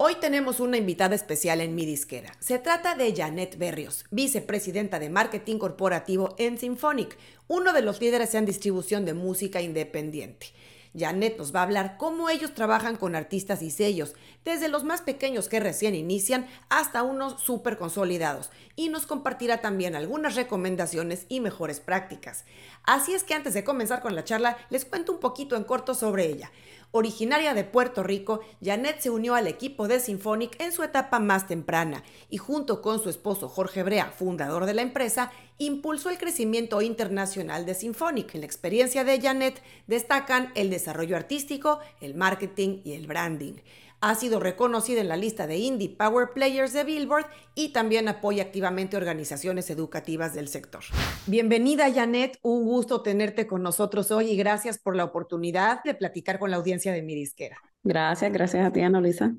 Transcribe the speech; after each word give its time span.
Hoy 0.00 0.14
tenemos 0.20 0.60
una 0.60 0.76
invitada 0.76 1.16
especial 1.16 1.60
en 1.60 1.74
mi 1.74 1.84
disquera. 1.84 2.32
Se 2.38 2.60
trata 2.60 2.94
de 2.94 3.12
Janet 3.16 3.58
Berrios, 3.58 4.04
vicepresidenta 4.12 5.00
de 5.00 5.10
marketing 5.10 5.58
corporativo 5.58 6.36
en 6.38 6.56
Symphonic, 6.56 7.18
uno 7.48 7.72
de 7.72 7.82
los 7.82 8.00
líderes 8.00 8.32
en 8.36 8.46
distribución 8.46 9.04
de 9.04 9.14
música 9.14 9.60
independiente. 9.60 10.52
Janet 10.96 11.36
nos 11.36 11.54
va 11.54 11.60
a 11.60 11.62
hablar 11.64 11.96
cómo 11.98 12.30
ellos 12.30 12.54
trabajan 12.54 12.94
con 12.94 13.16
artistas 13.16 13.60
y 13.60 13.70
sellos, 13.72 14.14
desde 14.44 14.68
los 14.68 14.84
más 14.84 15.02
pequeños 15.02 15.48
que 15.48 15.58
recién 15.58 15.96
inician 15.96 16.46
hasta 16.68 17.02
unos 17.02 17.42
súper 17.42 17.76
consolidados, 17.76 18.50
y 18.76 18.90
nos 18.90 19.04
compartirá 19.04 19.60
también 19.60 19.96
algunas 19.96 20.36
recomendaciones 20.36 21.26
y 21.28 21.40
mejores 21.40 21.80
prácticas. 21.80 22.44
Así 22.84 23.14
es 23.14 23.24
que 23.24 23.34
antes 23.34 23.52
de 23.52 23.64
comenzar 23.64 24.00
con 24.00 24.14
la 24.14 24.24
charla, 24.24 24.58
les 24.70 24.84
cuento 24.84 25.10
un 25.10 25.18
poquito 25.18 25.56
en 25.56 25.64
corto 25.64 25.94
sobre 25.94 26.26
ella. 26.26 26.52
Originaria 26.90 27.52
de 27.52 27.64
Puerto 27.64 28.02
Rico, 28.02 28.40
Janet 28.62 29.00
se 29.00 29.10
unió 29.10 29.34
al 29.34 29.46
equipo 29.46 29.88
de 29.88 30.00
Symphonic 30.00 30.58
en 30.58 30.72
su 30.72 30.82
etapa 30.82 31.18
más 31.18 31.46
temprana 31.46 32.02
y 32.30 32.38
junto 32.38 32.80
con 32.80 32.98
su 32.98 33.10
esposo 33.10 33.50
Jorge 33.50 33.82
Brea, 33.82 34.06
fundador 34.06 34.64
de 34.64 34.72
la 34.72 34.80
empresa, 34.80 35.30
impulsó 35.58 36.08
el 36.08 36.16
crecimiento 36.16 36.80
internacional 36.80 37.66
de 37.66 37.74
Symphonic. 37.74 38.34
En 38.34 38.40
la 38.40 38.46
experiencia 38.46 39.04
de 39.04 39.20
Janet 39.20 39.62
destacan 39.86 40.50
el 40.54 40.70
desarrollo 40.70 41.16
artístico, 41.16 41.80
el 42.00 42.14
marketing 42.14 42.80
y 42.84 42.94
el 42.94 43.06
branding. 43.06 43.56
Ha 44.00 44.14
sido 44.14 44.38
reconocida 44.38 45.00
en 45.00 45.08
la 45.08 45.16
lista 45.16 45.48
de 45.48 45.56
Indie 45.56 45.96
Power 45.96 46.28
Players 46.32 46.72
de 46.72 46.84
Billboard 46.84 47.26
y 47.56 47.72
también 47.72 48.08
apoya 48.08 48.44
activamente 48.44 48.96
organizaciones 48.96 49.70
educativas 49.70 50.34
del 50.34 50.46
sector. 50.46 50.84
Bienvenida, 51.26 51.92
Janet. 51.92 52.38
Un 52.42 52.64
gusto 52.64 53.02
tenerte 53.02 53.48
con 53.48 53.62
nosotros 53.62 54.12
hoy 54.12 54.30
y 54.30 54.36
gracias 54.36 54.78
por 54.78 54.94
la 54.94 55.04
oportunidad 55.04 55.82
de 55.82 55.94
platicar 55.94 56.38
con 56.38 56.52
la 56.52 56.58
audiencia 56.58 56.92
de 56.92 57.02
mi 57.02 57.16
disquera. 57.16 57.58
Gracias, 57.82 58.32
gracias 58.32 58.66
a 58.66 58.72
ti, 58.72 58.82
Ana 58.82 59.00
Luisa. 59.00 59.34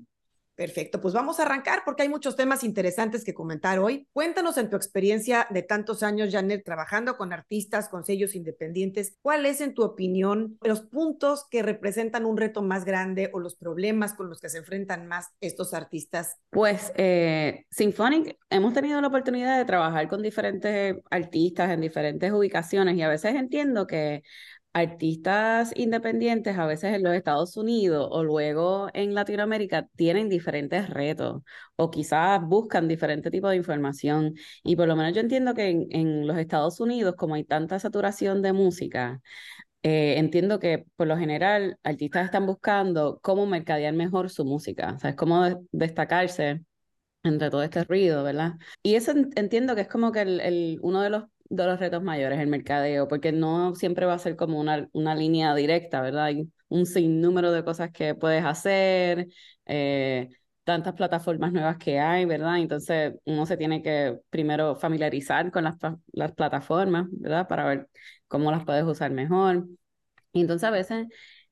Perfecto, 0.59 0.99
pues 0.99 1.13
vamos 1.13 1.39
a 1.39 1.43
arrancar 1.43 1.83
porque 1.85 2.01
hay 2.01 2.09
muchos 2.09 2.35
temas 2.35 2.65
interesantes 2.65 3.23
que 3.23 3.33
comentar 3.33 3.79
hoy. 3.79 4.09
Cuéntanos 4.11 4.57
en 4.57 4.69
tu 4.69 4.75
experiencia 4.75 5.47
de 5.49 5.63
tantos 5.63 6.03
años, 6.03 6.33
Janet, 6.33 6.65
trabajando 6.65 7.15
con 7.15 7.31
artistas, 7.31 7.87
con 7.87 8.03
sellos 8.03 8.35
independientes, 8.35 9.15
¿cuál 9.21 9.45
es 9.45 9.61
en 9.61 9.73
tu 9.73 9.83
opinión 9.83 10.57
los 10.61 10.81
puntos 10.81 11.45
que 11.49 11.63
representan 11.63 12.25
un 12.25 12.35
reto 12.35 12.61
más 12.61 12.83
grande 12.83 13.29
o 13.31 13.39
los 13.39 13.55
problemas 13.55 14.13
con 14.13 14.27
los 14.27 14.41
que 14.41 14.49
se 14.49 14.57
enfrentan 14.57 15.07
más 15.07 15.29
estos 15.39 15.73
artistas? 15.73 16.35
Pues 16.49 16.91
eh, 16.97 17.65
Symphonic, 17.71 18.37
hemos 18.49 18.73
tenido 18.73 18.99
la 18.99 19.07
oportunidad 19.07 19.57
de 19.57 19.63
trabajar 19.63 20.09
con 20.09 20.21
diferentes 20.21 20.97
artistas 21.09 21.69
en 21.69 21.79
diferentes 21.79 22.33
ubicaciones 22.33 22.97
y 22.97 23.01
a 23.01 23.07
veces 23.07 23.33
entiendo 23.35 23.87
que 23.87 24.23
artistas 24.73 25.73
independientes 25.75 26.57
a 26.57 26.65
veces 26.65 26.93
en 26.95 27.03
los 27.03 27.13
Estados 27.15 27.57
Unidos 27.57 28.07
o 28.11 28.23
luego 28.23 28.89
en 28.93 29.13
Latinoamérica 29.15 29.87
tienen 29.95 30.29
diferentes 30.29 30.89
retos 30.89 31.41
o 31.75 31.89
quizás 31.91 32.41
buscan 32.41 32.87
diferente 32.87 33.31
tipo 33.31 33.49
de 33.49 33.55
información. 33.55 34.35
Y 34.63 34.75
por 34.75 34.87
lo 34.87 34.95
menos 34.95 35.13
yo 35.13 35.21
entiendo 35.21 35.53
que 35.53 35.87
en, 35.89 36.27
los 36.27 36.37
Estados 36.37 36.79
Unidos, 36.79 37.15
como 37.17 37.35
hay 37.35 37.43
tanta 37.43 37.79
saturación 37.79 38.41
de 38.41 38.53
música, 38.53 39.21
eh, 39.83 40.15
entiendo 40.17 40.59
que 40.59 40.85
por 40.95 41.07
lo 41.07 41.17
general 41.17 41.77
artistas 41.83 42.25
están 42.25 42.45
buscando 42.45 43.19
cómo 43.21 43.45
mercadear 43.45 43.93
mejor 43.93 44.29
su 44.29 44.45
música, 44.45 44.93
o 44.95 44.99
sea, 44.99 45.15
cómo 45.15 45.65
destacarse 45.71 46.61
entre 47.23 47.49
todo 47.49 47.63
este 47.63 47.83
ruido, 47.83 48.23
¿verdad? 48.23 48.53
Y 48.83 48.95
eso 48.95 49.13
entiendo 49.35 49.75
que 49.75 49.81
es 49.81 49.87
como 49.87 50.11
que 50.11 50.21
el, 50.21 50.79
uno 50.81 51.01
de 51.01 51.09
los 51.09 51.25
de 51.49 51.65
los 51.65 51.79
retos 51.79 52.03
mayores, 52.03 52.39
el 52.39 52.47
mercadeo, 52.47 53.07
porque 53.07 53.31
no 53.31 53.75
siempre 53.75 54.05
va 54.05 54.13
a 54.13 54.19
ser 54.19 54.35
como 54.35 54.59
una, 54.59 54.87
una 54.93 55.15
línea 55.15 55.55
directa, 55.55 56.01
¿verdad? 56.01 56.25
Hay 56.25 56.49
un 56.67 56.85
sinnúmero 56.85 57.51
de 57.51 57.63
cosas 57.63 57.91
que 57.91 58.15
puedes 58.15 58.45
hacer, 58.45 59.27
eh, 59.65 60.29
tantas 60.63 60.93
plataformas 60.93 61.51
nuevas 61.51 61.77
que 61.77 61.99
hay, 61.99 62.25
¿verdad? 62.25 62.59
Entonces 62.59 63.15
uno 63.25 63.45
se 63.47 63.57
tiene 63.57 63.81
que 63.81 64.19
primero 64.29 64.75
familiarizar 64.75 65.51
con 65.51 65.63
las, 65.63 65.75
las 66.11 66.31
plataformas, 66.33 67.07
¿verdad? 67.11 67.47
Para 67.47 67.65
ver 67.65 67.89
cómo 68.27 68.51
las 68.51 68.63
puedes 68.65 68.83
usar 68.83 69.11
mejor. 69.11 69.67
Y 70.31 70.41
entonces 70.41 70.67
a 70.67 70.71
veces 70.71 71.07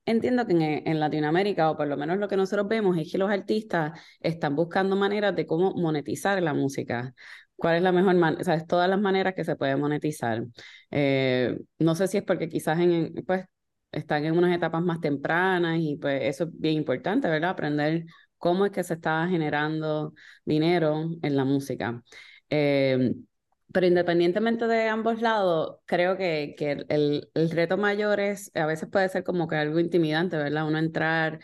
entiendo 0.06 0.46
que 0.46 0.54
en, 0.54 0.62
en, 0.62 1.00
Latinoamérica, 1.00 1.72
o 1.72 1.78
por 1.78 1.88
lo 1.88 1.98
menos 1.98 2.20
lo 2.20 2.28
que 2.28 2.38
nosotros 2.38 2.68
vemos, 2.68 2.98
es 2.98 3.12
que 3.12 3.18
los 3.18 3.32
artistas 3.32 4.00
están 4.20 4.56
buscando 4.56 4.96
maneras 4.96 5.36
de 5.36 5.48
cómo 5.48 5.74
monetizar 5.74 6.42
la 6.44 6.54
música 6.54 7.16
cuál 7.58 7.78
es 7.78 7.82
la 7.84 7.92
mejor 7.92 8.16
manera, 8.16 8.42
o 8.42 8.66
todas 8.66 8.90
las 8.90 9.00
maneras 9.02 9.34
que 9.36 9.44
se 9.44 9.56
puede 9.56 9.76
monetizar. 9.76 10.44
Eh, 10.92 11.58
no 11.80 11.96
sé 11.96 12.08
si 12.08 12.18
es 12.18 12.24
porque 12.24 12.50
quizás 12.50 12.80
en, 12.80 13.14
pues, 13.26 13.46
están 13.92 14.26
en 14.26 14.38
unas 14.38 14.56
etapas 14.56 14.84
más 14.84 15.00
tempranas 15.02 15.80
y 15.80 15.98
pues 15.98 16.22
eso 16.24 16.46
es 16.46 16.50
bien 16.60 16.76
importante, 16.76 17.28
¿verdad? 17.30 17.52
Aprender 17.52 18.06
cómo 18.38 18.66
es 18.66 18.72
que 18.72 18.84
se 18.84 18.96
está 18.96 19.28
generando 19.28 20.14
dinero 20.46 21.10
en 21.22 21.36
la 21.36 21.46
música. 21.46 22.04
Eh, 22.50 23.14
pero 23.74 23.86
independientemente 23.88 24.66
de 24.68 24.88
ambos 24.88 25.22
lados, 25.22 25.78
creo 25.86 26.18
que, 26.18 26.56
que 26.58 26.86
el, 26.90 27.30
el, 27.34 27.52
reto 27.52 27.78
mayor 27.78 28.20
es, 28.20 28.52
a 28.56 28.66
veces 28.66 28.90
puede 28.90 29.10
ser 29.10 29.24
como 29.24 29.48
que 29.48 29.56
algo 29.58 29.80
intimidante, 29.80 30.38
¿verdad? 30.38 30.68
Uno 30.68 30.78
entrar 30.78 31.40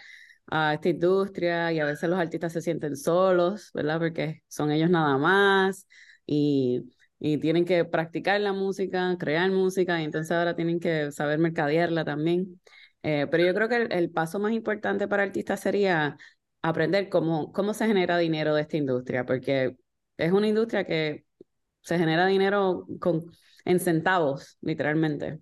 a 0.47 0.73
esta 0.73 0.89
industria 0.89 1.71
y 1.71 1.79
a 1.79 1.85
veces 1.85 2.09
los 2.09 2.19
artistas 2.19 2.53
se 2.53 2.61
sienten 2.61 2.95
solos, 2.95 3.71
¿verdad? 3.73 3.99
Porque 3.99 4.43
son 4.47 4.71
ellos 4.71 4.89
nada 4.89 5.17
más 5.17 5.87
y, 6.25 6.83
y 7.19 7.37
tienen 7.37 7.65
que 7.65 7.85
practicar 7.85 8.39
la 8.41 8.53
música, 8.53 9.15
crear 9.19 9.49
música 9.51 10.01
y 10.01 10.05
entonces 10.05 10.31
ahora 10.31 10.55
tienen 10.55 10.79
que 10.79 11.11
saber 11.11 11.39
mercadearla 11.39 12.05
también. 12.05 12.59
Eh, 13.03 13.27
pero 13.29 13.45
yo 13.45 13.53
creo 13.53 13.69
que 13.69 13.75
el, 13.95 14.11
paso 14.11 14.39
más 14.39 14.53
importante 14.53 15.07
para 15.07 15.23
artistas 15.23 15.59
sería 15.59 16.17
aprender 16.61 17.09
cómo, 17.09 17.51
cómo 17.51 17.73
se 17.73 17.87
genera 17.87 18.17
dinero 18.17 18.55
de 18.55 18.61
esta 18.61 18.77
industria, 18.77 19.25
porque 19.25 19.75
es 20.17 20.31
una 20.31 20.47
industria 20.47 20.85
que 20.85 21.25
se 21.81 21.97
genera 21.97 22.25
dinero 22.27 22.87
con, 22.99 23.25
en 23.65 23.79
centavos, 23.79 24.57
literalmente. 24.61 25.39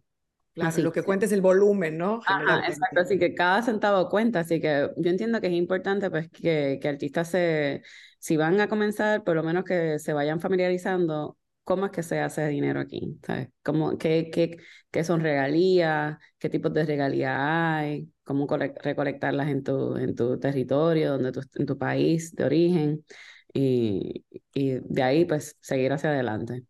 Claro, 0.54 0.80
lo 0.80 0.92
que 0.92 1.04
cuenta 1.04 1.26
es 1.26 1.32
el 1.32 1.42
volumen, 1.42 1.98
¿no? 1.98 2.22
Ajá, 2.26 2.68
exacto, 2.68 3.00
así 3.02 3.18
que 3.18 3.34
cada 3.34 3.62
centavo 3.64 4.10
cuenta, 4.10 4.42
así 4.42 4.60
que 4.60 4.90
yo 4.98 5.10
entiendo 5.10 5.40
que 5.40 5.48
es 5.48 5.54
importante 5.54 6.10
pues 6.12 6.30
que, 6.30 6.78
que 6.82 6.88
artistas 6.90 7.30
se, 7.30 7.84
si 8.20 8.36
van 8.38 8.60
a 8.60 8.68
comenzar, 8.68 9.24
por 9.24 9.36
lo 9.36 9.44
menos 9.44 9.64
que 9.64 9.98
se 9.98 10.14
vayan 10.14 10.40
familiarizando 10.42 11.38
cómo 11.64 11.86
es 11.86 11.92
que 11.92 12.04
se 12.04 12.20
hace 12.20 12.48
dinero 12.48 12.80
aquí, 12.82 13.18
¿sabes? 13.26 13.50
Cómo, 13.64 13.98
qué, 13.98 14.30
qué, 14.32 14.58
qué 14.92 15.04
son 15.06 15.22
regalías, 15.22 16.18
qué 16.38 16.50
tipos 16.50 16.74
de 16.74 16.86
regalías 16.86 17.36
hay, 17.40 18.12
cómo 18.24 18.46
recolectarlas 18.48 19.48
en 19.50 19.64
tu, 19.64 19.96
en 19.96 20.16
tu 20.16 20.38
territorio, 20.40 21.12
donde 21.14 21.32
tu, 21.32 21.42
en 21.56 21.66
tu 21.66 21.78
país 21.78 22.36
de 22.36 22.44
origen, 22.44 23.06
y, 23.54 24.26
y 24.54 24.80
de 24.82 25.04
ahí 25.04 25.26
pues 25.26 25.58
seguir 25.62 25.94
hacia 25.94 26.10
adelante. 26.12 26.66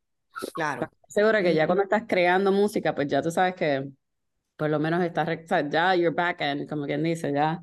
Claro. 0.54 0.90
Seguro 1.08 1.40
que 1.42 1.54
ya 1.54 1.66
cuando 1.66 1.84
estás 1.84 2.04
creando 2.08 2.52
música, 2.52 2.96
pues 2.96 3.08
ya 3.08 3.22
tú 3.22 3.32
sabes 3.32 3.56
que 3.56 3.90
por 4.56 4.70
lo 4.70 4.80
menos 4.80 5.04
estás, 5.04 5.28
ya 5.70 5.96
your 5.96 6.14
backend, 6.14 6.70
como 6.70 6.86
quien 6.86 7.04
dice, 7.04 7.34
ya 7.34 7.62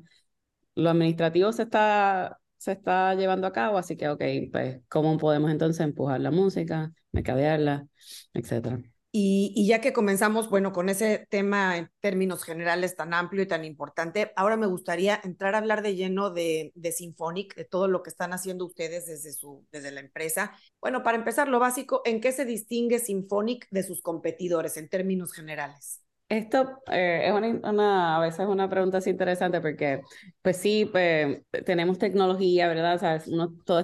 lo 0.75 0.89
administrativo 0.89 1.51
se 1.51 1.63
está, 1.63 2.39
se 2.57 2.73
está 2.73 3.15
llevando 3.15 3.47
a 3.47 3.53
cabo, 3.53 3.77
así 3.77 3.97
que, 3.97 4.09
ok, 4.09 4.23
pues, 4.51 4.81
¿cómo 4.89 5.17
podemos 5.17 5.51
entonces 5.51 5.81
empujar 5.81 6.21
la 6.21 6.31
música, 6.31 6.91
mercadearla, 7.11 7.87
etcétera? 8.33 8.79
Y, 9.11 9.65
ya 9.67 9.81
que 9.81 9.91
comenzamos, 9.91 10.49
bueno, 10.51 10.71
con 10.71 10.87
ese 10.87 11.25
tema 11.29 11.77
en 11.77 11.89
términos 11.99 12.43
generales 12.43 12.95
tan 12.95 13.13
amplio 13.15 13.41
y 13.41 13.47
tan 13.47 13.65
importante, 13.65 14.31
ahora 14.35 14.55
me 14.55 14.67
gustaría 14.67 15.19
entrar 15.23 15.55
a 15.55 15.57
hablar 15.57 15.81
de 15.81 15.95
lleno 15.95 16.29
de, 16.29 16.71
de 16.75 16.91
Symphonic, 16.91 17.55
de 17.55 17.65
todo 17.65 17.87
lo 17.87 18.03
que 18.03 18.11
están 18.11 18.33
haciendo 18.33 18.65
ustedes 18.65 19.07
desde, 19.07 19.33
su, 19.33 19.65
desde 19.71 19.91
la 19.91 20.01
empresa. 20.01 20.53
Bueno, 20.79 21.01
para 21.01 21.17
empezar, 21.17 21.47
lo 21.47 21.59
básico, 21.59 22.01
¿en 22.05 22.21
qué 22.21 22.31
se 22.31 22.45
distingue 22.45 22.99
Symphonic 22.99 23.67
de 23.71 23.81
sus 23.81 24.03
competidores 24.03 24.77
en 24.77 24.89
términos 24.89 25.33
generales? 25.33 26.01
Esto 26.29 26.83
eh, 26.91 27.23
es 27.25 27.33
una, 27.63 28.17
a 28.17 28.19
veces 28.19 28.45
una 28.45 28.69
pregunta 28.69 28.99
así 28.99 29.09
interesante 29.09 29.59
porque, 29.61 30.01
pues 30.43 30.57
sí, 30.57 30.87
pues, 30.91 31.39
tenemos 31.65 31.97
tecnología, 31.97 32.67
¿verdad? 32.67 32.99
¿Sabes? 32.99 33.27
Uno, 33.27 33.51
todos 33.65 33.83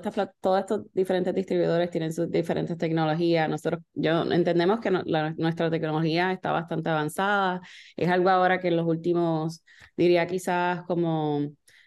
estos 0.59 0.83
diferentes 0.94 1.33
distribuidores 1.33 1.89
tienen 1.89 2.13
sus 2.13 2.30
diferentes 2.30 2.77
tecnologías. 2.77 3.50
Nosotros, 3.50 3.81
yo 3.95 4.21
entendemos 4.31 4.80
que 4.80 4.92
nuestra 4.92 5.71
tecnología 5.71 6.31
está 6.31 6.51
bastante 6.51 6.92
avanzada. 6.92 7.62
Es 7.97 8.09
algo 8.09 8.30
ahora 8.30 8.59
que 8.59 8.68
en 8.68 8.77
los 8.77 8.86
últimos, 8.86 9.63
diría 9.98 10.27
quizás 10.27 10.83
como 10.83 11.41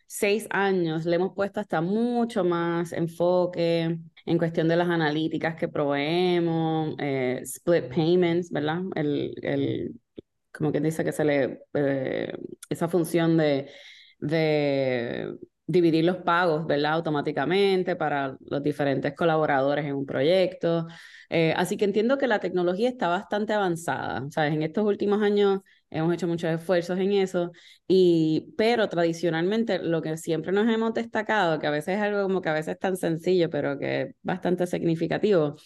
seis 0.06 0.48
años, 0.50 1.04
le 1.06 1.16
hemos 1.16 1.34
puesto 1.36 1.60
hasta 1.60 1.80
mucho 1.82 2.42
más 2.42 2.92
enfoque 2.92 3.96
en 4.26 4.38
cuestión 4.38 4.66
de 4.66 4.76
las 4.76 4.88
analíticas 4.88 5.54
que 5.54 5.68
proveemos, 5.68 6.96
eh, 6.98 7.40
split 7.44 7.84
payments, 7.94 8.50
¿verdad? 8.50 8.80
El, 8.96 9.34
el 9.42 10.00
como 10.58 10.72
que 10.72 10.80
dice 10.80 11.04
que 11.04 11.12
se 11.12 11.24
le, 11.24 11.62
eh, 11.74 12.32
esa 12.68 12.88
función 12.88 13.36
de, 13.36 13.70
de 14.18 15.34
dividir 15.66 16.04
los 16.04 16.16
pagos, 16.18 16.66
¿verdad? 16.66 16.94
Automáticamente 16.94 17.94
para 17.94 18.36
los 18.40 18.62
diferentes 18.62 19.14
colaboradores 19.14 19.84
en 19.84 19.94
un 19.94 20.04
proyecto. 20.06 20.88
Eh, 21.30 21.54
así 21.56 21.76
que 21.76 21.84
entiendo 21.84 22.18
que 22.18 22.26
la 22.26 22.40
tecnología 22.40 22.88
está 22.88 23.08
bastante 23.08 23.52
avanzada. 23.52 24.26
¿Sabes? 24.30 24.54
En 24.54 24.62
estos 24.62 24.84
últimos 24.84 25.22
años 25.22 25.60
hemos 25.90 26.12
hecho 26.14 26.26
muchos 26.26 26.50
esfuerzos 26.50 26.98
en 26.98 27.12
eso, 27.12 27.52
y, 27.86 28.52
pero 28.58 28.88
tradicionalmente 28.88 29.78
lo 29.78 30.02
que 30.02 30.16
siempre 30.16 30.52
nos 30.52 30.68
hemos 30.68 30.92
destacado, 30.94 31.58
que 31.58 31.66
a 31.66 31.70
veces 31.70 31.96
es 31.96 32.02
algo 32.02 32.22
como 32.24 32.42
que 32.42 32.48
a 32.48 32.52
veces 32.54 32.74
es 32.74 32.80
tan 32.80 32.96
sencillo, 32.96 33.48
pero 33.48 33.78
que 33.78 34.02
es 34.02 34.14
bastante 34.22 34.66
significativo, 34.66 35.56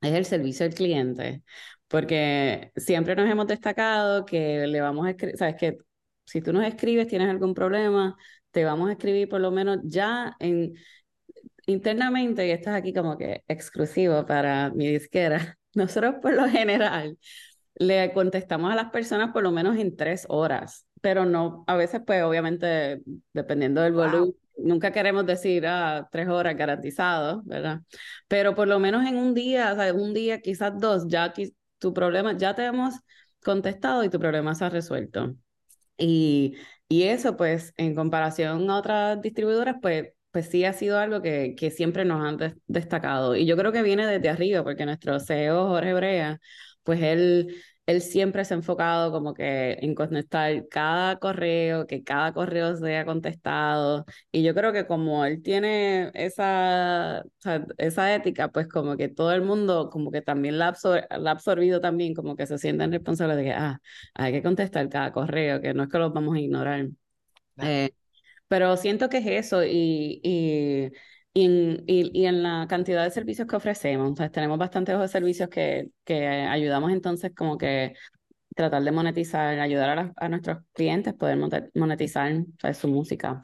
es 0.00 0.12
el 0.12 0.24
servicio 0.24 0.66
al 0.66 0.74
cliente, 0.74 1.42
porque 1.88 2.70
siempre 2.76 3.16
nos 3.16 3.30
hemos 3.30 3.46
destacado 3.46 4.24
que 4.24 4.66
le 4.66 4.80
vamos 4.80 5.06
a 5.06 5.10
escribir, 5.10 5.36
sabes 5.36 5.56
que 5.56 5.78
si 6.24 6.42
tú 6.42 6.52
nos 6.52 6.64
escribes, 6.64 7.08
tienes 7.08 7.28
algún 7.28 7.54
problema, 7.54 8.16
te 8.50 8.64
vamos 8.64 8.88
a 8.88 8.92
escribir 8.92 9.28
por 9.28 9.40
lo 9.40 9.50
menos 9.50 9.78
ya 9.84 10.36
en 10.38 10.74
internamente, 11.66 12.46
y 12.46 12.50
esto 12.50 12.70
es 12.70 12.76
aquí 12.76 12.92
como 12.92 13.16
que 13.18 13.44
exclusivo 13.48 14.24
para 14.26 14.70
mi 14.70 14.88
disquera, 14.88 15.58
nosotros 15.74 16.16
por 16.22 16.34
lo 16.34 16.48
general 16.48 17.18
le 17.74 18.12
contestamos 18.12 18.72
a 18.72 18.76
las 18.76 18.90
personas 18.90 19.32
por 19.32 19.42
lo 19.42 19.52
menos 19.52 19.76
en 19.78 19.96
tres 19.96 20.26
horas, 20.28 20.86
pero 21.00 21.24
no, 21.24 21.64
a 21.66 21.76
veces 21.76 22.02
pues 22.06 22.22
obviamente 22.22 23.02
dependiendo 23.32 23.82
del 23.82 23.92
volumen, 23.92 24.34
nunca 24.56 24.92
queremos 24.92 25.26
decir 25.26 25.66
ah, 25.66 26.08
tres 26.10 26.28
horas 26.28 26.56
garantizado, 26.56 27.42
¿verdad? 27.44 27.80
Pero 28.26 28.54
por 28.54 28.68
lo 28.68 28.78
menos 28.78 29.06
en 29.06 29.16
un 29.16 29.34
día, 29.34 29.72
o 29.72 29.76
sea, 29.76 29.94
un 29.94 30.12
día, 30.14 30.40
quizás 30.40 30.72
dos, 30.78 31.06
ya 31.08 31.32
tu 31.78 31.92
problema, 31.94 32.36
ya 32.36 32.54
te 32.54 32.64
hemos 32.64 32.94
contestado 33.44 34.04
y 34.04 34.10
tu 34.10 34.18
problema 34.18 34.54
se 34.54 34.64
ha 34.64 34.70
resuelto. 34.70 35.34
Y, 35.96 36.56
y 36.88 37.04
eso 37.04 37.36
pues 37.36 37.72
en 37.76 37.94
comparación 37.94 38.70
a 38.70 38.76
otras 38.78 39.20
distribuidoras 39.22 39.76
pues 39.82 40.12
pues 40.30 40.46
sí 40.48 40.64
ha 40.64 40.72
sido 40.74 40.98
algo 40.98 41.22
que, 41.22 41.54
que 41.56 41.70
siempre 41.70 42.04
nos 42.04 42.22
han 42.24 42.60
destacado. 42.66 43.34
Y 43.34 43.46
yo 43.46 43.56
creo 43.56 43.72
que 43.72 43.82
viene 43.82 44.06
desde 44.06 44.28
arriba, 44.28 44.62
porque 44.62 44.84
nuestro 44.84 45.18
CEO, 45.20 45.68
Jorge 45.68 45.94
Brea, 45.94 46.40
pues 46.82 47.00
él, 47.02 47.56
él 47.88 48.02
siempre 48.02 48.44
se 48.44 48.52
ha 48.52 48.58
enfocado 48.58 49.10
como 49.10 49.32
que 49.32 49.78
en 49.80 49.94
conectar 49.94 50.68
cada 50.68 51.18
correo, 51.18 51.86
que 51.86 52.04
cada 52.04 52.34
correo 52.34 52.76
sea 52.76 53.06
contestado. 53.06 54.04
Y 54.30 54.42
yo 54.42 54.54
creo 54.54 54.74
que 54.74 54.86
como 54.86 55.24
él 55.24 55.42
tiene 55.42 56.10
esa, 56.12 57.24
esa 57.78 58.14
ética, 58.14 58.48
pues 58.48 58.68
como 58.68 58.96
que 58.98 59.08
todo 59.08 59.32
el 59.32 59.40
mundo 59.42 59.88
como 59.90 60.10
que 60.10 60.20
también 60.20 60.58
la, 60.58 60.66
ha 60.68 61.30
absorbido 61.30 61.80
también, 61.80 62.14
como 62.14 62.36
que 62.36 62.46
se 62.46 62.58
sienten 62.58 62.92
responsables 62.92 63.38
de 63.38 63.44
que, 63.44 63.52
ah, 63.52 63.80
hay 64.14 64.32
que 64.32 64.42
contestar 64.42 64.88
cada 64.90 65.10
correo, 65.12 65.60
que 65.62 65.72
no 65.72 65.84
es 65.84 65.88
que 65.88 65.98
los 65.98 66.12
vamos 66.12 66.36
a 66.36 66.40
ignorar. 66.40 66.88
Eh, 67.62 67.90
pero 68.48 68.76
siento 68.76 69.08
que 69.08 69.18
es 69.18 69.26
eso 69.26 69.64
y, 69.64 70.20
y, 70.22 70.90
y, 71.34 71.84
y, 71.86 72.26
en 72.26 72.42
la 72.42 72.66
cantidad 72.68 73.04
de 73.04 73.10
servicios 73.10 73.46
que 73.46 73.56
ofrecemos. 73.56 74.08
Entonces, 74.08 74.32
tenemos 74.32 74.58
bastantes 74.58 75.10
servicios 75.10 75.48
que, 75.48 75.90
que 76.04 76.26
ayudamos 76.26 76.90
entonces 76.92 77.32
como 77.34 77.56
que 77.58 77.94
tratar 78.54 78.82
de 78.82 78.90
monetizar, 78.90 79.58
ayudar 79.60 79.98
a, 79.98 80.12
a 80.16 80.28
nuestros 80.28 80.58
clientes 80.72 81.14
poder 81.14 81.38
monetizar 81.74 82.44
su 82.74 82.88
música. 82.88 83.40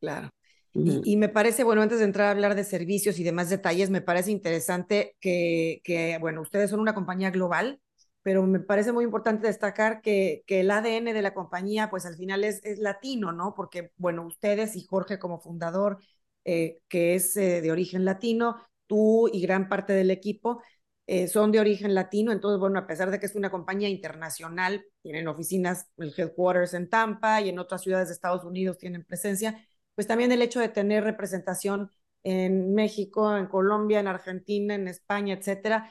Claro. 0.00 0.30
y, 0.74 1.00
y, 1.12 1.16
me 1.16 1.30
parece, 1.30 1.64
bueno, 1.64 1.80
antes 1.80 1.98
de 1.98 2.04
entrar 2.04 2.26
a 2.26 2.30
hablar 2.32 2.54
de 2.54 2.64
servicios 2.64 3.18
y 3.18 3.24
demás 3.24 3.48
detalles, 3.48 3.88
me 3.88 4.02
parece 4.02 4.30
interesante 4.30 5.16
que, 5.18 5.80
que, 5.82 6.18
bueno, 6.20 6.42
ustedes 6.42 6.68
son 6.68 6.80
una 6.80 6.94
compañía 6.94 7.30
global, 7.30 7.80
pero 8.22 8.42
me 8.42 8.60
parece 8.60 8.92
muy 8.92 9.04
importante 9.04 9.46
destacar 9.46 10.02
que, 10.02 10.44
que 10.46 10.60
el 10.60 10.70
ADN 10.70 11.12
de 11.12 11.22
la 11.22 11.34
compañía, 11.34 11.88
pues 11.90 12.04
al 12.06 12.16
final 12.16 12.42
es, 12.42 12.64
es 12.64 12.78
latino, 12.78 13.32
¿no? 13.32 13.54
Porque, 13.54 13.92
bueno, 13.96 14.26
ustedes 14.26 14.76
y 14.76 14.84
Jorge 14.84 15.18
como 15.18 15.40
fundador, 15.40 15.98
eh, 16.44 16.78
que 16.88 17.14
es 17.14 17.36
eh, 17.36 17.60
de 17.60 17.72
origen 17.72 18.04
latino, 18.04 18.56
tú 18.86 19.28
y 19.32 19.40
gran 19.40 19.68
parte 19.68 19.92
del 19.92 20.10
equipo 20.10 20.62
eh, 21.06 21.28
son 21.28 21.52
de 21.52 21.60
origen 21.60 21.94
latino, 21.94 22.32
entonces, 22.32 22.58
bueno, 22.58 22.78
a 22.78 22.86
pesar 22.86 23.10
de 23.10 23.20
que 23.20 23.26
es 23.26 23.34
una 23.34 23.50
compañía 23.50 23.88
internacional, 23.88 24.84
tienen 25.02 25.28
oficinas, 25.28 25.86
el 25.98 26.14
headquarters 26.16 26.74
en 26.74 26.88
Tampa 26.88 27.40
y 27.40 27.50
en 27.50 27.58
otras 27.58 27.82
ciudades 27.82 28.08
de 28.08 28.14
Estados 28.14 28.44
Unidos 28.44 28.78
tienen 28.78 29.04
presencia, 29.04 29.66
pues 29.94 30.06
también 30.06 30.32
el 30.32 30.42
hecho 30.42 30.60
de 30.60 30.68
tener 30.68 31.04
representación 31.04 31.90
en 32.22 32.74
México, 32.74 33.36
en 33.36 33.46
Colombia, 33.46 34.00
en 34.00 34.08
Argentina, 34.08 34.74
en 34.74 34.88
España, 34.88 35.34
etcétera, 35.34 35.90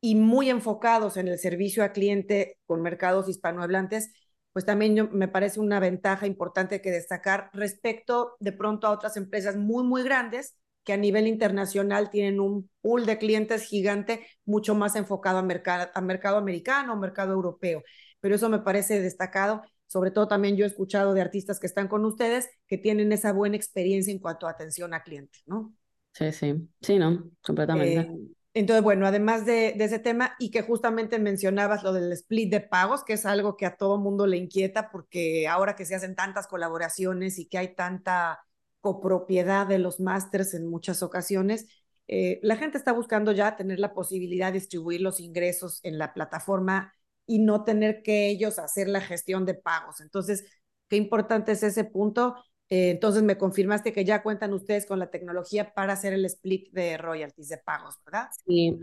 y 0.00 0.14
muy 0.14 0.50
enfocados 0.50 1.16
en 1.16 1.28
el 1.28 1.38
servicio 1.38 1.82
a 1.82 1.92
cliente 1.92 2.58
con 2.66 2.82
mercados 2.82 3.28
hispanohablantes, 3.28 4.12
pues 4.56 4.64
también 4.64 5.10
me 5.12 5.28
parece 5.28 5.60
una 5.60 5.80
ventaja 5.80 6.26
importante 6.26 6.80
que 6.80 6.90
destacar 6.90 7.50
respecto 7.52 8.36
de 8.40 8.52
pronto 8.52 8.86
a 8.86 8.90
otras 8.90 9.18
empresas 9.18 9.54
muy, 9.54 9.84
muy 9.84 10.02
grandes 10.02 10.56
que 10.82 10.94
a 10.94 10.96
nivel 10.96 11.26
internacional 11.26 12.08
tienen 12.08 12.40
un 12.40 12.70
pool 12.80 13.04
de 13.04 13.18
clientes 13.18 13.64
gigante 13.64 14.26
mucho 14.46 14.74
más 14.74 14.96
enfocado 14.96 15.36
a 15.36 15.42
mercado, 15.42 15.90
a 15.94 16.00
mercado 16.00 16.38
americano, 16.38 16.94
o 16.94 16.96
mercado 16.96 17.34
europeo. 17.34 17.82
Pero 18.18 18.34
eso 18.34 18.48
me 18.48 18.60
parece 18.60 18.98
destacado. 19.02 19.60
Sobre 19.88 20.10
todo 20.10 20.26
también 20.26 20.56
yo 20.56 20.64
he 20.64 20.68
escuchado 20.68 21.12
de 21.12 21.20
artistas 21.20 21.60
que 21.60 21.66
están 21.66 21.86
con 21.86 22.06
ustedes 22.06 22.48
que 22.66 22.78
tienen 22.78 23.12
esa 23.12 23.34
buena 23.34 23.56
experiencia 23.56 24.10
en 24.10 24.20
cuanto 24.20 24.46
a 24.46 24.52
atención 24.52 24.94
a 24.94 25.02
clientes, 25.02 25.42
¿no? 25.44 25.74
Sí, 26.12 26.32
sí, 26.32 26.66
sí, 26.80 26.98
no, 26.98 27.30
completamente. 27.42 28.00
Eh, 28.00 28.35
entonces, 28.56 28.82
bueno, 28.82 29.06
además 29.06 29.44
de, 29.44 29.74
ese 29.78 29.98
tema 29.98 30.34
y 30.38 30.50
que 30.50 30.62
justamente 30.62 31.18
mencionabas 31.18 31.82
lo 31.82 31.92
del 31.92 32.10
split 32.12 32.50
de 32.50 32.62
pagos, 32.62 33.04
que 33.04 33.12
es 33.12 33.26
algo 33.26 33.54
que 33.58 33.66
a 33.66 33.76
todo 33.76 33.98
mundo 33.98 34.26
le 34.26 34.38
inquieta 34.38 34.90
porque 34.90 35.46
ahora 35.46 35.76
que 35.76 35.84
se 35.84 35.94
hacen 35.94 36.14
tantas 36.14 36.46
colaboraciones 36.46 37.38
y 37.38 37.48
que 37.48 37.58
hay 37.58 37.74
tanta 37.74 38.40
copropiedad 38.80 39.66
de 39.66 39.78
los 39.78 40.00
másters 40.00 40.54
en 40.54 40.70
muchas 40.70 41.02
ocasiones, 41.02 41.66
eh, 42.08 42.40
la 42.42 42.56
gente 42.56 42.78
está 42.78 42.92
buscando 42.92 43.30
ya 43.32 43.56
tener 43.56 43.78
la 43.78 43.92
posibilidad 43.92 44.46
de 44.46 44.60
distribuir 44.60 45.02
los 45.02 45.20
ingresos 45.20 45.80
en 45.82 45.98
la 45.98 46.14
plataforma 46.14 46.94
y 47.26 47.40
no 47.40 47.62
tener 47.62 48.02
que 48.02 48.30
ellos 48.30 48.58
hacer 48.58 48.88
la 48.88 49.02
gestión 49.02 49.44
de 49.44 49.52
pagos. 49.52 50.00
Entonces, 50.00 50.46
qué 50.88 50.96
importante 50.96 51.52
es 51.52 51.62
ese 51.62 51.84
punto 51.84 52.36
eh, 52.68 52.90
entonces 52.90 53.22
me 53.22 53.38
confirmaste 53.38 53.92
que 53.92 54.04
ya 54.04 54.22
cuentan 54.22 54.52
ustedes 54.52 54.86
con 54.86 54.98
la 54.98 55.10
tecnología 55.10 55.72
para 55.72 55.92
hacer 55.92 56.12
el 56.12 56.24
split 56.24 56.72
de 56.72 56.98
royalties 56.98 57.48
de 57.48 57.58
pagos, 57.58 57.96
¿verdad? 58.04 58.28
Sí, 58.44 58.78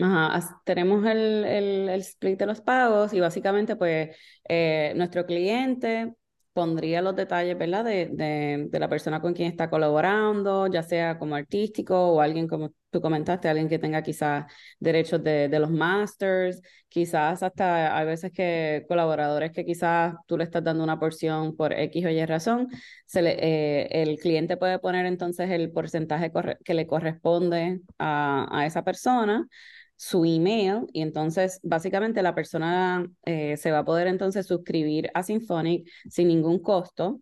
tenemos 0.63 1.05
el, 1.05 1.43
el, 1.43 1.89
el, 1.89 1.99
split 2.01 2.39
de 2.39 2.45
los 2.45 2.61
pagos 2.61 3.13
y 3.13 3.19
básicamente 3.19 3.75
pues 3.75 4.15
eh, 4.47 4.93
nuestro 4.95 5.25
cliente 5.25 6.15
pondría 6.53 7.01
los 7.01 7.15
detalles, 7.15 7.57
¿verdad? 7.57 7.83
De, 7.83 8.09
de, 8.11 8.79
la 8.79 8.87
persona 8.89 9.19
con 9.21 9.33
quien 9.33 9.49
está 9.49 9.69
colaborando, 9.69 10.67
ya 10.67 10.83
sea 10.83 11.17
como 11.17 11.35
artístico 11.35 11.95
o 12.13 12.21
alguien 12.21 12.47
como 12.47 12.71
tú 12.91 13.01
comentaste, 13.01 13.49
alguien 13.49 13.67
que 13.67 13.79
tenga 13.79 14.03
quizás 14.03 14.45
derechos 14.79 15.23
de, 15.23 15.49
de 15.49 15.59
los 15.59 15.71
masters, 15.71 16.61
quizás 16.89 17.41
hasta 17.41 17.97
hay 17.97 18.05
veces 18.05 18.31
que 18.31 18.85
colaboradores 18.87 19.51
que 19.51 19.65
quizás 19.65 20.13
tú 20.27 20.37
le 20.37 20.43
estás 20.43 20.63
dando 20.63 20.83
una 20.83 20.99
porción 20.99 21.55
por 21.55 21.73
X 21.73 22.05
o 22.05 22.09
Y 22.09 22.25
razón, 22.25 22.67
se 23.05 23.21
le, 23.23 23.31
eh, 23.39 23.87
el 24.03 24.17
cliente 24.19 24.57
puede 24.57 24.77
poner 24.79 25.07
entonces 25.07 25.49
el 25.49 25.71
porcentaje 25.71 26.31
que 26.63 26.73
le 26.75 26.85
corresponde 26.87 27.81
a, 27.97 28.47
a 28.51 28.65
esa 28.67 28.83
persona 28.83 29.47
su 29.95 30.25
email 30.25 30.87
y 30.93 31.01
entonces 31.01 31.59
básicamente 31.63 32.21
la 32.23 32.35
persona 32.35 33.07
eh, 33.25 33.57
se 33.57 33.71
va 33.71 33.79
a 33.79 33.85
poder 33.85 34.07
entonces 34.07 34.45
suscribir 34.47 35.09
a 35.13 35.23
Symphonic 35.23 35.89
sin 36.09 36.27
ningún 36.27 36.59
costo 36.59 37.21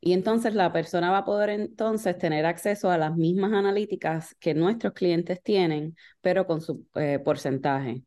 y 0.00 0.12
entonces 0.12 0.54
la 0.54 0.72
persona 0.72 1.10
va 1.10 1.18
a 1.18 1.24
poder 1.24 1.50
entonces 1.50 2.16
tener 2.18 2.46
acceso 2.46 2.90
a 2.90 2.98
las 2.98 3.16
mismas 3.16 3.52
analíticas 3.52 4.34
que 4.40 4.54
nuestros 4.54 4.94
clientes 4.94 5.42
tienen, 5.42 5.96
pero 6.20 6.46
con 6.46 6.60
su 6.60 6.86
eh, 6.94 7.18
porcentaje. 7.18 8.02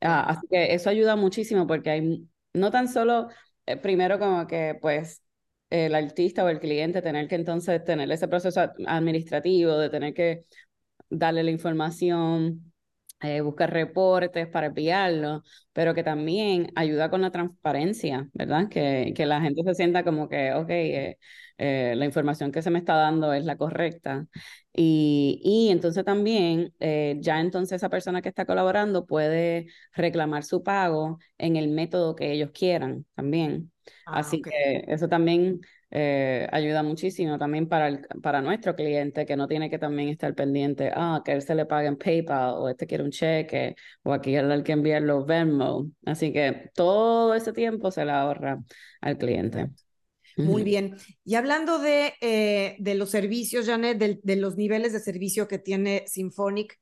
Ah, 0.00 0.24
así 0.30 0.46
que 0.50 0.74
eso 0.74 0.90
ayuda 0.90 1.16
muchísimo 1.16 1.66
porque 1.66 1.90
hay 1.90 2.28
no 2.52 2.70
tan 2.70 2.88
solo, 2.88 3.28
eh, 3.66 3.76
primero 3.76 4.18
como 4.18 4.46
que 4.46 4.76
pues 4.80 5.22
el 5.70 5.94
artista 5.94 6.44
o 6.44 6.48
el 6.48 6.60
cliente 6.60 7.02
tener 7.02 7.28
que 7.28 7.34
entonces 7.34 7.84
tener 7.84 8.10
ese 8.10 8.28
proceso 8.28 8.60
administrativo 8.86 9.76
de 9.76 9.90
tener 9.90 10.14
que 10.14 10.44
darle 11.10 11.42
la 11.42 11.50
información 11.50 12.72
eh, 13.20 13.40
buscar 13.40 13.72
reportes 13.72 14.46
para 14.48 14.66
enviarlo, 14.68 15.42
pero 15.72 15.94
que 15.94 16.02
también 16.04 16.70
ayuda 16.76 17.10
con 17.10 17.22
la 17.22 17.30
transparencia, 17.30 18.28
¿verdad? 18.32 18.68
Que, 18.68 19.12
que 19.16 19.26
la 19.26 19.40
gente 19.40 19.62
se 19.64 19.74
sienta 19.74 20.04
como 20.04 20.28
que, 20.28 20.52
ok, 20.54 20.70
eh, 20.70 21.18
eh, 21.58 21.94
la 21.96 22.04
información 22.04 22.52
que 22.52 22.62
se 22.62 22.70
me 22.70 22.78
está 22.78 22.94
dando 22.96 23.32
es 23.32 23.44
la 23.44 23.56
correcta. 23.56 24.26
Y, 24.72 25.40
y 25.42 25.70
entonces 25.70 26.04
también, 26.04 26.72
ya 27.20 27.40
entonces 27.40 27.76
esa 27.76 27.88
persona 27.88 28.22
que 28.22 28.28
está 28.28 28.44
colaborando 28.46 29.06
puede 29.06 29.66
reclamar 29.92 30.44
su 30.44 30.62
pago 30.62 31.18
en 31.38 31.56
el 31.56 31.68
método 31.68 32.14
que 32.14 32.30
ellos 32.32 32.50
quieran 32.52 33.04
también. 33.14 33.72
Ah, 34.06 34.12
Así 34.20 34.40
que 34.42 34.84
eso 34.86 35.08
también 35.08 35.60
eh, 35.90 36.46
ayuda 36.52 36.82
muchísimo 36.82 37.38
también 37.38 37.68
para, 37.68 37.88
el, 37.88 38.06
para 38.22 38.42
nuestro 38.42 38.76
cliente 38.76 39.24
que 39.24 39.36
no 39.36 39.48
tiene 39.48 39.70
que 39.70 39.78
también 39.78 40.10
estar 40.10 40.34
pendiente, 40.34 40.90
ah, 40.94 41.22
que 41.24 41.32
él 41.32 41.42
se 41.42 41.54
le 41.54 41.66
pague 41.66 41.88
en 41.88 41.96
PayPal 41.96 42.54
o 42.54 42.68
este 42.68 42.86
quiere 42.86 43.04
un 43.04 43.10
cheque 43.10 43.74
o 44.02 44.12
aquí 44.12 44.36
hay 44.36 44.62
que 44.62 44.72
enviarlo 44.72 45.24
Venmo. 45.24 45.90
Así 46.04 46.32
que 46.32 46.70
todo 46.74 47.34
ese 47.34 47.52
tiempo 47.52 47.90
se 47.90 48.04
le 48.04 48.12
ahorra 48.12 48.58
al 49.00 49.18
cliente. 49.18 49.68
Muy 50.36 50.62
bien. 50.62 50.96
Y 51.24 51.34
hablando 51.34 51.78
de, 51.78 52.12
eh, 52.20 52.76
de 52.78 52.94
los 52.94 53.10
servicios, 53.10 53.66
Janet, 53.66 53.98
de, 53.98 54.20
de, 54.22 54.36
los 54.36 54.56
niveles 54.56 54.92
de 54.92 55.00
servicio 55.00 55.48
que 55.48 55.58
tiene 55.58 56.04
Symphonic, 56.06 56.78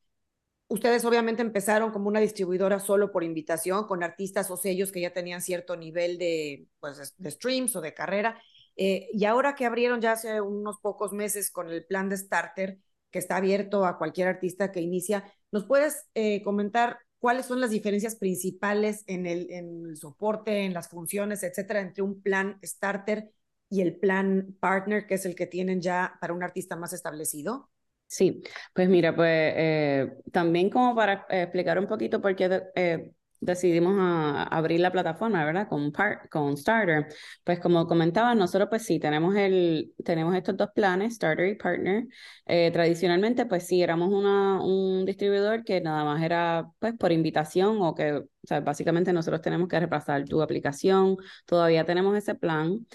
Ustedes 0.68 1.04
obviamente 1.04 1.42
empezaron 1.42 1.92
como 1.92 2.08
una 2.08 2.18
distribuidora 2.18 2.80
solo 2.80 3.12
por 3.12 3.22
invitación, 3.22 3.86
con 3.86 4.02
artistas 4.02 4.50
o 4.50 4.56
sellos 4.56 4.90
que 4.90 5.00
ya 5.00 5.12
tenían 5.12 5.40
cierto 5.40 5.76
nivel 5.76 6.18
de, 6.18 6.66
pues, 6.80 7.14
de 7.16 7.30
streams 7.30 7.76
o 7.76 7.80
de 7.80 7.94
carrera. 7.94 8.42
Eh, 8.76 9.08
y 9.12 9.24
ahora 9.24 9.54
que 9.54 9.64
abrieron 9.64 10.00
ya 10.00 10.12
hace 10.12 10.40
unos 10.40 10.78
pocos 10.80 11.12
meses 11.12 11.50
con 11.50 11.70
el 11.70 11.84
plan 11.84 12.08
de 12.08 12.16
Starter, 12.16 12.78
que 13.10 13.18
está 13.18 13.36
abierto 13.36 13.86
a 13.86 13.98
cualquier 13.98 14.28
artista 14.28 14.70
que 14.72 14.80
inicia, 14.80 15.24
¿nos 15.50 15.64
puedes 15.64 16.06
eh, 16.14 16.42
comentar 16.42 16.98
cuáles 17.18 17.46
son 17.46 17.60
las 17.60 17.70
diferencias 17.70 18.16
principales 18.16 19.02
en 19.06 19.26
el, 19.26 19.96
soporte, 19.96 20.64
en 20.64 20.74
las 20.74 20.88
funciones, 20.88 21.42
etcétera, 21.42 21.80
entre 21.80 22.02
un 22.02 22.20
plan 22.20 22.58
Starter 22.62 23.30
y 23.70 23.80
el 23.80 23.96
plan 23.96 24.54
Partner, 24.60 25.06
que 25.06 25.14
es 25.14 25.24
el 25.24 25.34
que 25.34 25.46
tienen 25.46 25.80
ya 25.80 26.18
para 26.20 26.34
un 26.34 26.42
artista 26.42 26.76
más 26.76 26.92
establecido? 26.92 27.70
Sí, 28.06 28.42
pues 28.72 28.88
mira, 28.88 29.16
pues 29.16 29.52
eh, 29.56 30.18
también 30.30 30.70
como 30.70 30.94
para 30.94 31.26
explicar 31.30 31.78
un 31.78 31.88
poquito 31.88 32.20
por 32.20 32.36
qué 32.36 33.12
decidimos 33.40 33.94
a, 33.98 34.44
abrir 34.44 34.80
la 34.80 34.92
plataforma, 34.92 35.44
¿verdad? 35.44 35.68
Con, 35.68 35.92
con 36.30 36.56
Starter. 36.56 37.06
Pues 37.44 37.60
como 37.60 37.86
comentaba, 37.86 38.34
nosotros 38.34 38.68
pues 38.70 38.82
sí, 38.84 38.98
tenemos, 38.98 39.34
el, 39.36 39.92
tenemos 40.04 40.34
estos 40.34 40.56
dos 40.56 40.68
planes, 40.74 41.14
Starter 41.14 41.48
y 41.48 41.54
Partner. 41.56 42.06
Eh, 42.46 42.70
tradicionalmente 42.72 43.46
pues 43.46 43.66
sí, 43.66 43.82
éramos 43.82 44.12
una, 44.12 44.62
un 44.62 45.04
distribuidor 45.04 45.64
que 45.64 45.80
nada 45.80 46.04
más 46.04 46.22
era 46.22 46.70
pues 46.78 46.94
por 46.94 47.12
invitación 47.12 47.78
o 47.80 47.94
que, 47.94 48.12
o 48.12 48.26
sea, 48.42 48.60
básicamente 48.60 49.12
nosotros 49.12 49.40
tenemos 49.42 49.68
que 49.68 49.80
repasar 49.80 50.24
tu 50.24 50.42
aplicación, 50.42 51.16
todavía 51.46 51.84
tenemos 51.84 52.16
ese 52.16 52.34
plan. 52.34 52.86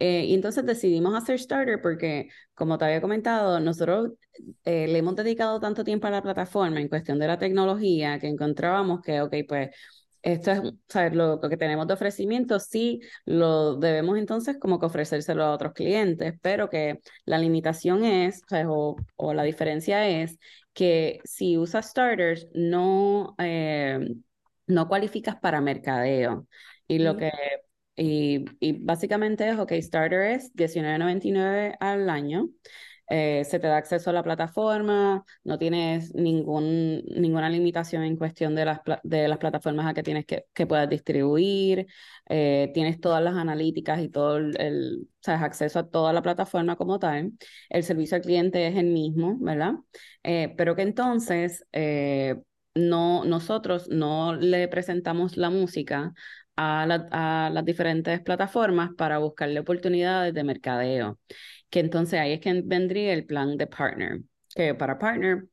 Eh, 0.00 0.24
y 0.24 0.34
entonces 0.34 0.64
decidimos 0.64 1.14
hacer 1.14 1.38
Starter 1.38 1.80
porque, 1.82 2.30
como 2.54 2.78
te 2.78 2.86
había 2.86 3.02
comentado, 3.02 3.60
nosotros 3.60 4.12
eh, 4.64 4.88
le 4.88 4.98
hemos 4.98 5.14
dedicado 5.14 5.60
tanto 5.60 5.84
tiempo 5.84 6.06
a 6.06 6.10
la 6.10 6.22
plataforma 6.22 6.80
en 6.80 6.88
cuestión 6.88 7.18
de 7.18 7.26
la 7.26 7.38
tecnología 7.38 8.18
que 8.18 8.28
encontrábamos 8.28 9.02
que, 9.02 9.20
ok, 9.20 9.34
pues 9.46 9.70
esto 10.22 10.52
es 10.52 10.60
¿sabes? 10.88 11.14
Lo, 11.14 11.38
que 11.40 11.56
tenemos 11.58 11.86
de 11.86 11.94
ofrecimiento, 11.94 12.58
sí 12.60 13.00
lo 13.26 13.76
debemos 13.76 14.16
entonces 14.18 14.58
como 14.58 14.78
que 14.78 14.86
ofrecérselo 14.86 15.44
a 15.44 15.52
otros 15.52 15.74
clientes, 15.74 16.34
pero 16.42 16.70
que 16.70 17.00
la 17.26 17.38
limitación 17.38 18.04
es, 18.04 18.42
o, 18.66 18.96
o, 19.16 19.34
la 19.34 19.42
diferencia 19.42 20.08
es 20.08 20.38
que 20.72 21.20
si 21.24 21.58
usas 21.58 21.90
starters 21.90 22.48
no, 22.54 23.34
eh, 23.38 23.98
no 24.66 24.88
cualificas 24.88 25.36
para 25.36 25.60
mercadeo. 25.60 26.46
Y 26.86 26.98
lo 26.98 27.16
que 27.16 27.30
y, 28.00 28.44
y 28.60 28.72
básicamente 28.84 29.48
es, 29.50 29.58
ok, 29.58 29.72
Starter 29.80 30.22
es 30.22 30.54
$19.99 30.54 31.76
al 31.80 32.08
año. 32.08 32.48
Eh, 33.12 33.44
se 33.44 33.58
te 33.58 33.66
da 33.66 33.76
acceso 33.76 34.10
a 34.10 34.12
la 34.12 34.22
plataforma, 34.22 35.24
no 35.42 35.58
tienes 35.58 36.14
ningún, 36.14 37.02
ninguna 37.16 37.50
limitación 37.50 38.04
en 38.04 38.16
cuestión 38.16 38.54
de 38.54 38.64
las, 38.64 38.80
de 39.02 39.26
las 39.26 39.38
plataformas 39.38 39.86
a 39.88 39.94
que 39.94 40.04
tienes 40.04 40.26
que, 40.26 40.44
que 40.54 40.64
puedas 40.66 40.88
distribuir, 40.88 41.88
eh, 42.28 42.70
tienes 42.72 43.00
todas 43.00 43.20
las 43.22 43.34
analíticas 43.34 44.00
y 44.00 44.08
todo 44.08 44.36
el, 44.36 44.56
el 44.60 45.08
sabes, 45.20 45.42
acceso 45.42 45.80
a 45.80 45.88
toda 45.90 46.12
la 46.12 46.22
plataforma 46.22 46.76
como 46.76 47.00
tal. 47.00 47.32
El 47.68 47.82
servicio 47.82 48.16
al 48.16 48.22
cliente 48.22 48.66
es 48.68 48.76
el 48.76 48.86
mismo, 48.86 49.36
¿verdad? 49.40 49.74
Eh, 50.22 50.54
pero 50.56 50.76
que 50.76 50.82
entonces 50.82 51.64
no, 52.74 53.24
nosotros 53.24 53.88
no 53.88 54.34
le 54.36 54.68
presentamos 54.68 55.36
la 55.36 55.50
música 55.50 56.14
a, 56.56 57.50
las 57.52 57.64
diferentes 57.64 58.20
plataformas 58.20 58.90
para 58.96 59.18
buscarle 59.18 59.60
oportunidades 59.60 60.34
de 60.34 60.44
mercadeo. 60.44 61.18
Que 61.70 61.80
entonces 61.80 62.20
ahí 62.20 62.32
es 62.32 62.40
que 62.40 62.62
vendría 62.64 63.12
el 63.12 63.26
plan 63.26 63.56
de 63.56 63.66
partner, 63.66 64.20
que 64.54 64.74
para 64.74 64.98
partner 64.98 65.46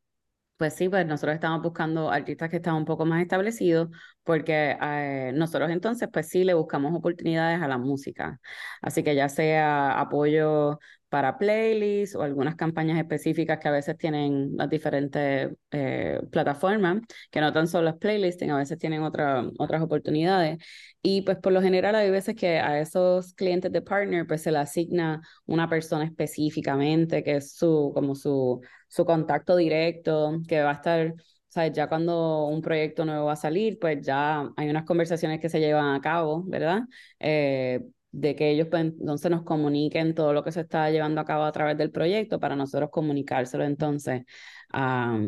pues 0.58 0.74
sí, 0.74 0.90
pues 0.90 1.06
nosotros 1.06 1.36
estamos 1.36 1.62
buscando 1.62 2.10
artistas 2.10 2.50
que 2.50 2.58
están 2.58 2.76
un 2.76 2.86
poco 2.86 3.06
más 3.06 3.22
establecidos, 3.22 3.90
porque 4.24 4.76
eh, 4.82 5.32
nosotros 5.36 5.70
entonces, 5.70 6.10
pues 6.12 6.30
sí, 6.30 6.44
le 6.44 6.56
buscamos 6.56 6.96
oportunidades 6.96 7.62
a 7.62 7.68
la 7.68 7.78
música. 7.78 8.40
Así 8.82 9.04
que 9.04 9.16
ya 9.16 9.30
sea 9.30 10.00
apoyo 10.00 10.80
para 11.10 11.38
playlists 11.38 12.16
o 12.16 12.22
algunas 12.22 12.56
campañas 12.56 12.98
específicas 12.98 13.60
que 13.60 13.68
a 13.68 13.72
veces 13.72 13.98
tienen 13.98 14.56
las 14.58 14.70
diferentes 14.70 15.52
eh, 15.72 16.20
plataformas, 16.32 17.02
que 17.32 17.42
no 17.42 17.54
tan 17.54 17.68
solo 17.68 17.90
es 17.90 17.96
playlisting, 17.96 18.52
a 18.52 18.58
veces 18.58 18.78
tienen 18.78 19.04
otra, 19.04 19.44
otras 19.58 19.82
oportunidades. 19.82 20.58
Y 21.02 21.22
pues 21.22 21.38
por 21.38 21.54
lo 21.54 21.62
general 21.62 21.96
hay 21.96 22.12
veces 22.12 22.36
que 22.36 22.60
a 22.60 22.80
esos 22.80 23.34
clientes 23.34 23.72
de 23.72 23.82
partner 23.82 24.28
pues 24.28 24.42
se 24.42 24.52
le 24.52 24.58
asigna 24.60 25.22
una 25.46 25.70
persona 25.70 26.06
específicamente, 26.06 27.24
que 27.24 27.38
es 27.38 27.54
su, 27.54 27.92
como 27.94 28.16
su, 28.16 28.62
su 28.88 29.06
contacto 29.06 29.56
directo, 29.56 30.40
que 30.48 30.62
va 30.62 30.72
a 30.72 30.74
estar 30.74 31.14
¿sabes? 31.50 31.74
Ya 31.74 31.88
cuando 31.88 32.46
un 32.48 32.62
proyecto 32.62 33.06
nuevo 33.06 33.26
va 33.26 33.34
a 33.34 33.36
salir, 33.36 33.80
pues 33.80 34.06
ya 34.06 34.52
hay 34.56 34.70
unas 34.70 34.86
conversaciones 34.86 35.40
que 35.40 35.50
se 35.50 35.60
llevan 35.60 35.96
a 35.96 36.02
cabo, 36.02 36.44
¿verdad? 36.46 36.82
Eh, 37.20 37.82
de 38.12 38.36
que 38.36 38.52
ellos 38.52 38.68
pues, 38.70 38.84
entonces 38.84 39.30
nos 39.30 39.44
comuniquen 39.44 40.16
todo 40.16 40.34
lo 40.34 40.44
que 40.44 40.52
se 40.52 40.62
está 40.62 40.90
llevando 40.90 41.22
a 41.22 41.26
cabo 41.26 41.44
a 41.44 41.52
través 41.52 41.78
del 41.78 41.92
proyecto 41.92 42.40
para 42.40 42.56
nosotros 42.56 42.90
comunicárselo 42.92 43.64
entonces 43.64 44.24
a, 44.72 45.20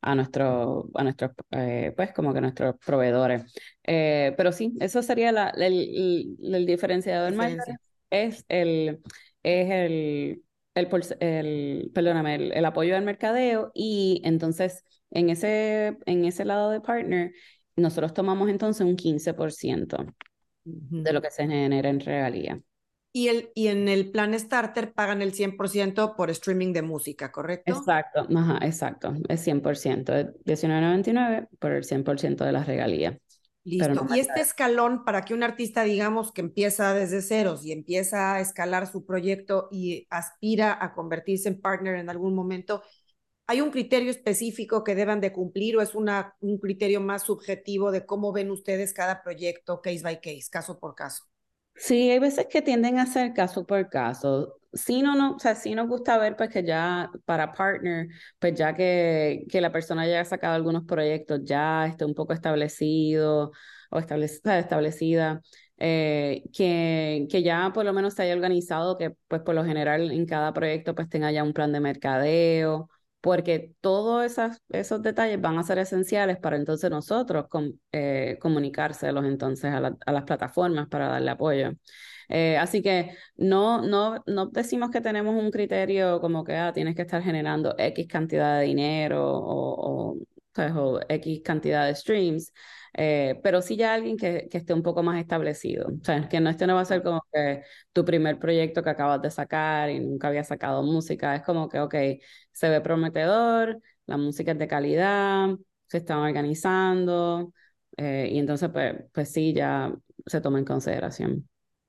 a, 0.00 0.14
nuestro, 0.14 0.90
a 0.94 1.04
nuestros, 1.04 1.32
eh, 1.50 1.92
pues 1.96 2.12
como 2.12 2.32
que 2.34 2.40
nuestros 2.40 2.76
proveedores. 2.84 3.52
Eh, 3.84 4.34
pero 4.36 4.52
sí, 4.52 4.74
eso 4.80 5.02
sería 5.02 5.32
la, 5.32 5.50
el, 5.50 6.36
el, 6.42 6.66
diferenciador 6.66 7.34
mayor, 7.34 7.60
es 8.10 8.44
el, 8.48 9.00
es 9.42 9.70
el, 9.70 10.42
el, 10.74 10.88
el 11.20 11.90
perdóname, 11.92 12.34
el, 12.34 12.52
el, 12.52 12.64
apoyo 12.64 12.96
al 12.96 13.04
mercadeo 13.04 13.70
y 13.74 14.20
entonces 14.24 14.84
en 15.10 15.30
ese, 15.30 15.98
en 16.06 16.24
ese 16.24 16.44
lado 16.44 16.70
de 16.70 16.80
partner, 16.80 17.32
nosotros 17.76 18.12
tomamos 18.14 18.48
entonces 18.48 18.86
un 18.86 18.96
15% 18.96 20.06
de 20.64 21.12
lo 21.12 21.20
que 21.22 21.30
se 21.30 21.46
genera 21.46 21.88
en 21.88 22.00
realidad. 22.00 22.58
Y, 23.14 23.28
el, 23.28 23.50
y 23.54 23.68
en 23.68 23.88
el 23.88 24.10
plan 24.10 24.38
starter 24.38 24.94
pagan 24.94 25.20
el 25.20 25.34
100% 25.34 26.16
por 26.16 26.30
streaming 26.30 26.72
de 26.72 26.82
música, 26.82 27.30
¿correcto? 27.30 27.74
Exacto, 27.74 28.26
ajá, 28.34 28.58
exacto, 28.64 29.14
es 29.28 29.40
100%, 29.42 30.14
es 30.14 30.26
19.99 30.44 31.48
por 31.58 31.72
el 31.72 31.84
100% 31.84 32.44
de 32.44 32.52
las 32.52 32.66
regalías. 32.66 33.16
Listo. 33.64 34.08
y 34.12 34.18
este 34.18 34.40
escalón 34.40 35.04
para 35.04 35.24
que 35.24 35.34
un 35.34 35.44
artista, 35.44 35.84
digamos, 35.84 36.32
que 36.32 36.40
empieza 36.40 36.94
desde 36.94 37.22
ceros 37.22 37.64
y 37.64 37.70
empieza 37.70 38.34
a 38.34 38.40
escalar 38.40 38.88
su 38.88 39.06
proyecto 39.06 39.68
y 39.70 40.08
aspira 40.10 40.76
a 40.80 40.92
convertirse 40.94 41.48
en 41.48 41.60
partner 41.60 41.94
en 41.94 42.10
algún 42.10 42.34
momento, 42.34 42.82
¿Hay 43.52 43.60
un 43.60 43.70
criterio 43.70 44.10
específico 44.10 44.82
que 44.82 44.94
deban 44.94 45.20
de 45.20 45.30
cumplir 45.30 45.76
o 45.76 45.82
es 45.82 45.94
un 45.94 46.56
criterio 46.58 47.02
más 47.02 47.24
subjetivo 47.24 47.90
de 47.90 48.06
cómo 48.06 48.32
ven 48.32 48.50
ustedes 48.50 48.94
cada 48.94 49.22
proyecto 49.22 49.82
case 49.82 50.00
by 50.02 50.22
case, 50.22 50.46
caso 50.50 50.80
por 50.80 50.94
caso? 50.94 51.24
Sí, 51.74 52.10
hay 52.10 52.18
veces 52.18 52.46
que 52.48 52.62
tienden 52.62 52.98
a 52.98 53.04
ser 53.04 53.34
caso 53.34 53.66
por 53.66 53.90
caso. 53.90 54.58
Sí, 54.72 55.02
no, 55.02 55.14
no, 55.16 55.36
o 55.36 55.38
sea, 55.38 55.54
sí 55.54 55.74
nos 55.74 55.86
gusta 55.86 56.16
ver 56.16 56.34
pues 56.34 56.48
que 56.48 56.64
ya 56.64 57.10
para 57.26 57.52
partner, 57.52 58.08
pues 58.38 58.54
ya 58.54 58.74
que, 58.74 59.44
que 59.50 59.60
la 59.60 59.70
persona 59.70 60.06
ya 60.06 60.22
ha 60.22 60.24
sacado 60.24 60.54
algunos 60.54 60.84
proyectos, 60.84 61.40
ya 61.44 61.86
esté 61.86 62.06
un 62.06 62.14
poco 62.14 62.32
establecido 62.32 63.52
o 63.90 63.98
establecida, 63.98 64.58
establecida 64.58 65.42
eh, 65.76 66.42
que, 66.54 67.26
que 67.30 67.42
ya 67.42 67.70
por 67.74 67.84
lo 67.84 67.92
menos 67.92 68.14
se 68.14 68.22
haya 68.22 68.34
organizado, 68.34 68.96
que 68.96 69.14
pues 69.28 69.42
por 69.42 69.54
lo 69.54 69.62
general 69.62 70.10
en 70.10 70.24
cada 70.24 70.54
proyecto 70.54 70.94
pues 70.94 71.10
tenga 71.10 71.30
ya 71.32 71.44
un 71.44 71.52
plan 71.52 71.70
de 71.72 71.80
mercadeo 71.80 72.88
porque 73.22 73.72
todos 73.80 74.24
esos, 74.70 75.02
detalles 75.02 75.40
van 75.40 75.56
a 75.58 75.62
ser 75.62 75.78
esenciales 75.78 76.38
para 76.38 76.56
entonces 76.56 76.90
nosotros 76.90 77.46
eh, 77.92 78.36
comunicárselos 78.40 79.24
entonces 79.24 79.72
a, 79.72 79.80
las 79.80 80.24
plataformas 80.24 80.88
para 80.88 81.08
darle 81.08 81.30
apoyo. 81.30 81.72
Eh, 82.28 82.56
así 82.58 82.82
que 82.82 83.16
no, 83.36 83.82
no, 83.82 84.22
no 84.26 84.46
decimos 84.46 84.90
que 84.90 85.00
tenemos 85.00 85.34
un 85.36 85.50
criterio 85.50 86.20
como 86.20 86.44
que 86.44 86.56
ah, 86.56 86.72
tienes 86.72 86.96
que 86.96 87.02
estar 87.02 87.22
generando 87.22 87.74
X 87.78 88.08
cantidad 88.08 88.58
de 88.58 88.66
dinero 88.66 89.22
o 89.24 90.16
X 91.08 91.40
cantidad 91.44 91.86
de 91.86 91.94
streams, 91.94 92.52
eh, 92.94 93.40
pero 93.42 93.62
sí 93.62 93.76
ya 93.76 93.94
alguien 93.94 94.16
que, 94.16 94.48
que, 94.50 94.58
esté 94.58 94.74
un 94.74 94.82
poco 94.82 95.02
más 95.02 95.20
establecido. 95.20 95.88
O 95.88 96.04
sea, 96.04 96.28
que 96.28 96.40
no, 96.40 96.50
este 96.50 96.66
no 96.66 96.74
va 96.74 96.82
a 96.82 96.84
ser 96.84 97.02
como 97.02 97.22
que 97.32 97.62
tu 97.92 98.04
primer 98.04 98.38
proyecto 98.38 98.82
que 98.82 98.90
acabas 98.90 99.22
de 99.22 99.30
sacar 99.30 99.90
y 99.90 100.00
nunca 100.00 100.28
había 100.28 100.44
sacado 100.44 100.82
música. 100.82 101.34
Es 101.34 101.42
como 101.42 101.68
que, 101.68 101.80
ok, 101.80 101.94
se 102.52 102.68
ve 102.68 102.80
prometedor, 102.80 103.80
la 104.06 104.16
música 104.16 104.52
es 104.52 104.58
de 104.58 104.68
calidad, 104.68 105.48
se 105.88 105.98
están 105.98 106.18
organizando 106.18 107.52
eh, 107.96 108.28
y 108.32 108.38
entonces, 108.38 108.70
pues, 108.72 108.94
pues 109.12 109.32
sí, 109.32 109.52
ya 109.52 109.94
se 110.26 110.40
toma 110.40 110.58
en 110.58 110.64
consideración. 110.64 111.48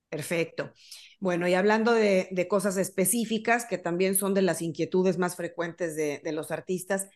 Perfecto. 0.10 0.72
Bueno, 1.20 1.48
y 1.48 1.54
hablando 1.54 1.94
de, 1.94 2.28
de, 2.32 2.48
cosas 2.48 2.78
específicas 2.78 3.66
que 3.66 3.78
también 3.78 4.16
son 4.16 4.34
de 4.34 4.42
las 4.42 4.62
inquietudes 4.62 5.18
más 5.18 5.36
frecuentes 5.36 5.96
de, 5.96 6.20
de 6.24 6.32
los 6.34 6.52
artistas, 6.52 7.08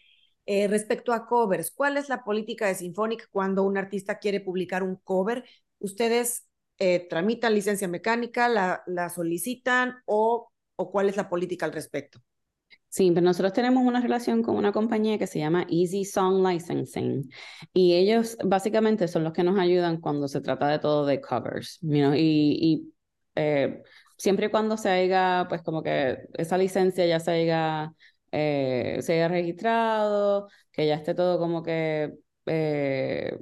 eh, 0.47 0.67
respecto 0.67 1.13
a 1.13 1.27
covers, 1.27 1.71
¿cuál 1.71 1.97
es 1.97 2.09
la 2.09 2.23
política 2.23 2.67
de 2.67 2.75
Symphonic 2.75 3.29
cuando 3.31 3.63
un 3.63 3.77
artista 3.77 4.19
quiere 4.19 4.41
publicar 4.41 4.83
un 4.83 4.97
cover? 4.97 5.45
¿Ustedes 5.79 6.47
eh, 6.79 7.07
tramitan 7.09 7.53
licencia 7.55 7.87
mecánica, 7.89 8.49
la, 8.49 8.83
la 8.87 9.09
solicitan 9.09 9.97
o, 10.05 10.51
o 10.77 10.91
cuál 10.91 11.09
es 11.09 11.17
la 11.17 11.29
política 11.29 11.67
al 11.67 11.73
respecto? 11.73 12.21
Sí, 12.89 13.11
pero 13.11 13.25
nosotros 13.25 13.53
tenemos 13.53 13.83
una 13.85 14.01
relación 14.01 14.41
con 14.41 14.55
una 14.55 14.71
compañía 14.71 15.17
que 15.19 15.27
se 15.27 15.39
llama 15.39 15.65
Easy 15.69 16.05
Song 16.05 16.45
Licensing 16.45 17.29
y 17.73 17.93
ellos 17.95 18.37
básicamente 18.43 19.07
son 19.07 19.23
los 19.23 19.33
que 19.33 19.43
nos 19.43 19.59
ayudan 19.59 19.99
cuando 20.01 20.27
se 20.27 20.41
trata 20.41 20.67
de 20.67 20.79
todo 20.79 21.05
de 21.05 21.21
covers, 21.21 21.79
you 21.81 22.13
y, 22.15 22.57
y 22.59 22.93
eh, 23.35 23.83
siempre 24.17 24.47
y 24.47 24.49
cuando 24.49 24.77
se 24.77 24.89
haya, 24.89 25.45
pues 25.49 25.61
como 25.61 25.83
que 25.83 26.17
esa 26.33 26.57
licencia 26.57 27.05
ya 27.05 27.19
se 27.19 27.31
haya, 27.31 27.93
eh, 28.39 29.01
se 29.01 29.13
haya 29.13 29.27
registrado, 29.27 30.47
que 30.71 30.85
ya 30.85 30.93
esté 30.93 31.15
todo 31.15 31.39
como 31.39 31.63
que 31.63 32.13
eh, 32.45 33.35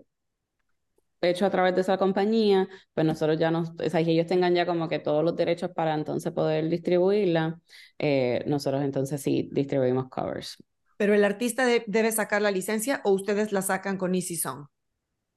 hecho 1.22 1.46
a 1.46 1.50
través 1.50 1.76
de 1.76 1.82
esa 1.82 1.98
compañía, 1.98 2.70
pues 2.94 3.06
nosotros 3.06 3.38
ya 3.38 3.52
nos, 3.52 3.72
o 3.72 3.90
sea, 3.90 4.04
que 4.06 4.12
ellos 4.12 4.26
tengan 4.26 4.56
ya 4.56 4.66
como 4.66 4.88
que 4.88 5.00
todos 5.00 5.22
los 5.22 5.36
derechos 5.36 5.72
para 5.72 5.94
entonces 5.94 6.32
poder 6.32 6.70
distribuirla, 6.70 7.60
eh, 8.00 8.44
nosotros 8.48 8.84
entonces 8.84 9.22
sí 9.22 9.50
distribuimos 9.52 10.08
covers. 10.10 10.64
¿Pero 10.98 11.14
el 11.14 11.26
artista 11.26 11.66
debe 11.88 12.12
sacar 12.14 12.42
la 12.42 12.52
licencia 12.52 13.02
o 13.04 13.12
ustedes 13.12 13.52
la 13.52 13.62
sacan 13.62 13.98
con 13.98 14.16
Easy 14.16 14.38
Song? 14.38 14.68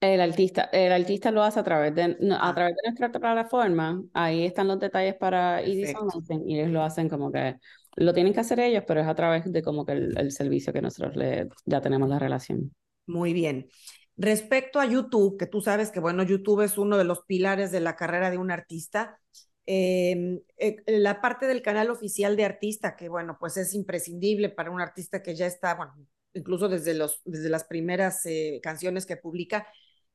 El 0.01 0.21
artista, 0.21 0.69
el 0.73 0.93
artista 0.93 1.33
lo 1.33 1.43
hace 1.43 1.59
a 1.59 1.65
través 1.65 1.93
de, 1.97 2.03
a 2.03 2.49
ah. 2.49 2.55
través 2.55 2.77
de 2.77 2.83
nuestra 2.85 3.11
plataforma, 3.11 4.01
ahí 4.13 4.45
están 4.45 4.69
los 4.69 4.79
detalles 4.79 5.17
para 5.17 5.61
Easy 5.63 5.93
Song 5.93 6.13
y 6.47 6.61
ellos 6.61 6.71
lo 6.71 6.85
hacen 6.85 7.09
como 7.09 7.33
que 7.33 7.57
lo 7.99 8.15
tienen 8.15 8.33
que 8.33 8.41
hacer 8.41 8.61
ellos, 8.61 8.85
pero 8.87 9.01
es 9.01 9.07
a 9.07 9.15
través 9.15 9.51
de 9.51 9.63
como 9.63 9.85
que 9.85 9.93
el, 9.93 10.19
el 10.19 10.33
servicio 10.33 10.73
que 10.73 10.83
nosotros 10.83 11.17
le, 11.17 11.49
ya 11.65 11.81
tenemos 11.81 12.09
la 12.09 12.19
relación. 12.19 12.73
Muy 13.07 13.33
bien. 13.33 13.69
Respecto 14.17 14.81
a 14.81 14.87
YouTube, 14.87 15.39
que 15.39 15.47
tú 15.47 15.61
sabes 15.61 15.91
que, 15.91 16.01
bueno, 16.01 16.23
YouTube 16.23 16.63
es 16.63 16.77
uno 16.77 16.97
de 16.97 17.05
los 17.05 17.23
pilares 17.25 17.71
de 17.71 17.81
la 17.81 17.97
carrera 17.97 18.31
de 18.31 18.39
un 18.39 18.51
artista, 18.51 19.19
em, 19.67 20.41
eh, 20.57 20.77
la 20.87 21.21
parte 21.21 21.47
del 21.47 21.63
canal 21.63 21.91
oficial 21.91 22.37
de 22.37 22.45
artista, 22.45 22.97
que, 22.97 23.09
bueno, 23.09 23.37
pues 23.39 23.57
es 23.57 23.75
imprescindible 23.75 24.49
para 24.49 24.71
un 24.71 24.81
artista 24.81 25.23
que 25.23 25.35
ya 25.35 25.47
está, 25.47 25.75
bueno, 25.75 25.95
incluso 26.35 26.69
desde, 26.69 26.95
los, 26.95 27.21
desde 27.25 27.49
las 27.49 27.65
primeras 27.65 28.25
eh, 28.27 28.61
canciones 28.63 29.07
que 29.07 29.17
publica. 29.17 29.67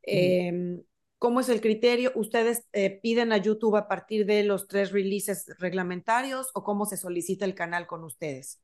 Em, 0.01 0.81
¿Cómo 1.23 1.39
es 1.39 1.47
el 1.47 1.61
criterio? 1.61 2.11
¿Ustedes 2.15 2.67
eh, 2.73 2.99
piden 3.01 3.31
a 3.31 3.37
YouTube 3.37 3.77
a 3.77 3.87
partir 3.87 4.25
de 4.25 4.43
los 4.43 4.67
tres 4.67 4.91
releases 4.91 5.45
reglamentarios 5.57 6.49
o 6.53 6.65
cómo 6.65 6.85
se 6.85 6.97
solicita 6.97 7.45
el 7.45 7.55
canal 7.55 7.87
con 7.87 8.03
ustedes? 8.03 8.61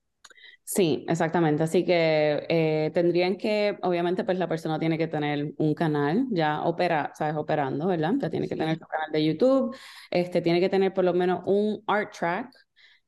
Sí, 0.65 1.05
exactamente. 1.07 1.63
Así 1.63 1.85
que 1.85 2.45
eh, 2.49 2.91
tendrían 2.93 3.37
que, 3.37 3.77
obviamente, 3.81 4.25
pues 4.25 4.37
la 4.37 4.49
persona 4.49 4.77
tiene 4.77 4.97
que 4.97 5.07
tener 5.07 5.53
un 5.57 5.73
canal 5.73 6.25
ya 6.31 6.63
opera, 6.63 7.13
sabes, 7.15 7.37
operando, 7.37 7.87
¿verdad? 7.87 8.15
Ya 8.17 8.29
tiene 8.29 8.49
que 8.49 8.57
tener 8.57 8.77
su 8.77 8.85
canal 8.87 9.09
de 9.13 9.23
YouTube, 9.23 9.73
este, 10.11 10.41
tiene 10.41 10.59
que 10.59 10.67
tener 10.67 10.93
por 10.93 11.05
lo 11.05 11.13
menos 11.13 11.43
un 11.45 11.81
art 11.87 12.13
track 12.13 12.51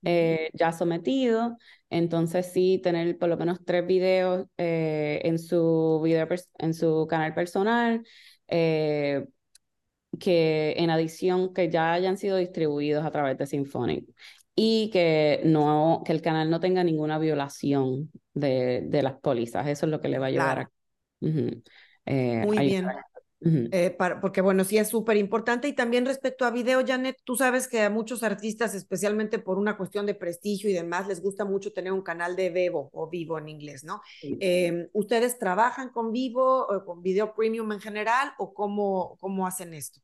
eh, 0.05 0.49
ya 0.53 0.71
sometido. 0.71 1.57
Entonces, 1.89 2.53
sí, 2.53 2.79
tener 2.81 3.17
por 3.17 3.27
lo 3.27 3.35
menos 3.35 3.59
tres 3.65 3.85
videos 3.85 4.47
eh, 4.57 5.19
en, 5.25 5.37
su 5.37 5.99
video, 6.01 6.25
en 6.57 6.73
su 6.73 7.05
canal 7.09 7.33
personal. 7.33 8.01
Que 10.19 10.73
en 10.77 10.89
adición 10.89 11.53
que 11.53 11.69
ya 11.69 11.93
hayan 11.93 12.17
sido 12.17 12.37
distribuidos 12.37 13.05
a 13.05 13.11
través 13.11 13.37
de 13.37 13.47
Symphonic 13.47 14.05
y 14.55 14.89
que, 14.91 15.41
no, 15.45 16.03
que 16.05 16.11
el 16.11 16.21
canal 16.21 16.49
no 16.49 16.59
tenga 16.59 16.83
ninguna 16.83 17.17
violación 17.17 18.11
de, 18.33 18.81
de 18.85 19.03
las 19.03 19.13
pólizas. 19.19 19.67
Eso 19.67 19.85
es 19.85 19.91
lo 19.91 20.01
que 20.01 20.09
le 20.09 20.19
va 20.19 20.25
a 20.25 20.29
ayudar 20.29 20.59
a... 20.59 20.71
Eh, 22.05 22.43
Muy 22.45 22.59
bien. 22.59 22.87
Eh, 23.43 23.97
porque 24.21 24.41
bueno, 24.41 24.63
sí 24.63 24.77
es 24.77 24.89
súper 24.89 25.17
importante. 25.17 25.67
Y 25.67 25.73
también 25.73 26.05
respecto 26.05 26.45
a 26.45 26.51
video, 26.51 26.85
Janet, 26.85 27.17
tú 27.23 27.35
sabes 27.35 27.67
que 27.67 27.81
a 27.81 27.89
muchos 27.89 28.23
artistas, 28.23 28.75
especialmente 28.75 29.39
por 29.39 29.57
una 29.57 29.77
cuestión 29.77 30.05
de 30.05 30.13
prestigio 30.13 30.69
y 30.69 30.73
demás, 30.73 31.07
les 31.07 31.21
gusta 31.21 31.43
mucho 31.43 31.73
tener 31.73 31.91
un 31.91 32.01
canal 32.01 32.35
de 32.35 32.49
Vivo 32.49 32.89
o 32.93 33.09
Vivo 33.09 33.37
en 33.37 33.49
inglés, 33.49 33.83
¿no? 33.83 34.01
Em, 34.21 34.87
¿Ustedes 34.93 35.39
trabajan 35.39 35.89
con 35.89 36.11
Vivo 36.11 36.67
o 36.67 36.85
con 36.85 37.01
Video 37.01 37.33
Premium 37.33 37.71
en 37.71 37.79
general 37.79 38.33
o 38.37 38.53
cómo, 38.53 39.17
cómo 39.19 39.47
hacen 39.47 39.73
esto? 39.73 40.01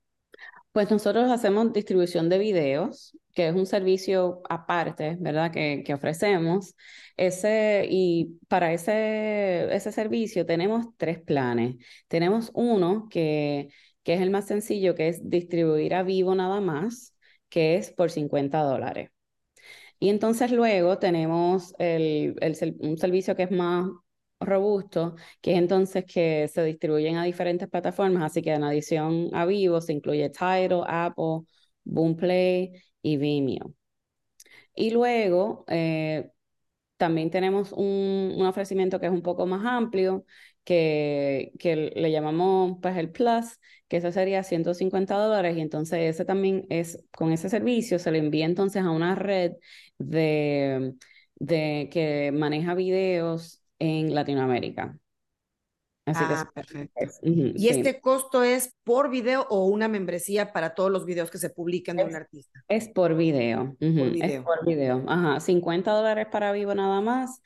Pues 0.72 0.90
nosotros 0.92 1.32
hacemos 1.32 1.74
distribución 1.74 2.30
de 2.30 2.38
videos, 2.38 3.18
que 3.38 3.50
es 3.50 3.56
un 3.56 3.68
servicio 3.68 4.42
aparte, 4.50 5.16
¿verdad? 5.20 5.52
Que, 5.52 5.84
ofrecemos. 5.94 6.76
Ese, 7.18 7.86
y 7.88 8.40
para 8.48 8.74
ese, 8.74 9.72
ese 9.76 9.92
servicio 9.92 10.44
tenemos 10.48 10.88
tres 10.98 11.20
planes. 11.22 11.76
Tenemos 12.08 12.50
uno 12.56 13.08
que, 13.12 13.70
que 14.02 14.16
es 14.16 14.22
el 14.22 14.32
más 14.32 14.48
sencillo, 14.48 14.96
que 14.96 15.10
es 15.10 15.30
distribuir 15.30 15.94
a 15.94 16.02
vivo 16.02 16.34
nada 16.34 16.62
más, 16.62 17.16
que 17.50 17.76
es 17.76 17.92
por 17.92 18.10
50 18.10 18.60
dólares. 18.64 19.12
Y 20.00 20.10
entonces 20.10 20.52
luego 20.52 20.98
tenemos 20.98 21.76
el, 21.78 22.36
el, 22.42 22.76
un 22.80 22.98
servicio 22.98 23.36
que 23.36 23.44
es 23.44 23.52
más 23.52 23.88
robusto, 24.40 25.16
que 25.42 25.52
es 25.54 25.60
entonces 25.60 26.06
que 26.06 26.48
se 26.48 26.64
distribuyen 26.64 27.18
a 27.18 27.24
diferentes 27.26 27.70
plataformas, 27.70 28.24
así 28.24 28.42
que 28.42 28.54
en 28.54 28.64
adición 28.64 29.30
a 29.34 29.46
Vivo 29.46 29.80
se 29.82 29.94
incluye 29.94 30.30
Tidal, 30.32 30.84
Apple, 30.88 31.42
Boomplay 31.84 32.72
y 33.08 33.18
Vimeo. 33.18 33.74
Y 34.76 34.92
luego 34.92 35.66
eh, 35.68 36.32
también 36.98 37.32
tenemos 37.32 37.72
un, 37.74 38.34
un, 38.38 38.46
ofrecimiento 38.46 39.00
que 39.00 39.08
es 39.08 39.12
un 39.12 39.24
poco 39.24 39.46
más 39.48 39.66
amplio, 39.66 40.26
que, 40.64 41.54
que 41.60 41.94
le 41.96 42.12
llamamos 42.12 42.78
pues 42.82 42.98
el 42.98 43.12
Plus, 43.12 43.60
que 43.88 43.98
eso 43.98 44.12
sería 44.12 44.44
150 44.44 45.16
dólares, 45.18 45.58
y 45.58 45.62
entonces 45.62 46.00
ese 46.02 46.26
también 46.26 46.66
es, 46.70 47.04
con 47.12 47.32
ese 47.32 47.50
servicio 47.50 48.00
se 48.00 48.12
le 48.12 48.20
envía 48.20 48.46
entonces 48.46 48.84
a 48.84 48.92
una 48.92 49.16
red 49.16 49.54
de, 49.98 50.96
de 51.38 51.90
que 51.92 52.32
maneja 52.34 52.76
videos 52.76 53.62
en 53.80 54.14
Latinoamérica. 54.16 55.00
Así 56.08 56.24
ah, 56.26 56.50
perfecto. 56.54 57.06
¿Y 57.22 57.68
este 57.68 58.00
costo 58.00 58.42
es 58.42 58.74
por 58.86 59.10
video 59.10 59.46
o 59.50 59.66
una 59.66 59.90
membresía 59.90 60.54
para 60.54 60.74
todos 60.74 60.90
los 60.90 61.06
videos 61.06 61.30
que 61.30 61.38
se 61.38 61.50
publiquen 61.50 61.98
de 61.98 62.06
un 62.06 62.16
artista? 62.16 62.64
Es 62.70 62.88
por 62.88 63.16
video. 63.16 63.76
por 63.78 64.12
video. 64.12 64.24
Es 64.24 64.42
por 64.42 64.66
video. 64.66 65.04
Ajá, 65.08 65.42
50 65.42 65.92
dólares 65.92 66.28
para 66.32 66.54
vivo 66.54 66.74
nada 66.74 67.02
más. 67.02 67.42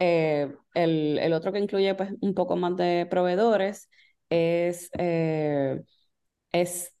Eh, 0.00 0.52
el, 0.74 1.18
el, 1.18 1.32
otro 1.32 1.52
que 1.52 1.60
incluye 1.60 1.94
pues 1.94 2.10
un 2.20 2.34
poco 2.34 2.56
más 2.56 2.76
de 2.76 3.06
proveedores 3.08 3.88
es, 4.30 4.90
eh, 4.98 5.80
es 6.50 6.91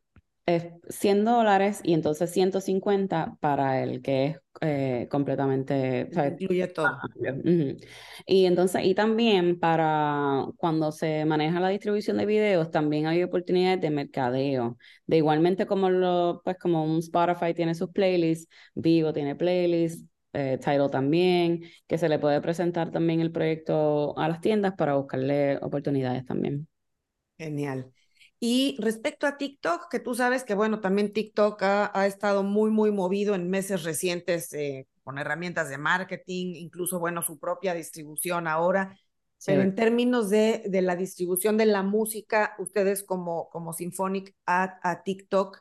es 0.46 0.66
100 0.88 1.24
dólares 1.24 1.80
y 1.84 1.94
entonces 1.94 2.30
150 2.30 3.36
para 3.40 3.82
el 3.82 4.02
que 4.02 4.26
es 4.26 4.36
eh, 4.60 5.08
completamente... 5.10 6.08
Incluye 6.12 6.68
todo. 6.68 6.98
Y 8.26 8.46
entonces, 8.46 8.84
y 8.84 8.94
también 8.94 9.58
para 9.58 10.46
cuando 10.56 10.92
se 10.92 11.24
maneja 11.24 11.60
la 11.60 11.68
distribución 11.68 12.16
de 12.18 12.26
videos, 12.26 12.70
también 12.70 13.06
hay 13.06 13.22
oportunidades 13.22 13.80
de 13.80 13.90
mercadeo. 13.90 14.78
De 15.06 15.16
igualmente 15.16 15.66
como 15.66 15.90
lo, 15.90 16.42
pues 16.44 16.58
como 16.58 16.84
un 16.84 16.98
Spotify 16.98 17.54
tiene 17.54 17.74
sus 17.74 17.90
playlists, 17.90 18.48
Vivo 18.74 19.12
tiene 19.12 19.36
playlists, 19.36 20.04
eh, 20.32 20.58
Tidal 20.58 20.90
también, 20.90 21.62
que 21.86 21.98
se 21.98 22.08
le 22.08 22.18
puede 22.18 22.40
presentar 22.40 22.90
también 22.90 23.20
el 23.20 23.32
proyecto 23.32 24.18
a 24.18 24.28
las 24.28 24.40
tiendas 24.40 24.74
para 24.74 24.94
buscarle 24.94 25.58
oportunidades 25.58 26.24
también. 26.24 26.66
Genial. 27.38 27.92
Y 28.44 28.76
respecto 28.80 29.28
a 29.28 29.38
TikTok, 29.38 29.88
que 29.88 30.00
tú 30.00 30.16
sabes 30.16 30.42
que, 30.42 30.54
bueno, 30.54 30.80
también 30.80 31.12
TikTok 31.12 31.62
ha, 31.62 32.06
estado 32.08 32.42
muy, 32.42 32.72
muy 32.72 32.90
movido 32.90 33.36
en 33.36 33.48
meses 33.48 33.84
recientes 33.84 34.52
eh, 34.52 34.88
con 35.04 35.18
herramientas 35.18 35.68
de 35.68 35.78
marketing, 35.78 36.56
incluso, 36.56 36.98
bueno, 36.98 37.22
su 37.22 37.38
propia 37.38 37.72
distribución 37.72 38.48
ahora. 38.48 38.98
Pero 39.46 39.62
en 39.62 39.76
términos 39.76 40.28
de, 40.28 40.64
de, 40.66 40.82
la 40.82 40.96
distribución 40.96 41.56
de 41.56 41.66
la 41.66 41.84
música, 41.84 42.56
ustedes 42.58 43.04
como, 43.04 43.48
como 43.48 43.72
Symphonic 43.72 44.34
a, 44.44 45.02
TikTok, 45.04 45.60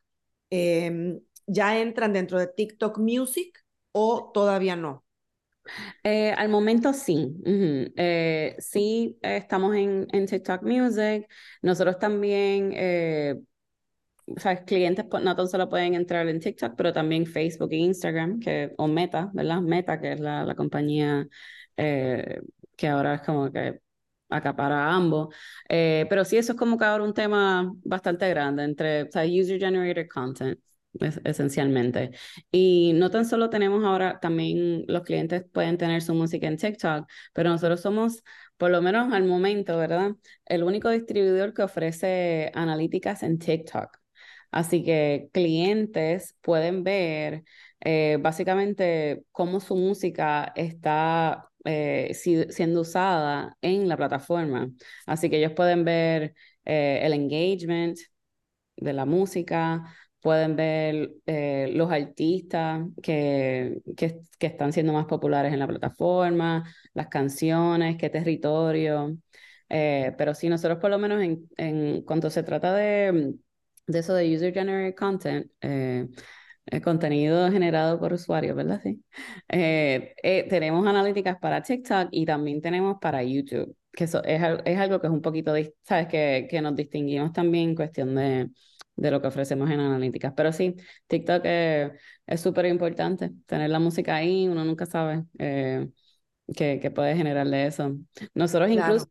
em, 0.50 1.22
¿ya 1.46 1.78
entran 1.78 2.14
dentro 2.14 2.40
de 2.40 2.48
TikTok 2.48 2.98
Music 2.98 3.64
o 3.92 4.32
todavía 4.34 4.76
no? 4.76 5.06
Eh, 6.04 6.32
al 6.32 6.50
momento 6.50 6.94
sí, 6.94 7.36
eh, 7.46 8.56
sí 8.60 9.18
estamos 9.22 9.76
en, 9.76 10.08
en, 10.12 10.26
TikTok 10.26 10.64
Music. 10.64 11.28
Nosotros 11.62 12.00
también, 12.00 12.72
eh, 12.74 13.36
o 14.26 14.40
sea, 14.40 14.64
clientes 14.64 15.06
no 15.22 15.36
tan 15.36 15.48
solo 15.48 15.70
pueden 15.70 15.96
entrar 15.96 16.28
en 16.28 16.40
TikTok, 16.40 16.76
pero 16.76 16.94
también 16.94 17.26
Facebook 17.26 17.72
e 17.72 17.78
Instagram, 17.78 18.40
que, 18.40 18.74
o 18.78 18.88
Meta, 18.88 19.30
¿verdad? 19.34 19.62
Meta, 19.62 20.00
que 20.00 20.14
es 20.14 20.20
la, 20.20 20.44
la 20.46 20.56
compañía 20.56 21.28
que 21.76 22.88
ahora 22.88 23.16
es 23.16 23.22
como 23.22 23.52
que 23.52 23.80
acapara 24.30 24.94
ambos. 24.94 25.34
pero 25.68 26.26
sí, 26.26 26.38
eso 26.38 26.54
es 26.54 26.58
como 26.58 26.78
que 26.78 26.86
ahora 26.86 27.04
un 27.04 27.14
tema 27.14 27.72
bastante 27.84 28.30
grande 28.30 28.64
entre, 28.64 29.04
o 29.04 29.12
sea, 29.12 29.24
user-generated 29.24 30.08
content 30.08 30.60
esencialmente. 31.24 32.12
Y 32.52 32.94
no 32.96 33.10
tan 33.10 33.26
solo 33.26 33.50
tenemos 33.50 33.84
ahora, 33.84 34.20
también 34.20 34.84
los 34.88 35.04
clientes 35.04 35.44
pueden 35.52 35.78
tener 35.78 36.02
su 36.02 36.14
música 36.14 36.48
en 36.48 36.58
TikTok, 36.58 37.08
pero 37.34 37.50
nosotros 37.50 37.82
somos, 37.82 38.24
por 38.58 38.72
lo 38.72 38.82
menos 38.82 39.14
al 39.14 39.26
momento, 39.26 39.78
¿verdad? 39.78 40.12
El 40.46 40.64
único 40.64 40.90
distribuidor 40.90 41.54
que 41.54 41.64
ofrece 41.64 42.52
analíticas 42.54 43.24
en 43.24 43.40
TikTok. 43.40 43.98
Así 44.52 44.84
que 44.84 45.30
clientes 45.34 46.36
pueden 46.42 46.84
ver 46.84 47.44
eh, 47.80 48.18
básicamente 48.22 49.24
cómo 49.32 49.60
su 49.62 49.76
música 49.76 50.52
está 50.56 51.50
eh, 51.64 52.14
siendo 52.14 52.82
usada 52.82 53.58
en 53.62 53.88
la 53.88 53.98
plataforma. 53.98 54.70
Así 55.06 55.30
que 55.30 55.38
ellos 55.38 55.54
pueden 55.54 55.86
ver 55.86 56.36
eh, 56.66 57.00
el 57.04 57.14
engagement 57.14 57.98
de 58.78 58.94
la 58.94 59.06
música, 59.06 59.84
pueden 60.22 60.56
ver 60.56 61.12
eh, 61.26 61.72
los 61.74 61.92
artistas 61.92 62.82
que, 63.02 63.82
que, 63.98 64.20
que, 64.40 64.48
están 64.48 64.74
siendo 64.74 64.94
más 64.94 65.06
populares 65.06 65.54
en 65.54 65.60
la 65.60 65.68
plataforma, 65.68 66.64
las 66.94 67.08
canciones, 67.08 67.98
qué 67.98 68.10
territorio. 68.10 69.18
pero 69.68 70.34
sí, 70.36 70.50
nosotros 70.50 70.80
por 70.80 70.92
lo 70.92 71.00
menos 71.00 71.22
en, 71.24 71.50
en 71.58 72.02
cuanto 72.04 72.30
se 72.30 72.44
trata 72.44 72.74
de, 72.76 73.34
de 73.88 74.00
eso 74.00 74.14
de 74.14 74.36
user 74.36 74.54
generated 74.54 74.96
content, 74.96 75.52
el 76.66 76.82
contenido 76.82 77.52
generado 77.52 78.00
por 78.00 78.14
usuarios, 78.14 78.56
¿verdad? 78.56 78.82
Sí. 78.84 79.04
Eh, 79.50 80.14
eh, 80.24 80.48
tenemos 80.50 80.86
analíticas 80.88 81.38
para 81.40 81.62
TikTok 81.62 82.10
y 82.12 82.26
también 82.26 82.62
tenemos 82.62 82.98
para 83.02 83.24
YouTube, 83.24 83.76
que 83.92 84.06
eso 84.06 84.24
es, 84.24 84.42
es 84.66 84.80
algo 84.80 85.00
que 85.02 85.08
es 85.08 85.14
un 85.14 85.22
poquito, 85.22 85.54
¿sabes? 85.84 86.08
Que, 86.08 86.48
que 86.50 86.62
nos 86.62 86.76
distinguimos 86.76 87.34
también 87.34 87.70
en 87.70 87.76
cuestión 87.76 88.16
de, 88.16 88.50
de 88.96 89.12
lo 89.12 89.22
que 89.22 89.28
ofrecemos 89.28 89.70
en 89.70 89.80
analíticas. 89.80 90.34
Pero 90.36 90.52
sí, 90.52 90.76
TikTok 91.08 91.44
es 91.46 92.42
súper 92.42 92.66
importante, 92.66 93.32
tener 93.46 93.70
la 93.70 93.80
música 93.80 94.16
ahí, 94.16 94.48
uno 94.48 94.64
nunca 94.66 94.86
sabe 94.86 95.26
eh, 95.40 95.90
qué, 96.56 96.80
qué 96.82 96.92
puede 96.92 97.16
generarle 97.16 97.68
eso. 97.68 97.98
Nosotros 98.34 98.70
incluso 98.70 99.10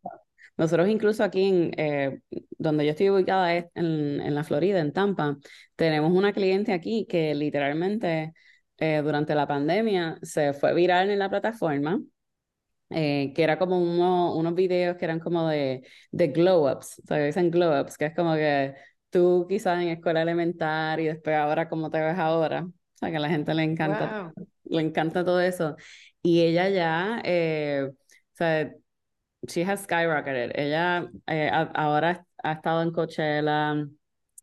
nosotros 0.60 0.88
incluso 0.88 1.24
aquí, 1.24 1.44
en, 1.48 1.70
eh, 1.78 2.20
donde 2.58 2.84
yo 2.84 2.90
estoy 2.90 3.08
ubicada 3.08 3.56
en, 3.56 3.66
en, 3.74 4.34
la 4.34 4.44
Florida, 4.44 4.80
en 4.80 4.92
Tampa, 4.92 5.38
tenemos 5.74 6.12
una 6.12 6.34
cliente 6.34 6.74
aquí 6.74 7.06
que 7.08 7.34
literalmente 7.34 8.34
eh, 8.76 9.00
durante 9.02 9.34
la 9.34 9.46
pandemia 9.46 10.18
se 10.22 10.52
fue 10.52 10.74
viral 10.74 11.10
en 11.10 11.18
la 11.18 11.30
plataforma, 11.30 12.02
eh, 12.90 13.32
que 13.34 13.42
era 13.42 13.58
como 13.58 13.78
uno, 13.78 14.34
unos 14.34 14.54
videos 14.54 14.96
que 14.98 15.06
eran 15.06 15.20
como 15.20 15.48
de, 15.48 15.82
de 16.10 16.28
glow-ups, 16.28 17.00
o 17.04 17.06
sea, 17.06 17.24
dicen 17.24 17.50
glow-ups, 17.50 17.96
que 17.96 18.06
es 18.06 18.14
como 18.14 18.34
que 18.34 18.74
tú 19.10 19.46
quizás 19.48 19.82
en 19.82 19.88
escuela 19.88 20.22
elemental 20.22 21.00
y 21.00 21.06
después 21.06 21.36
ahora 21.36 21.68
como 21.68 21.90
te 21.90 22.00
ves 22.00 22.18
ahora, 22.18 22.62
o 22.64 22.72
sea, 22.94 23.10
que 23.10 23.16
a 23.16 23.20
la 23.20 23.28
gente 23.28 23.54
le 23.54 23.64
encanta, 23.64 24.32
le 24.64 24.80
encanta 24.82 25.24
todo 25.24 25.40
eso. 25.40 25.76
Y 26.22 26.42
ella 26.42 26.68
ya, 26.68 27.22
o 27.24 27.92
sea, 28.34 28.70
she 29.46 29.62
has 29.62 29.82
skyrocketed. 29.84 30.52
Ella 30.54 31.08
eh, 31.26 31.50
ahora 31.74 32.26
ha 32.42 32.52
estado 32.52 32.82
en 32.82 32.92
Coachella, 32.92 33.86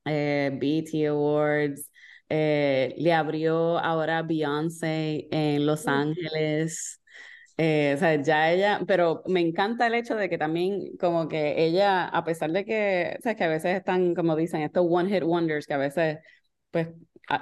eh, 0.05 0.51
BET 0.53 1.07
Awards, 1.09 1.91
eh, 2.29 2.93
le 2.97 3.13
abrió 3.13 3.77
ahora 3.79 4.21
Beyoncé 4.23 5.27
en 5.31 5.65
Los 5.65 5.87
Ángeles. 5.87 7.01
Eh, 7.59 7.93
o 7.95 7.97
sea, 7.97 8.21
ya 8.21 8.51
ella, 8.51 8.81
pero 8.87 9.23
me 9.25 9.39
encanta 9.41 9.87
el 9.87 9.95
hecho 9.95 10.15
de 10.15 10.29
que 10.29 10.37
también 10.37 10.95
como 10.99 11.27
que 11.27 11.65
ella, 11.65 12.07
a 12.07 12.23
pesar 12.23 12.51
de 12.51 12.65
que, 12.65 13.15
o 13.17 13.21
sea, 13.21 13.35
que 13.35 13.43
a 13.43 13.47
veces 13.47 13.75
están, 13.75 14.13
como 14.13 14.35
dicen, 14.35 14.61
estos 14.61 14.85
one 14.87 15.09
hit 15.09 15.23
wonders, 15.23 15.65
que 15.65 15.73
a 15.73 15.77
veces 15.77 16.19
pues 16.69 16.89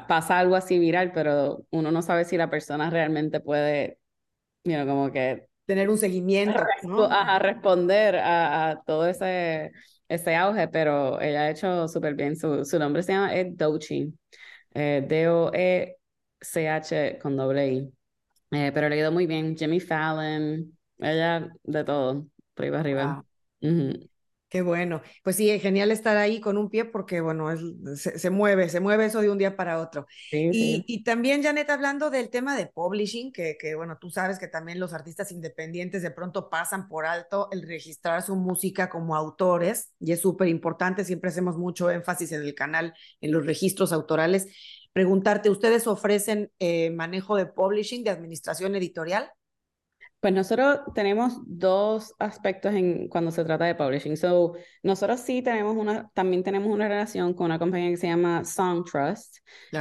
pasa 0.07 0.39
algo 0.39 0.55
así 0.55 0.79
viral, 0.79 1.11
pero 1.13 1.65
uno 1.69 1.91
no 1.91 2.01
sabe 2.01 2.23
si 2.25 2.37
la 2.37 2.49
persona 2.49 2.89
realmente 2.89 3.41
puede, 3.41 3.99
you 4.63 4.73
know, 4.73 4.87
como 4.87 5.11
que 5.11 5.47
tener 5.65 5.89
un 5.89 5.97
seguimiento, 5.97 6.63
¿no? 6.83 7.05
A, 7.05 7.39
responder 7.39 8.15
a, 8.17 8.81
todo 8.85 9.07
ese, 9.07 9.71
ese 10.07 10.35
auge, 10.35 10.67
pero 10.69 11.19
ella 11.21 11.41
ha 11.43 11.49
hecho 11.51 11.87
súper 11.87 12.15
bien. 12.15 12.35
Su, 12.37 12.65
su 12.65 12.79
nombre 12.79 13.03
se 13.03 13.13
llama 13.13 13.35
Ed 13.35 13.53
Dochi, 13.55 14.13
eh, 14.73 15.05
D-O-E-C-H 15.07 15.99
con 17.21 17.35
doble 17.37 17.67
I. 17.67 17.94
Eh, 18.55 18.71
pero 18.73 18.87
le 18.87 18.97
ido 18.97 19.11
muy 19.11 19.27
bien. 19.27 19.57
Jimmy 19.57 19.79
Fallon, 19.79 20.77
ella 20.99 21.51
de 21.63 21.83
todo, 21.83 22.25
por 22.53 22.65
ahí 22.65 22.71
para 22.71 22.79
arriba. 22.79 23.25
Qué 24.47 24.61
bueno. 24.61 25.01
Pues 25.21 25.35
sí, 25.35 25.59
genial 25.59 25.91
estar 25.91 26.15
ahí 26.15 26.39
con 26.39 26.57
un 26.57 26.69
pie 26.69 26.85
porque, 26.85 27.19
bueno, 27.19 27.49
se, 27.97 28.29
mueve, 28.29 28.69
se 28.69 28.79
mueve 28.79 29.05
eso 29.05 29.19
de 29.19 29.29
un 29.29 29.37
día 29.37 29.57
para 29.57 29.81
otro. 29.81 30.05
y, 30.31 31.03
también, 31.03 31.43
Janet, 31.43 31.69
hablando 31.69 32.09
del 32.09 32.29
tema 32.29 32.55
de 32.55 32.67
publishing, 32.67 33.33
que, 33.33 33.57
que, 33.59 33.75
bueno, 33.75 33.97
tú 33.99 34.09
sabes 34.09 34.39
que 34.39 34.47
también 34.47 34.79
los 34.79 34.93
artistas 34.93 35.33
independientes 35.33 36.03
de 36.03 36.11
pronto 36.11 36.49
pasan 36.49 36.87
por 36.87 37.05
alto 37.05 37.49
el 37.51 37.67
registrar 37.67 38.21
su 38.21 38.37
música 38.37 38.87
como 38.87 39.17
autores, 39.17 39.93
y 39.99 40.13
es 40.13 40.21
súper 40.21 40.47
importante, 40.47 41.03
siempre 41.03 41.31
hacemos 41.31 41.57
mucho 41.57 41.89
énfasis 41.89 42.31
en 42.31 42.43
el 42.43 42.55
canal, 42.55 42.93
en 43.19 43.33
los 43.33 43.45
registros 43.45 43.91
autorales. 43.91 44.47
Preguntarte, 44.95 45.49
¿ustedes 45.49 45.87
ofrecen 45.87 46.53
eh, 46.57 46.89
manejo 46.89 47.35
de 47.35 47.47
publishing, 47.47 48.05
de 48.05 48.11
administración 48.11 48.77
editorial? 48.77 49.29
Pues 50.21 50.33
nosotros 50.33 50.79
tenemos 50.95 51.33
dos 51.45 52.15
aspectos 52.17 52.73
en 52.73 53.09
cuando 53.09 53.29
se 53.31 53.43
trata 53.43 53.65
de 53.65 53.75
publishing. 53.75 54.15
So, 54.15 54.53
nosotros 54.83 55.19
sí 55.19 55.41
tenemos 55.41 55.75
una, 55.75 56.09
también 56.13 56.43
tenemos 56.43 56.71
una 56.71 56.87
relación 56.87 57.33
con 57.33 57.47
una 57.47 57.59
compañía 57.59 57.89
que 57.89 57.97
se 57.97 58.07
llama 58.07 58.45
Songtrust. 58.45 59.39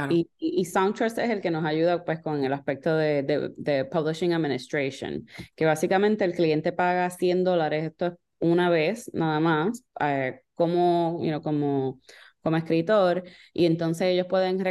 Y, 0.09 0.29
y, 0.37 0.65
Songtrust 0.65 1.17
es 1.17 1.29
el 1.29 1.39
que 1.39 1.49
nos 1.49 1.63
ayuda 1.63 2.03
pues 2.03 2.19
con 2.19 2.43
el 2.43 2.51
aspecto 2.51 2.97
de, 2.97 3.53
de, 3.55 3.85
Publishing 3.85 4.33
Administration, 4.33 5.25
que 5.55 5.65
básicamente 5.65 6.25
el 6.25 6.33
cliente 6.33 6.73
paga 6.73 7.09
100 7.09 7.45
dólares, 7.45 7.85
esto 7.85 8.07
es 8.07 8.13
una 8.41 8.69
vez 8.69 9.09
nada 9.13 9.39
más, 9.39 9.85
eh, 10.01 10.41
como, 10.55 11.19
you 11.21 11.29
know, 11.29 11.41
como 11.41 12.01
como 12.45 12.57
escritor, 12.57 13.23
y 13.53 13.65
entonces 13.65 14.07
ellos 14.09 14.27
pueden 14.29 14.63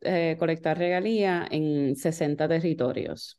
eh, 0.00 0.36
colectar 0.38 0.78
regalía 0.78 1.46
en 1.50 1.94
60 1.94 2.48
territorios. 2.48 3.38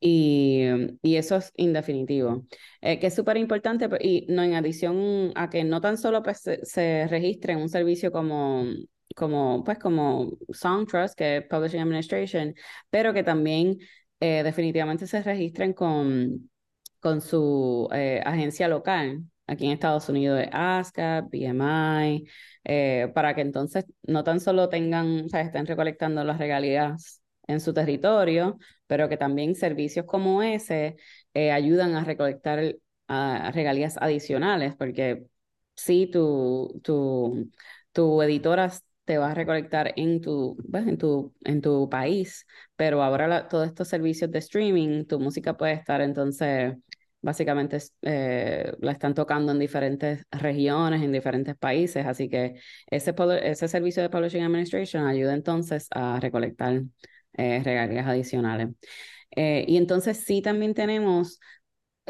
Y, 0.00 0.64
y, 1.02 1.16
eso 1.16 1.36
es 1.36 1.52
indefinitivo, 1.56 2.46
eh, 2.80 2.98
que 3.00 3.08
es 3.08 3.14
súper 3.14 3.36
importante 3.36 3.88
y 4.00 4.26
no 4.28 4.42
en 4.44 4.54
adición 4.54 5.32
a 5.34 5.50
que 5.50 5.64
no 5.64 5.80
tan 5.80 5.98
solo 5.98 6.22
pues, 6.22 6.42
se, 6.62 7.06
registre 7.08 7.52
en 7.54 7.60
un 7.60 7.68
servicio 7.68 8.12
como, 8.12 8.64
como, 9.16 9.64
pues, 9.64 9.78
como 9.78 10.38
Songtrust, 10.50 11.16
que 11.16 11.38
es 11.38 11.44
Publishing 11.48 11.80
Administration, 11.80 12.54
pero 12.90 13.12
que 13.12 13.24
también 13.24 13.78
eh, 14.20 14.42
definitivamente 14.44 15.06
se 15.06 15.22
registren 15.22 15.72
con, 15.74 16.48
con 17.00 17.20
su 17.20 17.88
eh, 17.92 18.22
agencia 18.24 18.68
local. 18.68 19.24
Aquí 19.48 19.66
en 19.66 19.72
Estados 19.72 20.08
Unidos 20.08 20.38
de 20.38 20.48
ASCAP, 20.52 21.30
BMI, 21.30 22.26
para 23.14 23.34
que 23.34 23.40
entonces 23.40 23.84
no 24.02 24.22
tan 24.24 24.40
solo 24.40 24.68
tengan, 24.68 25.24
o 25.24 25.28
sea, 25.28 25.40
estén 25.40 25.66
recolectando 25.66 26.22
las 26.24 26.38
regalías 26.38 27.22
en 27.46 27.60
su 27.60 27.72
territorio, 27.74 28.58
pero 28.86 29.08
que 29.08 29.16
también 29.16 29.54
servicios 29.56 30.06
como 30.06 30.42
ese 30.42 30.96
eh, 31.34 31.50
ayudan 31.50 31.94
a 31.96 32.04
recolectar 32.04 32.76
regalías 33.52 33.96
adicionales, 33.98 34.74
porque 34.76 35.24
sí, 35.76 36.08
tu, 36.12 36.80
tu, 36.84 37.50
tu 37.92 38.22
editora 38.22 38.70
te 39.04 39.18
va 39.18 39.30
a 39.30 39.34
recolectar 39.34 39.92
en 39.96 40.20
tu, 40.20 40.56
pues, 40.70 40.86
en 40.86 40.98
tu, 40.98 41.34
en 41.44 41.62
tu 41.62 41.88
país, 41.88 42.46
pero 42.76 43.02
ahora 43.02 43.48
todos 43.48 43.66
estos 43.68 43.88
servicios 43.88 44.30
de 44.30 44.38
streaming, 44.40 45.06
tu 45.06 45.18
música 45.18 45.56
puede 45.56 45.72
estar 45.74 46.00
entonces, 46.02 46.74
básicamente 47.20 47.78
eh, 48.02 48.72
la 48.80 48.92
están 48.92 49.14
tocando 49.14 49.52
en 49.52 49.58
diferentes 49.58 50.24
regiones, 50.30 51.02
en 51.02 51.12
diferentes 51.12 51.56
países, 51.56 52.06
así 52.06 52.28
que 52.28 52.60
ese, 52.88 53.14
ese 53.42 53.68
servicio 53.68 54.02
de 54.02 54.10
Publishing 54.10 54.44
Administration 54.44 55.06
ayuda 55.06 55.34
entonces 55.34 55.88
a 55.90 56.20
recolectar 56.20 56.82
eh, 57.34 57.62
regalías 57.64 58.06
adicionales. 58.06 58.68
Eh, 59.36 59.64
y 59.68 59.76
entonces 59.76 60.18
sí 60.24 60.42
también 60.42 60.74
tenemos, 60.74 61.40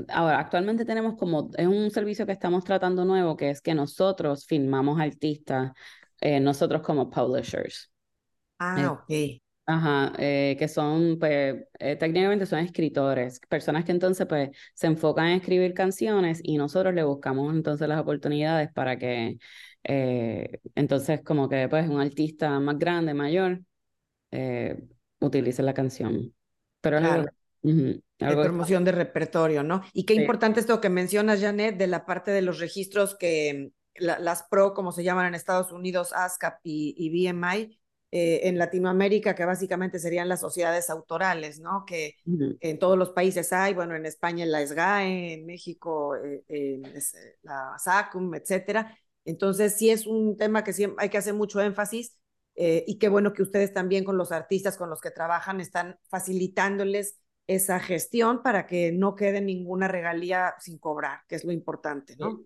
ahora 0.09 0.39
actualmente 0.39 0.85
tenemos 0.85 1.17
como, 1.17 1.51
es 1.57 1.67
un 1.67 1.91
servicio 1.91 2.27
que 2.27 2.33
estamos 2.33 2.65
tratando 2.65 3.05
nuevo, 3.05 3.37
que 3.37 3.51
es 3.51 3.61
que 3.61 3.75
nosotros 3.75 4.47
filmamos 4.47 5.01
artistas, 5.01 5.73
nosotros 6.41 6.83
como 6.83 7.11
publishers. 7.11 7.91
Ah, 8.59 8.93
ok. 8.93 9.41
Ajá, 9.71 10.15
que 10.17 10.67
son, 10.67 11.19
pues, 11.19 11.67
técnicamente 11.79 12.47
son 12.47 12.61
escritores, 12.61 13.39
personas 13.51 13.85
que 13.85 13.93
entonces, 13.93 14.27
pues, 14.27 14.49
se 14.73 14.87
enfocan 14.87 15.27
en 15.27 15.41
escribir 15.41 15.75
canciones 15.75 16.41
y 16.43 16.57
nosotros 16.57 16.95
le 16.95 17.05
buscamos 17.05 17.55
entonces 17.55 17.87
las 17.87 18.01
oportunidades 18.01 18.73
para 18.73 18.97
que, 18.99 19.39
entonces, 19.85 21.21
como 21.23 21.51
que, 21.51 21.69
pues, 21.69 21.87
un 21.87 22.01
artista 22.01 22.59
más 22.61 22.79
grande, 22.79 23.13
mayor, 23.13 23.61
utilice 25.21 25.63
la 25.63 25.75
canción. 25.75 26.35
Pero 26.81 27.01
claro. 27.01 27.27
de 27.63 28.03
promoción 28.21 28.85
de 28.85 28.93
repertorio, 28.93 29.63
¿no? 29.63 29.83
Y 29.93 30.07
qué 30.07 30.15
importante 30.15 30.61
esto 30.61 30.81
que 30.81 30.89
mencionas, 30.89 31.43
Janet, 31.43 31.77
de 31.77 31.89
la 31.89 32.07
parte 32.07 32.31
de 32.31 32.41
los 32.41 32.59
registros 32.59 33.17
que 33.19 33.73
las 33.97 34.45
PRO, 34.45 34.73
como 34.73 34.93
se 34.93 35.05
llaman 35.05 35.27
en 35.27 35.35
Estados 35.35 35.73
Unidos, 35.73 36.15
ASCAP 36.15 36.61
y, 36.63 37.11
BMI, 37.11 37.79
eh, 38.11 38.41
en 38.45 38.59
Latinoamérica, 38.59 39.35
que 39.35 39.45
básicamente 39.45 39.99
serían 39.99 40.29
las 40.29 40.41
sociedades 40.41 40.91
autorales, 40.91 41.61
¿no? 41.61 41.85
Que 41.87 42.17
en 42.61 42.79
todos 42.79 42.97
los 42.97 43.11
países 43.11 43.53
hay, 43.53 43.75
bueno, 43.75 43.95
en 43.95 44.07
España 44.07 44.47
la 44.47 44.63
SGAE, 44.63 45.35
en 45.35 45.47
México 45.47 46.17
eh, 46.17 46.45
eh, 46.49 46.83
la 47.43 47.77
SACUM, 47.79 48.35
etcétera. 48.35 48.97
Entonces, 49.25 49.77
sí 49.77 49.91
es 49.91 50.07
un 50.07 50.37
tema 50.37 50.65
que 50.65 50.73
siempre 50.73 51.05
hay 51.05 51.11
que 51.11 51.19
hacer 51.19 51.35
mucho 51.35 51.61
énfasis 51.61 52.17
eh, 52.61 52.85
y 52.89 52.99
qué 52.99 53.09
bueno 53.09 53.33
que 53.33 53.43
ustedes 53.43 53.73
también 53.73 54.03
con 54.03 54.19
los 54.19 54.33
artistas 54.33 54.77
con 54.77 54.91
los 54.91 55.01
que 55.01 55.13
trabajan 55.13 55.61
están 55.61 55.97
facilitándoles 56.09 57.21
esa 57.47 57.79
gestión 57.79 58.43
para 58.43 58.67
que 58.67 58.91
no 58.91 59.15
quede 59.15 59.41
ninguna 59.41 59.87
regalía 59.87 60.55
sin 60.59 60.77
cobrar, 60.79 61.21
que 61.29 61.37
es 61.37 61.45
lo 61.45 61.53
importante, 61.53 62.17
¿no? 62.17 62.41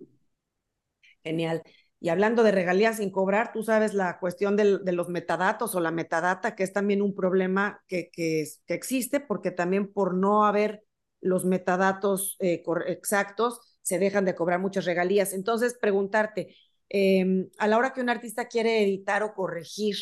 Genial. 1.25 1.63
Y 2.03 2.09
hablando 2.09 2.43
de 2.43 2.51
regalías 2.51 2.97
sin 2.97 3.13
cobrar, 3.13 3.53
tú 3.53 3.63
sabes 3.63 3.95
la 3.95 4.19
cuestión 4.19 4.57
de 4.57 4.93
los 4.93 5.09
metadatos 5.09 5.77
o 5.77 5.81
la 5.81 5.93
metadata, 5.93 6.57
que 6.57 6.65
es 6.65 6.73
también 6.73 7.01
un 7.01 7.15
problema 7.15 7.81
que, 7.87 8.11
que, 8.13 8.45
existe, 8.67 9.21
porque 9.21 9.53
también 9.53 9.93
por 9.93 10.13
no 10.13 10.45
haber 10.45 10.83
los 11.21 11.45
metadatos 11.45 12.37
eh, 12.41 12.65
exactos, 12.89 13.61
se 13.83 14.01
dejan 14.01 14.25
de 14.25 14.35
cobrar 14.35 14.59
muchas 14.59 14.85
regalías. 14.85 15.33
Entonces, 15.33 15.79
preguntarte, 15.81 16.57
em, 16.89 17.49
a 17.59 17.69
la 17.69 17.79
hora 17.79 17.93
que 17.93 18.01
un 18.01 18.11
artista 18.11 18.49
quiere 18.49 18.83
editar 18.83 19.23
o 19.23 19.33
corregir 19.33 19.95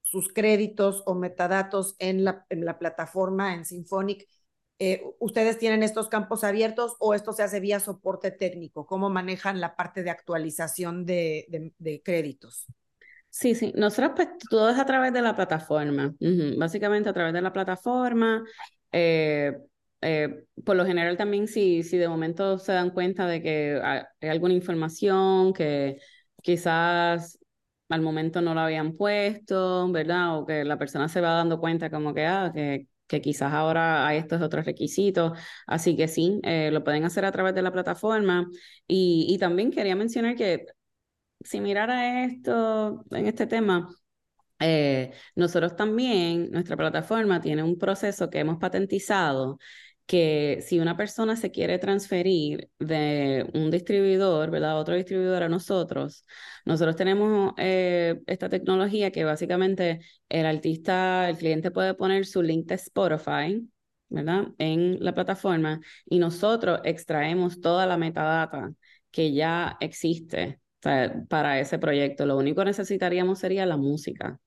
sus 0.00 0.32
créditos 0.32 1.02
o 1.06 1.16
metadatos 1.16 1.96
en 1.98 2.22
la, 2.22 2.46
en 2.50 2.64
la 2.64 2.78
plataforma, 2.78 3.56
en 3.56 3.64
Symphonic, 3.64 4.28
eh, 4.84 5.00
¿Ustedes 5.20 5.58
tienen 5.58 5.84
estos 5.84 6.08
campos 6.08 6.42
abiertos 6.42 6.96
o 6.98 7.14
esto 7.14 7.32
se 7.32 7.44
hace 7.44 7.60
vía 7.60 7.78
soporte 7.78 8.32
técnico? 8.32 8.84
¿Cómo 8.84 9.10
manejan 9.10 9.60
la 9.60 9.76
parte 9.76 10.02
de 10.02 10.10
actualización 10.10 11.06
de, 11.06 12.02
créditos? 12.04 12.66
Sí, 13.28 13.54
sí, 13.54 13.72
nosotros 13.76 14.10
pues 14.16 14.28
todo 14.50 14.70
es 14.70 14.78
a 14.80 14.84
través 14.84 15.12
de 15.12 15.22
la 15.22 15.36
plataforma, 15.36 16.16
básicamente 16.58 17.08
a 17.08 17.12
través 17.12 17.32
de 17.32 17.42
la 17.42 17.52
plataforma. 17.52 18.42
Eh, 18.90 19.52
eh, 20.00 20.46
por 20.64 20.74
lo 20.74 20.84
general 20.84 21.16
también 21.16 21.46
si, 21.46 21.84
si 21.84 21.96
de 21.96 22.08
momento 22.08 22.58
se 22.58 22.72
dan 22.72 22.90
cuenta 22.90 23.28
de 23.28 23.40
que 23.40 23.80
hay 23.84 24.28
alguna 24.28 24.54
información 24.54 25.52
que 25.52 25.98
quizás 26.42 27.38
al 27.88 28.00
momento 28.00 28.40
no 28.40 28.52
la 28.52 28.64
habían 28.64 28.96
puesto, 28.96 29.88
¿verdad? 29.92 30.38
O 30.38 30.44
que 30.44 30.64
la 30.64 30.76
persona 30.76 31.08
se 31.08 31.20
va 31.20 31.34
dando 31.34 31.60
cuenta 31.60 31.88
como 31.88 32.12
que, 32.12 32.26
ah, 32.26 32.50
que, 32.52 32.88
que 33.12 33.20
quizás 33.20 33.52
ahora 33.52 34.06
hay 34.06 34.18
estos 34.18 34.40
otros 34.42 34.64
requisitos. 34.64 35.38
Así 35.66 35.96
que 35.96 36.08
sí, 36.08 36.40
eh, 36.44 36.70
lo 36.72 36.82
pueden 36.84 37.04
hacer 37.04 37.24
a 37.26 37.32
través 37.32 37.54
de 37.54 37.62
la 37.62 37.72
plataforma. 37.72 38.48
Y, 38.88 39.36
también 39.38 39.70
quería 39.70 39.96
mencionar 39.96 40.34
que 40.36 40.66
si 41.40 41.60
mirara 41.60 42.24
esto 42.24 43.04
en 43.10 43.26
este 43.26 43.46
tema, 43.46 43.88
eh, 44.60 45.12
nosotros 45.34 45.76
también, 45.76 46.50
nuestra 46.52 46.76
plataforma 46.76 47.40
tiene 47.40 47.62
un 47.62 47.78
proceso 47.78 48.30
que 48.30 48.40
hemos 48.40 48.58
patentizado 48.58 49.58
que 50.06 50.58
si 50.62 50.80
una 50.80 50.96
persona 50.96 51.36
se 51.36 51.50
quiere 51.50 51.78
transferir 51.78 52.70
de 52.78 53.48
un 53.54 53.70
distribuidor, 53.70 54.50
¿verdad? 54.50 54.78
Otro 54.78 54.94
distribuidor 54.94 55.42
a 55.44 55.48
nosotros, 55.48 56.24
nosotros 56.64 56.96
tenemos 56.96 57.54
eh, 57.56 58.20
esta 58.26 58.48
tecnología 58.48 59.10
que 59.10 59.24
básicamente 59.24 60.00
el 60.28 60.46
artista, 60.46 61.28
el 61.28 61.36
cliente 61.36 61.70
puede 61.70 61.94
poner 61.94 62.26
su 62.26 62.42
link 62.42 62.66
de 62.66 62.74
Spotify, 62.76 63.68
¿verdad? 64.08 64.48
En 64.58 64.98
la 65.00 65.14
plataforma 65.14 65.80
y 66.06 66.18
nosotros 66.18 66.80
extraemos 66.84 67.60
toda 67.60 67.86
la 67.86 67.96
metadata 67.96 68.72
que 69.10 69.32
ya 69.32 69.76
existe 69.80 70.60
para 71.28 71.60
ese 71.60 71.78
proyecto. 71.78 72.26
Lo 72.26 72.36
único 72.36 72.60
que 72.60 72.66
necesitaríamos 72.66 73.38
sería 73.38 73.66
la 73.66 73.76
música 73.76 74.38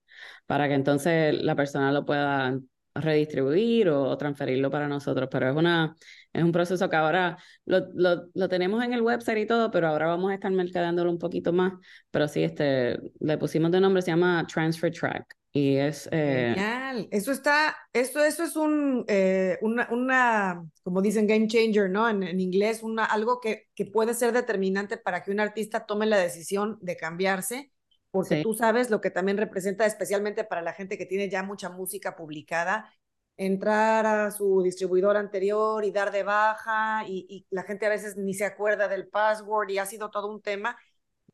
para 0.45 0.67
que 0.67 0.73
entonces 0.75 1.41
la 1.41 1.55
persona 1.55 1.91
lo 1.91 2.05
pueda 2.05 2.59
redistribuir 2.95 3.89
o, 3.89 4.17
transferirlo 4.17 4.71
para 4.71 4.87
nosotros, 4.87 5.27
pero 5.31 5.49
es, 5.49 5.55
una, 5.55 5.95
es 6.31 6.43
un 6.43 6.51
proceso 6.51 6.89
que 6.89 6.95
ahora 6.95 7.37
lo, 7.65 7.87
lo, 7.93 8.29
lo, 8.33 8.49
tenemos 8.49 8.83
en 8.83 8.93
el 8.93 9.01
website 9.01 9.39
y 9.39 9.45
todo, 9.45 9.69
pero 9.69 9.87
ahora 9.87 10.07
vamos 10.07 10.31
a 10.31 10.35
estar 10.35 10.51
mercadeándolo 10.51 11.11
un 11.11 11.19
poquito 11.19 11.51
más, 11.53 11.73
pero 12.09 12.27
sí, 12.27 12.43
este, 12.43 12.97
le 13.19 13.37
pusimos 13.37 13.71
de 13.71 13.81
nombre, 13.81 14.01
se 14.01 14.11
llama 14.11 14.45
Transfer 14.47 14.91
Track. 14.91 15.35
Y 15.51 15.77
es... 15.77 16.09
Eh... 16.11 16.53
Genial. 16.53 17.07
Eso 17.11 17.31
está, 17.31 17.77
eso, 17.93 18.21
eso 18.23 18.43
es 18.43 18.57
un, 18.57 19.05
eh, 19.07 19.57
una, 19.61 19.87
una, 19.89 20.65
como 20.83 21.01
dicen, 21.01 21.27
game 21.27 21.47
changer, 21.47 21.89
¿no? 21.89 22.09
En, 22.09 22.23
en 22.23 22.41
inglés, 22.41 22.83
una, 22.83 23.05
algo 23.05 23.39
que, 23.39 23.69
que 23.73 23.85
puede 23.85 24.13
ser 24.13 24.33
determinante 24.33 24.97
para 24.97 25.23
que 25.23 25.31
un 25.31 25.39
artista 25.39 25.85
tome 25.85 26.07
la 26.07 26.17
decisión 26.17 26.77
de 26.81 26.97
cambiarse 26.97 27.71
porque 28.15 28.41
tú 28.41 28.53
sabes 28.53 28.89
lo 28.89 29.01
que 29.01 29.11
también 29.11 29.37
representa, 29.37 29.85
especialmente 29.85 30.45
para 30.45 30.61
la 30.61 30.71
gente 30.71 30.97
que 30.97 31.05
tiene 31.05 31.29
ya 31.29 31.43
mucha 31.43 31.69
música 31.69 32.15
publicada, 32.15 32.89
entrar 33.35 34.05
a 34.05 34.31
su 34.31 34.61
distribuidor 34.63 35.17
anterior 35.17 35.83
y 35.83 35.91
dar 35.91 36.13
de 36.13 36.23
baja, 36.23 37.03
y, 37.05 37.45
la 37.49 37.63
gente 37.63 37.85
a 37.85 37.89
veces 37.89 38.15
ni 38.15 38.33
se 38.33 38.45
acuerda 38.45 38.87
del 38.87 39.09
password 39.09 39.69
y 39.69 39.79
ha 39.79 39.85
sido 39.85 40.11
todo 40.11 40.31
un 40.31 40.41
tema. 40.41 40.77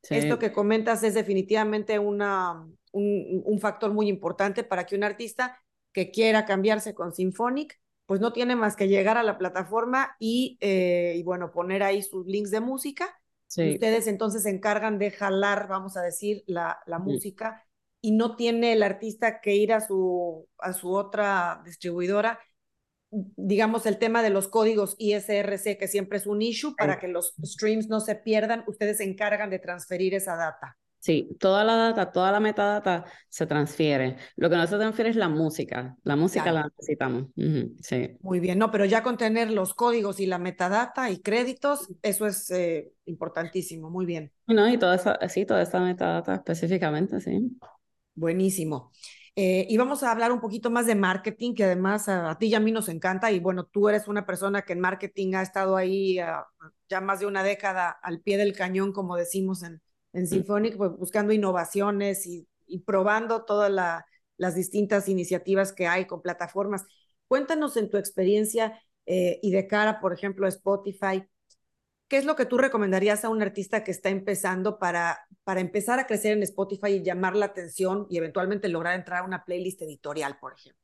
Esto 0.10 0.39
que 0.39 0.52
comentas 0.52 1.04
es 1.04 1.13
definitivamente 1.13 2.00
una, 2.00 2.67
un, 2.94 3.44
un, 3.46 3.60
factor 3.60 3.94
muy 3.94 4.08
importante 4.08 4.63
para 4.63 4.88
que 4.88 4.96
un 4.96 5.04
artista 5.04 5.62
que 5.94 6.10
quiera 6.10 6.46
cambiarse 6.46 6.96
con 6.96 7.13
Symphonic, 7.13 7.80
pues 8.08 8.20
no 8.20 8.34
tiene 8.34 8.56
más 8.56 8.76
que 8.76 8.88
llegar 8.88 9.20
a 9.20 9.24
la 9.24 9.38
plataforma 9.38 10.15
y, 10.17 10.58
eh, 10.62 11.13
y 11.15 11.22
bueno, 11.22 11.52
poner 11.52 11.84
ahí 11.84 12.02
sus 12.02 12.26
links 12.26 12.50
de 12.50 12.60
música 12.60 13.21
Ustedes 13.58 14.08
entonces 14.08 14.44
se 14.44 14.50
encargan 14.50 14.98
de 14.98 15.12
jalar, 15.12 15.68
vamos 15.68 15.98
a 15.98 16.02
decir, 16.02 16.44
la, 16.48 16.80
la 16.86 17.00
música 17.00 17.66
y 18.02 18.12
no 18.12 18.36
tiene 18.36 18.74
el 18.74 18.84
artista 18.84 19.42
que 19.42 19.56
ir 19.56 19.74
a 19.74 19.82
su, 19.82 20.48
a 20.58 20.74
su 20.74 20.92
otra 20.94 21.62
distribuidora. 21.64 22.40
Digamos, 23.12 23.86
el 23.86 24.00
tema 24.00 24.24
de 24.24 24.30
los 24.30 24.48
códigos 24.48 24.96
ISRC, 24.98 25.78
que 25.78 25.88
siempre 25.88 26.18
es 26.18 26.26
un 26.26 26.42
issue, 26.42 26.76
para 26.76 26.98
que 26.98 27.08
los 27.08 27.36
streams 27.44 27.90
no 27.90 28.00
se 28.00 28.16
pierdan, 28.16 28.64
ustedes 28.68 28.98
se 28.98 29.04
encargan 29.04 29.50
de 29.50 29.60
transferir 29.60 30.16
esa 30.16 30.36
data. 30.36 30.78
Sí, 31.02 31.36
toda 31.40 31.64
la 31.64 31.76
data, 31.76 32.12
toda 32.12 32.32
la 32.32 32.40
metadata 32.40 33.06
se 33.28 33.48
transfiere. 33.48 34.18
Lo 34.36 34.52
que 34.52 34.56
no 34.56 34.68
se 34.68 34.78
transfiere 34.78 35.10
es 35.10 35.16
la 35.16 35.30
música. 35.30 35.98
La 36.04 36.16
música 36.16 36.52
la 36.52 36.70
necesitamos. 36.78 37.26
sí. 37.82 38.18
Muy 38.22 38.40
bien, 38.40 38.60
no, 38.60 38.70
pero 38.70 38.86
ya 38.86 39.02
con 39.02 39.18
tener 39.18 39.50
los 39.50 39.74
códigos 39.74 40.20
y 40.20 40.28
la 40.28 40.38
metadata 40.38 41.10
y 41.10 41.20
créditos, 41.20 41.92
eso 42.04 42.28
es 42.28 42.52
eh, 42.52 42.92
importantísimo. 43.06 43.90
Muy 43.90 44.06
bien. 44.06 44.32
No, 44.46 44.70
y 44.70 44.78
toda 44.78 44.94
esa, 44.94 45.18
sí, 45.28 45.44
toda 45.44 45.64
esa 45.64 45.80
metadata 45.80 46.36
específicamente, 46.36 47.20
sí. 47.20 47.58
Buenísimo. 48.14 48.92
Eh, 49.36 49.66
y 49.68 49.78
vamos 49.78 50.04
a 50.04 50.12
hablar 50.12 50.32
un 50.32 50.40
poquito 50.40 50.70
más 50.70 50.86
de 50.86 50.94
marketing, 50.94 51.56
que 51.56 51.64
además 51.64 52.10
a, 52.10 52.38
ti 52.38 52.46
y 52.46 52.54
a 52.54 52.60
mí 52.60 52.72
nos 52.72 52.90
encanta. 52.90 53.32
Y 53.32 53.40
bueno, 53.40 53.64
tú 53.66 53.90
eres 53.90 54.08
una 54.08 54.28
persona 54.28 54.62
que 54.62 54.74
en 54.74 54.82
marketing 54.82 55.34
ha 55.34 55.42
estado 55.42 55.78
ahí 55.78 56.20
ah, 56.20 56.46
ya 56.88 57.02
más 57.02 57.22
de 57.22 57.26
una 57.26 57.42
década 57.42 57.90
al 57.90 58.22
pie 58.22 58.38
del 58.38 58.54
cañón, 58.54 58.94
como 58.94 59.16
decimos 59.16 59.64
en, 59.64 59.82
en 60.13 60.28
Symphonic, 60.28 60.78
pues, 60.78 60.91
buscando 60.91 61.34
innovaciones 61.34 62.26
y, 62.26 62.47
probando 62.86 63.43
todas 63.43 63.69
las 64.38 64.56
distintas 64.56 65.10
iniciativas 65.10 65.74
que 65.74 65.88
hay 65.88 66.06
con 66.06 66.21
plataformas. 66.21 66.86
Cuéntanos 67.28 67.76
en 67.76 67.89
tu 67.89 67.97
experiencia 67.97 68.82
eh, 69.06 69.39
y 69.41 69.52
de 69.52 69.67
cara, 69.67 70.00
por 70.00 70.13
ejemplo, 70.13 70.45
a 70.45 70.50
Spotify, 70.50 71.24
¿qué 72.08 72.17
es 72.17 72.26
lo 72.26 72.38
que 72.38 72.45
tú 72.45 72.58
recomendarías 72.58 73.26
a 73.26 73.30
un 73.30 73.41
artista 73.41 73.84
que 73.84 73.91
está 73.91 74.10
empezando 74.10 74.80
para, 74.80 75.19
para 75.43 75.60
empezar 75.60 76.00
a 76.00 76.08
crecer 76.08 76.34
en 76.34 76.43
Spotify 76.43 76.91
y 76.91 77.04
llamar 77.04 77.36
la 77.36 77.47
atención 77.47 78.08
y 78.10 78.17
eventualmente 78.17 78.69
lograr 78.69 78.95
entrar 78.95 79.19
a 79.19 79.26
una 79.26 79.43
playlist 79.43 79.82
editorial, 79.82 80.38
por 80.39 80.54
ejemplo? 80.54 80.82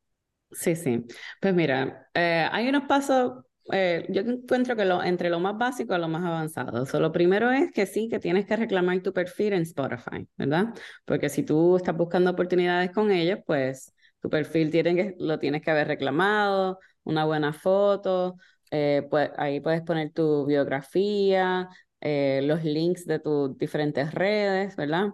Sí, 0.52 0.76
sí. 0.76 1.06
Pues 1.42 1.54
mira, 1.54 2.10
eh, 2.14 2.48
hay 2.52 2.68
unos 2.70 2.84
pasos 2.84 3.46
eh, 3.72 4.06
yo 4.10 4.22
encuentro 4.22 4.76
que 4.76 4.84
entre 5.06 5.30
lo 5.30 5.40
más 5.40 5.58
básico 5.58 5.94
a 5.94 5.98
lo 5.98 6.08
más 6.08 6.24
avanzado. 6.24 6.86
lo 7.00 7.12
primero 7.12 7.52
es 7.52 7.72
que 7.72 7.86
sí, 7.86 8.08
que 8.10 8.20
tienes 8.20 8.46
que 8.46 8.56
reclamar 8.56 9.02
tu 9.02 9.14
perfil 9.14 9.54
en 9.54 9.64
Spotify, 9.64 10.28
¿verdad? 10.38 10.74
Porque 11.06 11.30
si 11.30 11.44
tú 11.44 11.76
estás 11.78 11.96
buscando 11.96 12.32
oportunidades 12.32 12.92
con 12.92 13.12
ellos, 13.12 13.40
pues 13.46 13.94
tu 14.22 14.30
perfil 14.30 14.72
tiene 14.72 14.96
que, 14.96 15.16
lo 15.20 15.40
tienes 15.40 15.62
que 15.62 15.72
haber 15.72 15.88
reclamado, 15.88 16.80
una 17.04 17.26
buena 17.26 17.54
foto, 17.54 18.38
eh, 18.72 19.06
pues, 19.10 19.32
ahí 19.38 19.60
puedes 19.60 19.82
poner 19.82 20.12
tu 20.12 20.46
biografía, 20.46 21.70
eh, 22.02 22.42
los 22.44 22.64
links 22.64 23.06
de 23.06 23.20
tus 23.20 23.58
diferentes 23.58 24.14
redes, 24.14 24.76
¿verdad? 24.76 25.10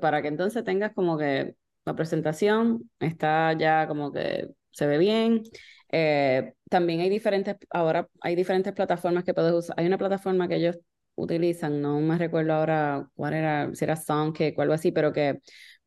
para 0.00 0.22
que 0.22 0.28
entonces 0.28 0.64
tengas 0.64 0.92
como 0.94 1.18
que 1.18 1.54
la 1.84 1.94
presentación 1.94 2.90
está 2.98 3.52
ya 3.52 3.86
como 3.86 4.10
que 4.12 4.48
se 4.70 4.86
ve 4.86 4.98
bien. 4.98 5.42
Eh, 5.90 6.54
también 6.68 7.00
hay 7.00 7.10
diferentes, 7.10 7.56
ahora 7.70 8.08
hay 8.20 8.34
diferentes 8.34 8.72
plataformas 8.72 9.24
que 9.24 9.34
puedes 9.34 9.52
usar. 9.52 9.74
Hay 9.78 9.86
una 9.86 9.98
plataforma 9.98 10.48
que 10.48 10.56
ellos 10.56 10.78
utilizan, 11.14 11.80
no 11.80 12.00
me 12.00 12.18
recuerdo 12.18 12.54
ahora 12.54 13.08
cuál 13.14 13.34
era, 13.34 13.74
si 13.74 13.84
era 13.84 13.96
Soundcake 13.96 14.58
o 14.58 14.62
algo 14.62 14.74
así, 14.74 14.90
pero 14.90 15.12
que 15.12 15.40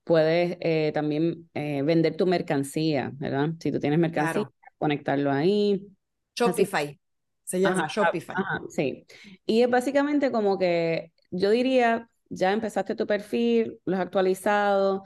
puedes 0.03 0.57
eh, 0.61 0.91
también 0.93 1.49
eh, 1.53 1.81
vender 1.81 2.15
tu 2.15 2.25
mercancía, 2.25 3.11
¿verdad? 3.15 3.49
Si 3.59 3.71
tú 3.71 3.79
tienes 3.79 3.99
mercancía, 3.99 4.49
conectarlo 4.77 5.31
ahí. 5.31 5.85
Shopify. 6.35 6.97
Se 7.43 7.59
llama 7.59 7.87
Shopify. 7.87 8.35
sí. 8.69 9.05
Y 9.45 9.61
es 9.61 9.69
básicamente 9.69 10.31
como 10.31 10.57
que 10.57 11.11
yo 11.31 11.49
diría, 11.49 12.09
ya 12.29 12.53
empezaste 12.53 12.95
tu 12.95 13.07
perfil, 13.07 13.79
lo 13.85 13.95
has 13.95 14.01
actualizado, 14.01 15.03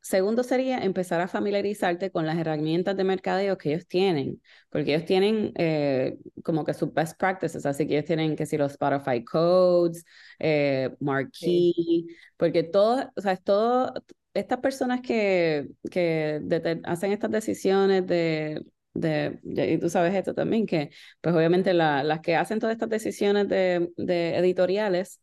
Segundo 0.00 0.42
sería 0.42 0.78
empezar 0.78 1.20
a 1.20 1.28
familiarizarte 1.28 2.10
con 2.10 2.24
las 2.24 2.38
herramientas 2.38 2.96
de 2.96 3.04
mercadeo 3.04 3.58
que 3.58 3.70
ellos 3.74 3.86
tienen, 3.86 4.40
porque 4.70 4.94
ellos 4.94 5.06
tienen 5.06 5.52
eh, 5.56 6.16
como 6.44 6.64
que 6.64 6.72
sus 6.72 6.92
best 6.94 7.18
practices, 7.18 7.66
así 7.66 7.86
que 7.86 7.94
ellos 7.94 8.06
tienen 8.06 8.30
que 8.36 8.44
decir 8.44 8.58
los 8.60 8.72
Spotify 8.72 9.24
Codes, 9.24 10.04
eh, 10.38 10.94
Marquee, 11.00 12.06
porque 12.36 12.62
todo, 12.62 13.10
o 13.16 13.20
sea, 13.20 13.32
es 13.32 13.42
todo, 13.42 13.92
estas 14.34 14.60
personas 14.60 15.00
que, 15.02 15.68
que 15.90 16.40
hacen 16.84 17.12
estas 17.12 17.30
decisiones 17.30 18.06
de, 18.06 18.62
de, 18.94 19.38
y 19.44 19.78
tú 19.78 19.90
sabes 19.90 20.14
esto 20.14 20.32
también, 20.34 20.64
que 20.66 20.90
pues 21.20 21.34
obviamente 21.34 21.74
las 21.74 22.20
que 22.20 22.36
hacen 22.36 22.60
todas 22.60 22.74
estas 22.74 22.88
decisiones 22.88 23.48
de, 23.48 23.90
de 23.96 24.36
editoriales 24.38 25.20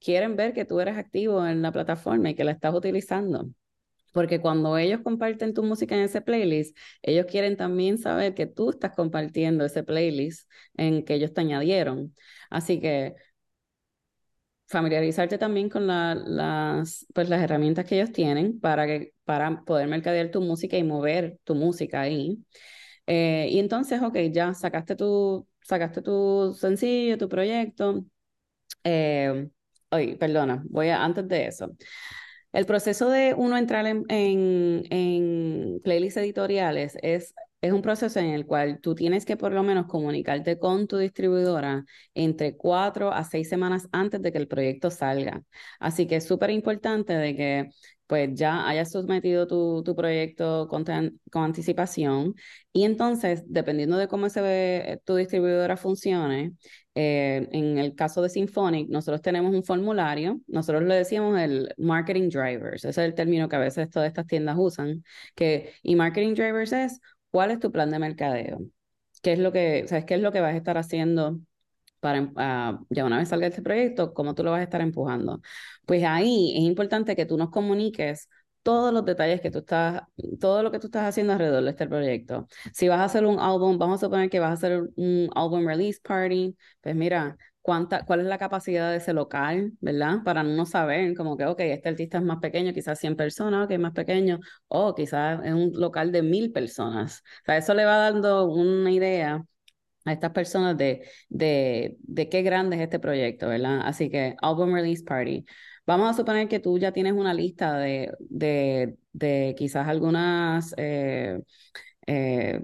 quieren 0.00 0.36
ver 0.36 0.52
que 0.52 0.64
tú 0.64 0.78
eres 0.80 0.96
activo 0.96 1.44
en 1.46 1.62
la 1.62 1.72
plataforma 1.72 2.30
y 2.30 2.34
que 2.34 2.44
la 2.44 2.52
estás 2.52 2.74
utilizando. 2.74 3.48
Porque 4.12 4.40
cuando 4.40 4.76
ellos 4.78 5.00
comparten 5.02 5.54
tu 5.54 5.62
música 5.62 5.94
en 5.94 6.02
ese 6.02 6.20
playlist, 6.20 6.76
ellos 7.02 7.26
quieren 7.26 7.56
también 7.56 7.98
saber 7.98 8.34
que 8.34 8.46
tú 8.46 8.70
estás 8.70 8.92
compartiendo 8.94 9.64
ese 9.64 9.82
playlist 9.84 10.48
en 10.76 11.04
que 11.04 11.14
ellos 11.14 11.32
te 11.34 11.40
añadieron. 11.42 12.14
Así 12.50 12.80
que 12.80 13.14
familiarizarte 14.66 15.38
también 15.38 15.68
con 15.70 15.86
las, 15.86 17.06
pues, 17.14 17.28
las 17.28 17.42
herramientas 17.42 17.86
que 17.86 17.96
ellos 17.96 18.12
tienen 18.12 18.60
para, 18.60 18.86
que, 18.86 19.14
para 19.24 19.62
poder 19.64 19.88
mercadear 19.88 20.30
tu 20.30 20.40
música 20.42 20.76
y 20.76 20.84
mover 20.84 21.38
tu 21.44 21.54
música 21.54 22.02
ahí. 22.02 22.38
Eh, 23.06 23.48
y 23.50 23.58
entonces, 23.60 24.02
ok, 24.02 24.16
ya 24.32 24.54
sacaste 24.54 24.96
tu, 24.96 25.46
sacaste 25.62 26.02
tu 26.02 26.54
sencillo, 26.54 27.18
tu 27.18 27.28
proyecto. 27.28 28.04
Eh, 28.84 29.48
oye, 29.90 30.16
perdona, 30.18 30.62
voy 30.70 30.90
antes 30.90 31.28
de 31.28 31.46
eso. 31.48 31.70
El 32.58 32.66
proceso 32.66 33.08
de 33.08 33.34
uno 33.34 33.56
entrar 33.56 33.86
en, 33.86 34.04
en, 34.08 34.82
en 34.90 35.80
playlists 35.84 36.16
editoriales 36.16 36.98
es 37.02 37.32
es 37.60 37.72
un 37.72 37.82
proceso 37.82 38.18
en 38.20 38.26
el 38.30 38.46
cual 38.46 38.80
tú 38.80 38.94
tienes 38.94 39.24
que 39.24 39.36
por 39.36 39.52
lo 39.52 39.62
menos 39.62 39.86
comunicarte 39.86 40.58
con 40.58 40.86
tu 40.86 40.96
distribuidora 40.98 41.84
entre 42.14 42.56
cuatro 42.56 43.12
a 43.12 43.24
seis 43.24 43.48
semanas 43.48 43.88
antes 43.92 44.22
de 44.22 44.32
que 44.32 44.38
el 44.38 44.48
proyecto 44.48 44.90
salga. 44.90 45.42
Así 45.80 46.06
que 46.06 46.16
es 46.16 46.26
súper 46.26 46.50
importante 46.50 47.14
de 47.14 47.36
que 47.36 47.70
pues 48.06 48.30
ya 48.34 48.66
hayas 48.68 48.90
sometido 48.90 49.46
tu, 49.46 49.82
tu 49.84 49.94
proyecto 49.94 50.66
con, 50.68 50.84
con, 50.84 51.42
anticipación 51.44 52.34
y 52.72 52.84
entonces, 52.84 53.42
dependiendo 53.46 53.98
de 53.98 54.08
cómo 54.08 54.28
se 54.30 54.40
ve, 54.40 54.92
eh, 54.92 55.00
tu 55.04 55.16
distribuidora 55.16 55.76
funcione, 55.76 56.54
eh, 56.98 57.48
en 57.52 57.78
el 57.78 57.94
caso 57.94 58.22
de 58.22 58.28
Symphonic, 58.28 58.88
nosotros 58.88 59.22
tenemos 59.22 59.54
un 59.54 59.62
formulario, 59.62 60.40
nosotros 60.46 60.82
le 60.82 60.96
decíamos 60.96 61.38
el 61.38 61.72
marketing 61.78 62.28
drivers, 62.28 62.84
ese 62.84 62.88
es 62.88 62.98
el 62.98 63.14
término 63.14 63.48
que 63.48 63.56
a 63.56 63.60
veces 63.60 63.88
todas 63.90 64.08
estas 64.08 64.26
tiendas 64.26 64.56
usan, 64.58 65.04
que, 65.34 65.72
y 65.82 65.94
marketing 65.94 66.34
drivers 66.34 66.72
es 66.72 67.00
¿Cuál 67.30 67.50
es 67.50 67.60
tu 67.60 67.70
plan 67.72 67.90
de 67.90 67.98
mercadeo? 67.98 68.60
¿Qué 69.22 69.32
es 69.32 69.38
lo 69.38 69.52
que, 69.52 69.86
sabes, 69.86 70.04
qué 70.04 70.14
es 70.14 70.20
lo 70.20 70.32
que 70.32 70.40
vas 70.40 70.54
a 70.54 70.56
estar 70.56 70.78
haciendo 70.78 71.38
para, 72.00 72.22
uh, 72.22 72.86
ya 72.90 73.04
una 73.04 73.18
vez 73.18 73.28
salga 73.28 73.48
este 73.48 73.62
proyecto, 73.62 74.14
cómo 74.14 74.34
tú 74.34 74.44
lo 74.44 74.52
vas 74.52 74.60
a 74.60 74.64
estar 74.64 74.80
empujando? 74.80 75.40
Pues 75.86 76.04
ahí 76.04 76.52
es 76.56 76.62
importante 76.62 77.16
que 77.16 77.26
tú 77.26 77.36
nos 77.36 77.50
comuniques 77.50 78.28
todos 78.68 78.92
los 78.92 79.02
detalles 79.06 79.40
que 79.40 79.50
tú 79.50 79.60
estás, 79.60 80.02
todo 80.38 80.62
lo 80.62 80.70
que 80.70 80.78
tú 80.78 80.88
estás 80.88 81.04
haciendo 81.06 81.32
alrededor 81.32 81.64
de 81.64 81.70
este 81.70 81.86
proyecto. 81.88 82.46
Si 82.74 82.86
vas 82.86 83.00
a 83.00 83.04
hacer 83.04 83.24
un 83.24 83.40
álbum, 83.40 83.78
vamos 83.78 84.02
a 84.02 84.06
suponer 84.06 84.28
que 84.28 84.40
vas 84.40 84.50
a 84.50 84.52
hacer 84.52 84.82
un 84.96 85.30
álbum 85.34 85.66
release 85.66 85.98
party, 86.02 86.54
pues 86.82 86.94
mira, 86.94 87.38
cuál 87.62 88.20
es 88.20 88.26
la 88.26 88.36
capacidad 88.36 88.90
de 88.90 88.98
ese 88.98 89.14
local, 89.14 89.72
¿verdad? 89.80 90.18
Para 90.22 90.42
no 90.42 90.66
saber, 90.66 91.14
como 91.16 91.38
que, 91.38 91.46
ok, 91.46 91.60
este 91.60 91.88
artista 91.88 92.18
es 92.18 92.24
más 92.24 92.40
pequeño, 92.40 92.74
quizás 92.74 92.98
100 92.98 93.16
personas, 93.16 93.64
ok, 93.64 93.78
más 93.78 93.92
pequeño, 93.92 94.38
o 94.68 94.94
quizás 94.94 95.40
es 95.46 95.52
un 95.54 95.72
local 95.74 96.12
de 96.12 96.20
mil 96.22 96.52
personas. 96.52 97.22
O 97.42 97.44
sea, 97.46 97.56
eso 97.56 97.72
le 97.72 97.86
va 97.86 97.96
dando 97.96 98.44
una 98.50 98.90
idea 98.90 99.42
a 100.04 100.12
estas 100.12 100.32
personas 100.32 100.76
de, 100.76 101.08
de, 101.30 101.96
de 102.00 102.28
qué 102.28 102.42
grande 102.42 102.76
es 102.76 102.82
este 102.82 102.98
proyecto, 103.00 103.48
¿verdad? 103.48 103.80
Así 103.84 104.10
que, 104.10 104.36
Album 104.42 104.74
Release 104.74 105.04
Party. 105.04 105.44
Vamos 105.88 106.10
a 106.10 106.14
suponer 106.14 106.48
que 106.48 106.60
tú 106.60 106.78
ya 106.78 106.92
tienes 106.92 107.14
una 107.14 107.32
lista 107.32 107.78
de, 107.78 108.12
de, 109.10 109.54
quizás 109.56 109.88
algunas 109.88 110.74
eh, 110.76 111.40
eh, 112.06 112.62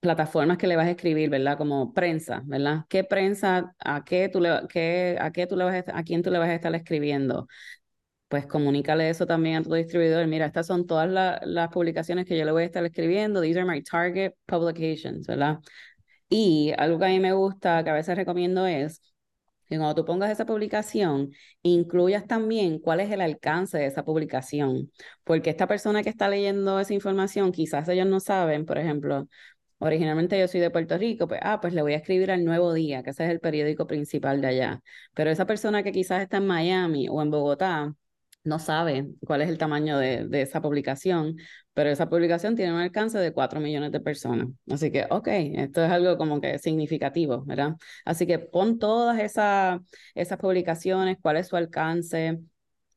plataformas 0.00 0.58
que 0.58 0.66
le 0.66 0.74
vas 0.76 0.86
a 0.86 0.90
escribir, 0.90 1.30
¿verdad? 1.30 1.56
Como 1.56 1.92
prensa, 1.94 2.42
¿verdad? 2.46 2.84
¿Qué 2.88 3.04
prensa, 3.04 3.74
a 3.78 4.04
qué 4.04 4.28
tú 4.28 4.40
le, 4.40 4.48
a 4.50 4.66
qué 4.68 5.46
tú 5.48 5.56
le 5.56 5.64
vas 5.64 5.84
a, 5.92 6.02
quién 6.02 6.22
tú 6.22 6.30
le 6.32 6.38
vas 6.38 6.48
a 6.48 6.54
estar 6.54 6.74
escribiendo? 6.74 7.46
Pues 8.28 8.46
comunícale 8.46 9.10
eso 9.10 9.26
también 9.26 9.56
a 9.58 9.62
tu 9.62 9.72
distribuidor. 9.74 10.26
Mira, 10.26 10.46
estas 10.46 10.66
son 10.66 10.86
todas 10.86 11.08
las 11.44 11.68
publicaciones 11.70 12.26
que 12.26 12.36
yo 12.38 12.44
le 12.44 12.52
voy 12.52 12.64
a 12.64 12.66
estar 12.66 12.84
escribiendo. 12.84 13.40
These 13.40 13.60
are 13.60 13.70
my 13.70 13.82
target 13.82 14.32
publications, 14.46 15.26
¿verdad? 15.28 15.60
Y 16.28 16.72
algo 16.78 16.98
que 16.98 17.06
a 17.06 17.08
mí 17.08 17.20
me 17.20 17.32
gusta, 17.32 17.84
que 17.84 17.90
a 17.90 17.94
veces 17.94 18.16
recomiendo 18.16 18.66
es 18.66 19.02
que 19.68 19.76
cuando 19.76 19.94
tú 19.94 20.04
pongas 20.04 20.30
esa 20.30 20.46
publicación, 20.46 21.30
incluyas 21.62 22.26
también 22.26 22.78
cuál 22.78 23.00
es 23.00 23.10
el 23.10 23.20
alcance 23.20 23.78
de 23.78 23.86
esa 23.86 24.04
publicación. 24.04 24.90
Porque 25.24 25.50
esta 25.50 25.66
persona 25.66 26.02
que 26.02 26.10
está 26.10 26.28
leyendo 26.28 26.80
esa 26.80 26.94
información, 26.94 27.52
quizás 27.52 27.88
ellos 27.88 28.06
no 28.06 28.20
saben, 28.20 28.64
por 28.66 28.78
ejemplo, 28.78 29.28
Originalmente 29.80 30.38
yo 30.38 30.48
soy 30.48 30.60
de 30.60 30.70
Puerto 30.70 30.98
Rico, 30.98 31.28
pues, 31.28 31.40
ah, 31.42 31.60
pues 31.60 31.72
le 31.72 31.82
voy 31.82 31.92
a 31.92 31.96
escribir 31.98 32.30
al 32.32 32.44
Nuevo 32.44 32.72
Día, 32.72 33.02
que 33.04 33.10
ese 33.10 33.24
es 33.24 33.30
el 33.30 33.38
periódico 33.40 33.86
principal 33.86 34.40
de 34.40 34.48
allá. 34.48 34.82
Pero 35.14 35.30
esa 35.30 35.46
persona 35.46 35.82
que 35.84 35.92
quizás 35.92 36.20
está 36.22 36.38
en 36.38 36.46
Miami 36.48 37.08
o 37.08 37.22
en 37.22 37.30
Bogotá, 37.30 37.94
no 38.48 38.58
sabe 38.58 39.08
cuál 39.26 39.42
es 39.42 39.48
el 39.48 39.58
tamaño 39.58 39.98
de, 39.98 40.26
esa 40.32 40.60
publicación, 40.60 41.36
pero 41.74 41.90
esa 41.90 42.08
publicación 42.08 42.56
tiene 42.56 42.72
un 42.72 42.80
alcance 42.80 43.18
de 43.18 43.32
4 43.32 43.60
millones 43.60 43.92
de 43.92 44.00
personas. 44.00 44.48
Así 44.70 44.90
que, 44.90 45.06
ok, 45.10 45.28
esto 45.28 45.84
es 45.84 45.90
algo 45.90 46.16
como 46.16 46.40
que 46.40 46.58
significativo, 46.58 47.44
¿verdad? 47.44 47.76
Así 48.04 48.26
que 48.26 48.38
pon 48.38 48.78
todas 48.78 49.18
esas 49.20 50.38
publicaciones, 50.40 51.18
cuál 51.22 51.36
es 51.36 51.48
su 51.48 51.56
alcance, 51.56 52.38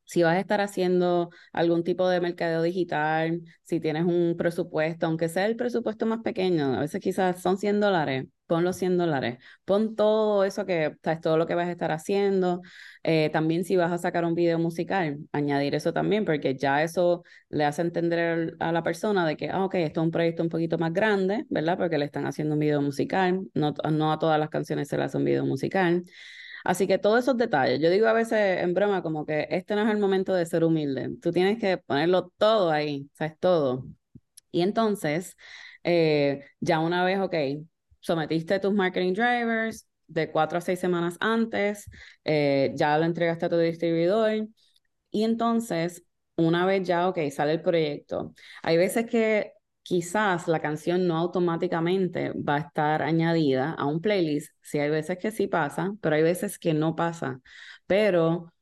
si 0.04 0.22
vas 0.22 0.36
a 0.36 0.40
estar 0.40 0.60
haciendo 0.60 1.30
algún 1.52 1.84
tipo 1.84 2.08
de 2.08 2.20
mercadeo 2.20 2.62
digital, 2.62 3.40
si 3.62 3.80
tienes 3.80 4.04
un 4.04 4.34
presupuesto, 4.36 5.06
aunque 5.06 5.28
sea 5.28 5.46
el 5.46 5.56
presupuesto 5.56 6.06
más 6.06 6.20
pequeño, 6.20 6.74
a 6.76 6.80
veces 6.80 7.00
quizás 7.00 7.40
son 7.40 7.56
100 7.56 7.80
dólares, 7.80 8.26
pon 8.52 8.64
los 8.64 8.76
100 8.76 8.98
dólares, 8.98 9.38
pon 9.64 9.96
todo 9.96 10.44
eso 10.44 10.66
que, 10.66 10.94
sabes, 11.02 11.22
todo 11.22 11.38
lo 11.38 11.46
que 11.46 11.54
vas 11.54 11.68
a 11.68 11.70
estar 11.70 11.90
haciendo. 11.90 12.60
Eh, 13.02 13.30
también 13.32 13.64
si 13.64 13.76
vas 13.76 13.90
a 13.90 13.96
sacar 13.96 14.26
un 14.26 14.34
video 14.34 14.58
musical, 14.58 15.20
añadir 15.32 15.74
eso 15.74 15.94
también, 15.94 16.26
porque 16.26 16.54
ya 16.54 16.82
eso 16.82 17.24
le 17.48 17.64
hace 17.64 17.80
entender 17.80 18.54
a 18.60 18.70
la 18.72 18.82
persona 18.82 19.26
de 19.26 19.38
que, 19.38 19.48
ah, 19.48 19.64
ok, 19.64 19.76
esto 19.76 20.00
es 20.02 20.04
un 20.04 20.10
proyecto 20.10 20.42
un 20.42 20.50
poquito 20.50 20.76
más 20.76 20.92
grande, 20.92 21.46
¿verdad? 21.48 21.78
Porque 21.78 21.96
le 21.96 22.04
están 22.04 22.26
haciendo 22.26 22.54
un 22.56 22.60
video 22.60 22.82
musical, 22.82 23.40
no, 23.54 23.72
no 23.90 24.12
a 24.12 24.18
todas 24.18 24.38
las 24.38 24.50
canciones 24.50 24.88
se 24.88 24.98
le 24.98 25.04
hace 25.04 25.16
un 25.16 25.24
video 25.24 25.46
musical. 25.46 26.04
Así 26.62 26.86
que 26.86 26.98
todos 26.98 27.20
esos 27.20 27.38
detalles, 27.38 27.80
yo 27.80 27.88
digo 27.88 28.06
a 28.06 28.12
veces 28.12 28.62
en 28.62 28.74
broma 28.74 29.02
como 29.02 29.24
que 29.24 29.48
este 29.50 29.74
no 29.76 29.82
es 29.82 29.90
el 29.90 29.98
momento 29.98 30.34
de 30.34 30.44
ser 30.44 30.62
humilde, 30.62 31.08
tú 31.22 31.32
tienes 31.32 31.58
que 31.58 31.78
ponerlo 31.78 32.30
todo 32.36 32.70
ahí, 32.70 33.08
sabes, 33.14 33.38
todo. 33.40 33.86
Y 34.50 34.62
entonces, 34.62 35.36
eh, 35.84 36.44
ya 36.60 36.80
una 36.80 37.04
vez, 37.04 37.20
ok, 37.20 37.34
sometiste 38.02 38.60
tus 38.60 38.74
marketing 38.74 39.14
drivers 39.14 39.86
de 40.06 40.30
cuatro 40.30 40.58
a 40.58 40.60
seis 40.60 40.78
semanas 40.80 41.16
antes, 41.20 41.88
eh, 42.24 42.72
ya 42.74 42.98
lo 42.98 43.04
entregaste 43.06 43.46
a 43.46 43.48
tu 43.48 43.56
distribuidor 43.58 44.48
y 45.10 45.24
entonces, 45.24 46.04
una 46.36 46.66
vez 46.66 46.86
ya, 46.86 47.08
ok, 47.08 47.18
sale 47.30 47.52
el 47.52 47.62
proyecto. 47.62 48.34
Hay 48.62 48.76
veces 48.76 49.06
que 49.06 49.52
quizás 49.82 50.48
la 50.48 50.60
canción 50.60 51.06
no 51.06 51.18
automáticamente 51.18 52.32
va 52.32 52.56
a 52.56 52.58
estar 52.60 53.02
añadida 53.02 53.72
a 53.72 53.86
un 53.86 54.00
playlist. 54.00 54.52
Sí, 54.62 54.78
hay 54.78 54.90
veces 54.90 55.18
que 55.18 55.30
sí 55.30 55.46
pasa, 55.48 55.94
pero 56.00 56.16
hay 56.16 56.22
veces 56.22 56.58
que 56.58 56.72
no 56.74 56.96
pasa. 56.96 57.40
Pero 57.86 58.52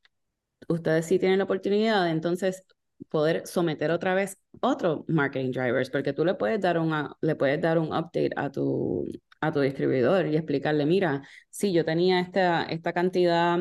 ustedes 0.68 1.06
sí 1.06 1.18
tienen 1.18 1.38
la 1.38 1.44
oportunidad 1.44 2.04
de 2.04 2.10
entonces 2.10 2.64
poder 3.08 3.46
someter 3.46 3.90
otra 3.90 4.14
vez 4.14 4.38
otro 4.60 5.04
marketing 5.08 5.52
drivers, 5.52 5.90
porque 5.90 6.12
tú 6.12 6.24
le 6.24 6.34
puedes 6.34 6.60
dar 6.60 6.78
una, 6.78 7.16
le 7.20 7.36
puedes 7.36 7.60
dar 7.60 7.78
un 7.78 7.88
update 7.88 8.30
a 8.36 8.50
tu, 8.50 9.06
a 9.40 9.52
tu 9.52 9.60
distribuidor 9.60 10.26
y 10.26 10.36
explicarle, 10.36 10.86
mira, 10.86 11.22
sí, 11.50 11.72
yo 11.72 11.84
tenía 11.84 12.20
esta, 12.20 12.64
esta 12.64 12.92
cantidad 12.92 13.58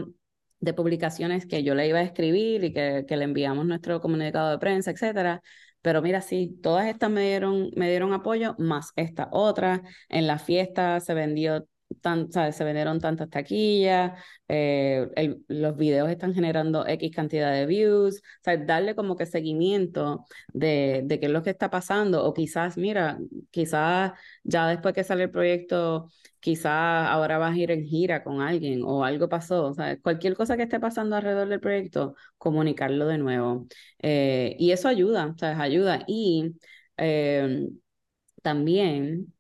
de 0.60 0.74
publicaciones 0.74 1.46
que 1.46 1.64
yo 1.64 1.74
le 1.76 1.88
iba 1.88 2.00
a 2.00 2.04
escribir 2.04 2.64
y 2.66 2.74
que, 2.74 3.06
que 3.08 3.18
le 3.18 3.24
enviamos 3.26 3.66
nuestro 3.66 4.02
comunicado 4.02 4.52
de 4.52 4.60
prensa, 4.60 4.92
etcétera, 4.92 5.42
pero 5.82 6.02
mira, 6.02 6.22
sí, 6.22 6.60
todas 6.62 6.88
estas 6.88 7.10
me 7.10 7.22
dieron, 7.22 7.72
me 7.76 7.90
dieron 7.90 8.12
apoyo, 8.14 8.56
más 8.60 8.92
esta 8.98 9.30
otra. 9.32 9.82
En 10.10 10.28
la 10.28 10.38
fiesta 10.38 11.00
se 11.00 11.14
vendió 11.14 11.68
tan, 12.02 12.32
se 12.32 12.64
vendieron 12.64 13.00
tantas 13.00 13.30
taquillas, 13.30 14.14
eh, 14.48 15.08
los 15.48 15.76
videos 15.78 16.10
están 16.10 16.34
generando 16.34 16.86
X 16.88 17.12
cantidad 17.16 17.52
de 17.54 17.66
views, 17.66 18.22
sea, 18.44 18.58
darle 18.58 18.96
como 18.96 19.16
que 19.16 19.26
seguimiento 19.26 20.26
de, 20.54 21.02
de 21.06 21.20
qué 21.20 21.26
es 21.28 21.32
lo 21.32 21.44
que 21.44 21.50
está 21.52 21.70
pasando, 21.70 22.24
o 22.26 22.34
quizás, 22.34 22.78
mira, 22.78 23.20
quizás 23.52 24.14
ya 24.44 24.68
después 24.68 24.94
que 24.94 25.04
sale 25.04 25.24
el 25.24 25.32
proyecto, 25.32 26.10
quizás 26.40 27.08
ahora 27.10 27.38
vas 27.38 27.54
a 27.56 27.58
ir 27.58 27.72
en 27.72 27.86
gira 27.86 28.24
con 28.24 28.42
alguien 28.42 28.82
o 28.84 29.04
algo 29.04 29.30
pasó, 29.30 29.74
sea, 29.74 30.00
cualquier 30.00 30.36
cosa 30.36 30.58
que 30.58 30.64
esté 30.64 30.80
pasando 30.80 31.16
alrededor 31.16 31.48
del 31.50 31.60
proyecto, 31.60 32.16
comunicarlo 32.38 33.08
de 33.08 33.18
nuevo. 33.18 33.68
Eh, 34.00 34.56
y 34.60 34.72
eso 34.72 34.88
ayuda, 34.88 35.34
sea, 35.38 35.60
ayuda. 35.62 36.04
Y 36.08 36.56
eh, 36.98 37.68
también 38.42 39.34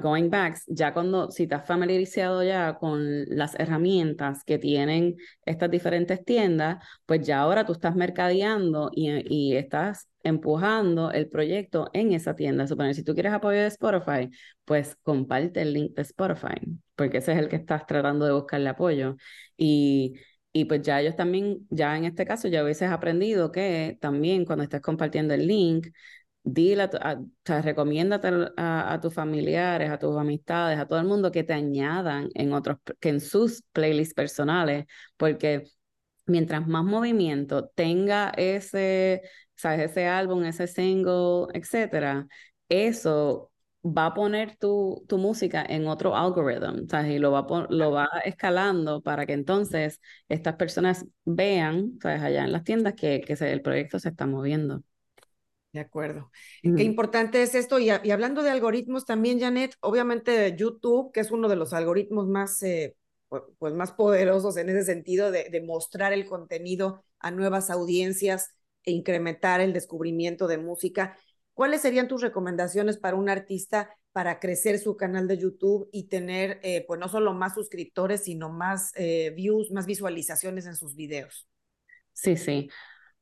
going 0.00 0.28
back, 0.30 0.58
ya 0.66 0.92
cuando, 0.92 1.30
si 1.30 1.46
te 1.46 1.54
has 1.54 1.66
familiarizado 1.66 2.42
ya 2.42 2.74
con 2.78 3.24
las 3.26 3.54
herramientas 3.58 4.44
que 4.44 4.58
tienen 4.58 5.16
estas 5.44 5.70
diferentes 5.70 6.24
tiendas, 6.24 6.84
pues 7.06 7.26
ya 7.26 7.40
ahora 7.40 7.64
tú 7.64 7.72
estás 7.72 7.94
mercadeando 7.94 8.90
y, 8.94 9.54
estás 9.54 10.08
empujando 10.22 11.10
el 11.12 11.28
proyecto 11.28 11.90
en 11.92 12.12
esa 12.12 12.34
tienda. 12.34 12.66
Suponer, 12.66 12.94
si 12.94 13.04
tú 13.04 13.14
quieres 13.14 13.32
apoyo 13.32 13.58
de 13.58 13.66
Spotify, 13.66 14.30
pues 14.64 14.96
comparte 15.02 15.62
el 15.62 15.72
link 15.72 15.94
de 15.94 16.02
Spotify, 16.02 16.54
porque 16.94 17.18
ese 17.18 17.32
es 17.32 17.38
el 17.38 17.48
que 17.48 17.56
estás 17.56 17.86
tratando 17.86 18.26
de 18.26 18.32
buscarle 18.32 18.68
apoyo. 18.68 19.16
Y, 19.56 20.14
pues 20.68 20.82
ya 20.82 21.00
ellos 21.00 21.16
también, 21.16 21.66
ya 21.70 21.96
en 21.96 22.04
este 22.04 22.26
caso, 22.26 22.48
ya 22.48 22.62
hubieses 22.62 22.90
aprendido 22.90 23.50
que 23.52 23.96
también 24.00 24.44
cuando 24.44 24.64
estés 24.64 24.82
compartiendo 24.82 25.34
el 25.34 25.46
link, 25.46 25.88
dile, 26.44 26.84
a, 27.00 27.18
o 27.20 27.62
recomiéndate 27.62 28.28
a, 28.56 28.92
a, 28.92 29.00
tus 29.00 29.14
familiares, 29.14 29.90
a 29.90 29.98
tus 29.98 30.16
amistades, 30.16 30.78
a 30.78 30.86
todo 30.86 30.98
el 30.98 31.06
mundo 31.06 31.30
que 31.32 31.44
te 31.44 31.52
añadan 31.52 32.28
en 32.34 32.52
otros, 32.52 32.78
que 33.00 33.10
en 33.10 33.20
sus 33.20 33.62
playlists 33.72 34.14
personales, 34.14 34.86
porque 35.16 35.64
mientras 36.26 36.66
más 36.66 36.84
movimiento 36.84 37.68
tenga 37.74 38.30
ese, 38.36 39.22
sabes, 39.54 39.90
ese 39.90 40.06
álbum, 40.06 40.44
ese 40.44 40.66
single, 40.66 41.46
etcétera, 41.54 42.26
eso 42.68 43.50
va 43.84 44.06
a 44.06 44.14
poner 44.14 44.56
tu, 44.56 45.04
tu 45.08 45.18
música 45.18 45.64
en 45.68 45.88
otro 45.88 46.16
algoritmo, 46.16 46.86
¿sabes? 46.88 47.12
Y 47.12 47.18
lo 47.18 47.32
va, 47.32 47.46
lo 47.68 47.90
va 47.90 48.08
escalando 48.24 49.02
para 49.02 49.26
que 49.26 49.32
entonces 49.32 50.00
estas 50.28 50.54
personas 50.56 51.04
vean, 51.24 51.98
¿sabes? 52.00 52.22
Allá 52.22 52.44
en 52.44 52.52
las 52.52 52.64
tiendas 52.64 52.94
que, 52.94 53.20
que 53.20 53.32
el 53.52 53.62
proyecto 53.62 53.98
se 53.98 54.10
está 54.10 54.26
moviendo. 54.26 54.82
De 55.72 55.80
acuerdo. 55.80 56.30
Qué 56.62 56.82
importante 56.82 57.42
es 57.42 57.54
esto. 57.54 57.78
Y, 57.78 57.88
hablando 57.88 58.42
de 58.42 58.50
algoritmos 58.50 59.06
también, 59.06 59.40
Janet, 59.40 59.74
obviamente 59.80 60.54
YouTube, 60.56 61.12
que 61.12 61.20
es 61.20 61.30
uno 61.30 61.48
de 61.48 61.56
los 61.56 61.72
algoritmos 61.72 62.28
más, 62.28 62.62
eh, 62.62 62.94
pues, 63.58 63.72
más 63.72 63.92
poderosos 63.92 64.58
en 64.58 64.68
ese 64.68 64.84
sentido 64.84 65.30
de, 65.30 65.48
de, 65.50 65.62
mostrar 65.62 66.12
el 66.12 66.26
contenido 66.26 67.04
a 67.18 67.30
nuevas 67.30 67.70
audiencias 67.70 68.54
e 68.84 68.92
incrementar 68.92 69.62
el 69.62 69.72
descubrimiento 69.72 70.46
de 70.46 70.58
música. 70.58 71.16
¿Cuáles 71.54 71.80
serían 71.80 72.08
tus 72.08 72.20
recomendaciones 72.20 72.98
para 72.98 73.16
un 73.16 73.30
artista 73.30 73.96
para 74.12 74.40
crecer 74.40 74.78
su 74.78 74.96
canal 74.96 75.26
de 75.26 75.38
YouTube 75.38 75.88
y 75.90 76.08
tener, 76.08 76.60
eh, 76.62 76.84
pues 76.86 77.00
no 77.00 77.08
solo 77.08 77.32
más 77.32 77.54
suscriptores, 77.54 78.24
sino 78.24 78.50
más 78.50 78.92
eh, 78.96 79.32
views, 79.34 79.70
más 79.70 79.86
visualizaciones 79.86 80.66
en 80.66 80.76
sus 80.76 80.94
videos? 80.94 81.48
Sí, 82.12 82.36
sí. 82.36 82.68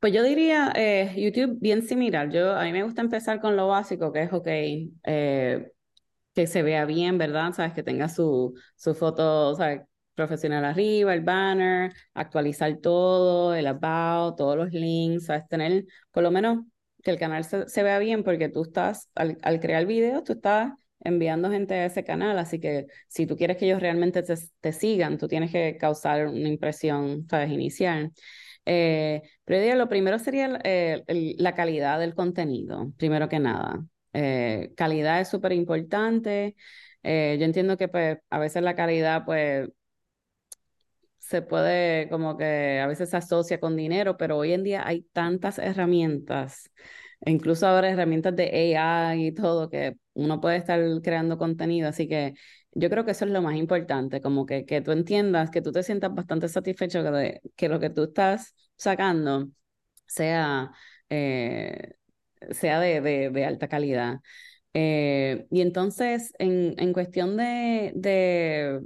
Pues 0.01 0.13
yo 0.15 0.23
diría 0.23 0.73
eh, 0.77 1.13
YouTube 1.17 1.59
bien 1.61 1.83
similar. 1.83 2.31
Yo, 2.31 2.55
a 2.55 2.65
mí 2.65 2.73
me 2.73 2.83
gusta 2.83 3.03
empezar 3.03 3.41
con 3.41 3.57
lo 3.57 3.69
básico, 3.69 4.13
que 4.13 4.23
es, 4.23 4.33
ok, 4.33 4.47
eh, 5.05 5.73
que 6.35 6.47
se 6.47 6.63
vea 6.63 6.85
bien, 6.87 7.19
¿verdad? 7.19 7.53
Sabes, 7.55 7.75
que 7.75 7.83
tenga 7.83 8.09
su, 8.09 8.55
su 8.77 8.95
foto, 8.95 9.55
¿sabes? 9.57 9.83
profesional 10.15 10.65
arriba, 10.67 11.15
el 11.15 11.23
banner, 11.23 11.93
actualizar 12.15 12.79
todo, 12.79 13.55
el 13.55 13.67
about, 13.67 14.37
todos 14.37 14.57
los 14.57 14.73
links, 14.73 15.27
¿sabes? 15.27 15.49
Tener, 15.49 15.87
por 16.13 16.23
lo 16.23 16.31
menos, 16.31 16.65
que 17.03 17.11
el 17.13 17.19
canal 17.19 17.45
se, 17.45 17.83
vea 17.83 17.99
bien, 17.99 18.25
porque 18.25 18.49
tú 18.51 18.63
estás, 18.63 19.11
al, 19.15 19.39
al 19.43 19.61
crear 19.61 19.87
videos, 19.87 20.25
tú 20.25 20.35
estás 20.35 20.73
enviando 21.01 21.51
gente 21.51 21.75
a 21.75 21.87
ese 21.87 22.05
canal, 22.05 22.39
así 22.39 22.61
que 22.61 22.87
si 23.09 23.27
tú 23.27 23.37
quieres 23.37 23.57
que 23.57 23.67
ellos 23.67 23.81
realmente 23.81 24.23
te, 24.23 24.35
te 24.61 24.73
sigan, 24.73 25.19
tú 25.19 25.29
tienes 25.29 25.51
que 25.53 25.77
causar 25.79 26.27
una 26.29 26.49
impresión, 26.49 27.27
¿sabes? 27.31 27.51
Inicial. 27.51 28.13
Eh, 28.67 29.23
pero 29.45 29.75
lo 29.77 29.89
primero 29.89 30.19
sería 30.19 30.49
la 31.09 31.55
calidad 31.55 31.99
del 31.99 32.15
contenido, 32.15 32.93
primero 32.99 33.29
que 33.29 33.39
nada. 33.41 33.85
Eh, 34.13 34.73
calidad 34.77 35.21
es 35.21 35.29
súper 35.29 35.53
importante. 35.53 36.57
Eh, 37.03 37.37
yo 37.39 37.45
entiendo 37.47 37.77
que 37.77 37.89
pues, 37.89 38.19
a 38.31 38.39
veces 38.39 38.63
la 38.63 38.75
calidad 38.77 39.25
pues 39.25 39.69
se 41.19 41.43
puede 41.43 42.09
como 42.09 42.37
que 42.37 42.81
a 42.81 42.87
veces 42.87 43.11
se 43.11 43.17
asocia 43.17 43.61
con 43.61 43.77
dinero, 43.77 44.17
pero 44.17 44.37
hoy 44.39 44.53
en 44.53 44.65
día 44.65 44.87
hay 44.87 45.03
tantas 45.13 45.59
herramientas, 45.59 46.71
incluso 47.25 47.67
ahora 47.67 47.91
herramientas 47.91 48.35
de 48.37 48.77
AI 48.77 49.27
y 49.29 49.33
todo, 49.33 49.69
que 49.71 49.97
uno 50.15 50.41
puede 50.41 50.57
estar 50.57 50.81
creando 51.03 51.39
contenido, 51.39 51.89
así 51.89 52.09
que 52.09 52.35
yo 52.73 52.91
creo 52.91 53.05
que 53.05 53.13
eso 53.13 53.25
es 53.25 53.31
lo 53.31 53.43
más 53.43 53.57
importante, 53.57 54.21
como 54.21 54.47
que, 54.47 54.65
que 54.65 54.81
tú 54.81 54.93
entiendas, 54.93 55.51
que 55.51 55.63
tú 55.63 55.73
te 55.73 55.83
sientas 55.83 56.15
bastante 56.15 56.49
satisfecho 56.49 57.03
de 57.03 57.41
que 57.57 57.69
lo 57.69 57.81
que 57.81 57.91
tú 57.91 58.05
estás 58.05 58.55
sacando 58.77 59.49
sea, 60.07 60.73
eh, 61.09 61.95
sea 62.51 62.81
de, 62.81 63.31
de, 63.31 63.45
alta 63.45 63.69
calidad. 63.69 64.21
Eh, 64.75 65.47
y 65.51 65.63
entonces, 65.63 66.33
en, 66.39 66.75
en 66.79 66.93
cuestión 66.93 67.37
de, 67.37 67.93
de, 67.97 68.81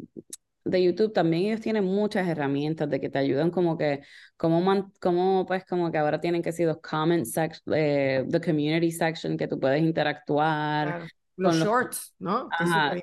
de, 0.64 0.82
YouTube, 0.82 1.12
también 1.12 1.44
ellos 1.46 1.60
tienen 1.60 1.84
muchas 1.84 2.26
herramientas 2.26 2.88
de 2.88 3.00
que 3.00 3.10
te 3.10 3.18
ayudan 3.18 3.50
como 3.50 3.76
que, 3.76 4.02
como, 4.36 4.92
como 5.00 5.44
pues 5.46 5.64
como 5.66 5.92
que 5.92 5.98
ahora 5.98 6.20
tienen 6.20 6.42
que 6.42 6.52
ser 6.52 6.68
los 6.68 6.78
comment 6.80 7.26
section, 7.26 7.74
eh, 7.76 8.24
the 8.30 8.40
community 8.40 8.90
section, 8.90 9.36
que 9.36 9.46
tú 9.48 9.60
puedes 9.60 9.82
interactuar. 9.82 11.06
Los, 11.36 11.56
shorts, 11.56 12.14
¿no? 12.18 12.48
Ajá, 12.50 12.94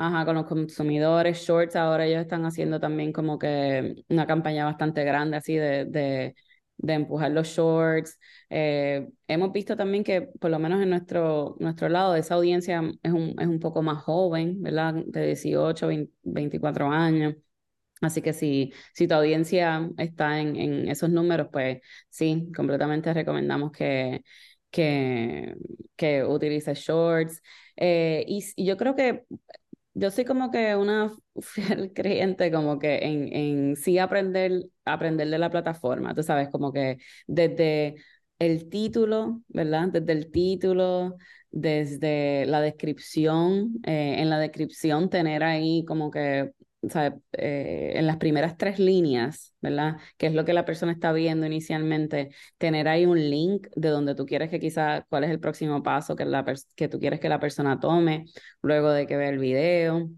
Ajá, 0.00 0.24
con 0.24 0.36
los 0.36 0.46
consumidores, 0.46 1.38
Shorts, 1.38 1.74
ahora 1.74 2.06
ellos 2.06 2.20
están 2.20 2.44
haciendo 2.46 2.78
también 2.78 3.12
como 3.12 3.36
que 3.36 3.96
una 4.08 4.28
campaña 4.28 4.64
bastante 4.64 5.02
grande 5.02 5.36
así 5.36 5.56
de, 5.56 5.86
de, 5.86 6.36
de 6.76 6.92
empujar 6.92 7.32
los 7.32 7.48
shorts. 7.48 8.16
Eh, 8.48 9.08
hemos 9.26 9.50
visto 9.52 9.76
también 9.76 10.04
que 10.04 10.22
por 10.22 10.52
lo 10.52 10.60
menos 10.60 10.80
en 10.80 10.90
nuestro, 10.90 11.56
nuestro 11.58 11.88
lado 11.88 12.14
esa 12.14 12.36
audiencia 12.36 12.80
es 13.02 13.12
un, 13.12 13.34
es 13.40 13.46
un 13.48 13.58
poco 13.58 13.82
más 13.82 14.00
joven, 14.04 14.62
¿verdad? 14.62 14.94
De 15.04 15.26
18, 15.26 15.88
24 16.22 16.90
años. 16.92 17.34
Así 18.00 18.22
que 18.22 18.32
si, 18.32 18.72
si 18.94 19.08
tu 19.08 19.14
audiencia 19.14 19.90
está 19.98 20.38
en, 20.40 20.54
en 20.54 20.88
esos 20.88 21.10
números, 21.10 21.48
pues 21.52 21.80
sí, 22.08 22.52
completamente 22.54 23.12
recomendamos 23.12 23.72
que, 23.72 24.22
que, 24.70 25.54
que 25.96 26.24
utilices 26.24 26.78
shorts. 26.78 27.42
Eh, 27.76 28.24
y, 28.26 28.44
y, 28.56 28.66
yo 28.66 28.76
creo 28.76 28.94
que 28.94 29.24
yo 29.94 30.10
soy 30.10 30.24
como 30.24 30.50
que 30.50 30.76
una 30.76 31.12
fiel 31.40 31.92
creyente 31.94 32.50
como 32.52 32.78
que 32.78 32.98
en, 32.98 33.32
en 33.34 33.76
sí 33.76 33.98
aprender, 33.98 34.64
aprender 34.84 35.28
de 35.28 35.38
la 35.38 35.50
plataforma, 35.50 36.14
tú 36.14 36.22
sabes, 36.22 36.48
como 36.50 36.72
que 36.72 36.98
desde 37.26 37.96
el 38.38 38.68
título, 38.68 39.42
¿verdad? 39.48 39.88
Desde 39.88 40.12
el 40.12 40.30
título, 40.30 41.16
desde 41.50 42.46
la 42.46 42.60
descripción, 42.60 43.80
eh, 43.84 44.16
en 44.18 44.30
la 44.30 44.38
descripción 44.38 45.10
tener 45.10 45.42
ahí 45.42 45.84
como 45.84 46.10
que 46.10 46.52
eh, 46.82 47.92
en 47.96 48.06
las 48.06 48.18
primeras 48.18 48.56
tres 48.56 48.78
líneas, 48.78 49.54
¿verdad? 49.60 49.96
Que 50.16 50.26
es 50.28 50.34
lo 50.34 50.44
que 50.44 50.52
la 50.52 50.64
persona 50.64 50.92
está 50.92 51.12
viendo 51.12 51.46
inicialmente, 51.46 52.30
tener 52.56 52.88
ahí 52.88 53.04
un 53.06 53.18
link 53.18 53.66
de 53.74 53.88
donde 53.88 54.14
tú 54.14 54.26
quieres 54.26 54.50
que 54.50 54.60
quizá, 54.60 55.04
cuál 55.08 55.24
es 55.24 55.30
el 55.30 55.40
próximo 55.40 55.82
paso 55.82 56.14
que, 56.16 56.24
la 56.24 56.44
que 56.76 56.88
tú 56.88 56.98
quieres 57.00 57.20
que 57.20 57.28
la 57.28 57.40
persona 57.40 57.80
tome 57.80 58.26
luego 58.62 58.90
de 58.90 59.06
que 59.06 59.16
vea 59.16 59.30
el 59.30 59.38
video. 59.38 60.08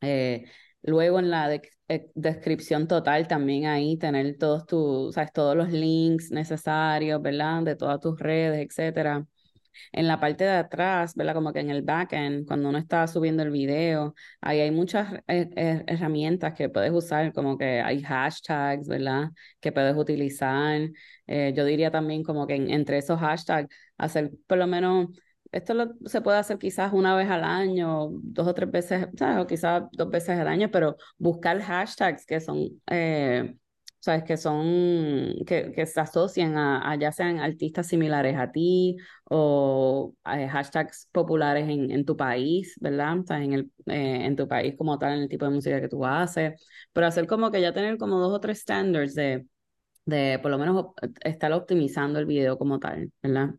Eh, 0.00 0.44
luego 0.82 1.18
en 1.18 1.30
la 1.30 1.52
eh, 1.54 2.10
descripción 2.14 2.88
total 2.88 3.28
también 3.28 3.66
ahí 3.66 3.98
tener 3.98 4.38
todos 4.38 4.66
tus, 4.66 5.14
sabes, 5.14 5.32
todos 5.32 5.56
los 5.56 5.70
links 5.70 6.30
necesarios, 6.30 7.20
¿verdad? 7.20 7.62
De 7.64 7.76
todas 7.76 8.00
tus 8.00 8.18
redes, 8.18 8.66
etcétera 8.66 9.26
en 9.92 10.06
la 10.06 10.20
parte 10.20 10.44
de 10.44 10.50
atrás, 10.50 11.14
¿verdad? 11.14 11.34
Como 11.34 11.52
que 11.52 11.60
en 11.60 11.70
el 11.70 11.82
backend, 11.82 12.46
cuando 12.46 12.68
uno 12.68 12.78
está 12.78 13.06
subiendo 13.06 13.42
el 13.42 13.50
video, 13.50 14.14
ahí 14.40 14.60
hay 14.60 14.70
muchas 14.70 15.12
eh, 15.28 15.48
eh, 15.56 15.84
herramientas 15.86 16.54
que 16.54 16.68
puedes 16.68 16.92
usar, 16.92 17.32
como 17.32 17.58
que 17.58 17.80
hay 17.80 18.02
hashtags, 18.02 18.88
¿verdad? 18.88 19.30
Que 19.60 19.72
puedes 19.72 19.96
utilizar. 19.96 20.80
Eh, 21.26 21.52
yo 21.56 21.64
diría 21.64 21.90
también 21.90 22.22
como 22.22 22.46
que 22.46 22.54
entre 22.54 22.98
esos 22.98 23.20
hashtags, 23.20 23.68
hacer 23.96 24.30
por 24.46 24.58
lo 24.58 24.66
menos 24.66 25.08
esto 25.52 25.74
se 26.04 26.20
puede 26.20 26.38
hacer 26.38 26.58
quizás 26.58 26.92
una 26.92 27.16
vez 27.16 27.28
al 27.30 27.44
año, 27.44 28.08
dos 28.10 28.46
o 28.46 28.54
tres 28.54 28.70
veces, 28.70 29.06
¿sabes? 29.16 29.38
O 29.42 29.46
quizás 29.46 29.84
dos 29.92 30.10
veces 30.10 30.38
al 30.38 30.48
año, 30.48 30.70
pero 30.70 30.96
buscar 31.18 31.60
hashtags 31.60 32.26
que 32.26 32.40
son 32.40 32.80
sabes 34.00 34.24
que 34.24 34.36
son, 34.36 35.34
que, 35.46 35.72
que 35.72 35.86
se 35.86 36.00
asocian 36.00 36.56
a, 36.56 36.96
ya 36.98 37.12
sean 37.12 37.40
artistas 37.40 37.86
similares 37.88 38.36
a 38.36 38.50
ti 38.52 38.96
o 39.24 40.14
eh, 40.26 40.48
hashtags 40.48 41.08
populares 41.12 41.68
en, 41.68 41.90
en, 41.90 42.04
tu 42.04 42.16
país, 42.16 42.74
¿verdad? 42.80 43.18
O 43.28 43.34
en, 43.34 43.52
el, 43.52 43.72
eh, 43.86 44.24
en 44.26 44.36
tu 44.36 44.46
país 44.48 44.74
como 44.76 44.98
tal, 44.98 45.14
en 45.14 45.22
el 45.22 45.28
tipo 45.28 45.44
de 45.46 45.50
música 45.52 45.80
que 45.80 45.88
tú 45.88 46.04
haces, 46.06 46.60
pero 46.92 47.06
hacer 47.06 47.26
como 47.26 47.50
que 47.50 47.60
ya 47.60 47.72
tener 47.72 47.98
como 47.98 48.18
dos 48.20 48.32
o 48.32 48.40
tres 48.40 48.60
standards 48.60 49.14
de, 49.14 49.46
de 50.06 50.38
por 50.40 50.50
lo 50.50 50.58
menos 50.58 50.86
estar 51.24 51.52
optimizando 51.52 52.18
el 52.18 52.26
video 52.26 52.58
como 52.58 52.78
tal, 52.80 53.12
¿verdad? 53.22 53.50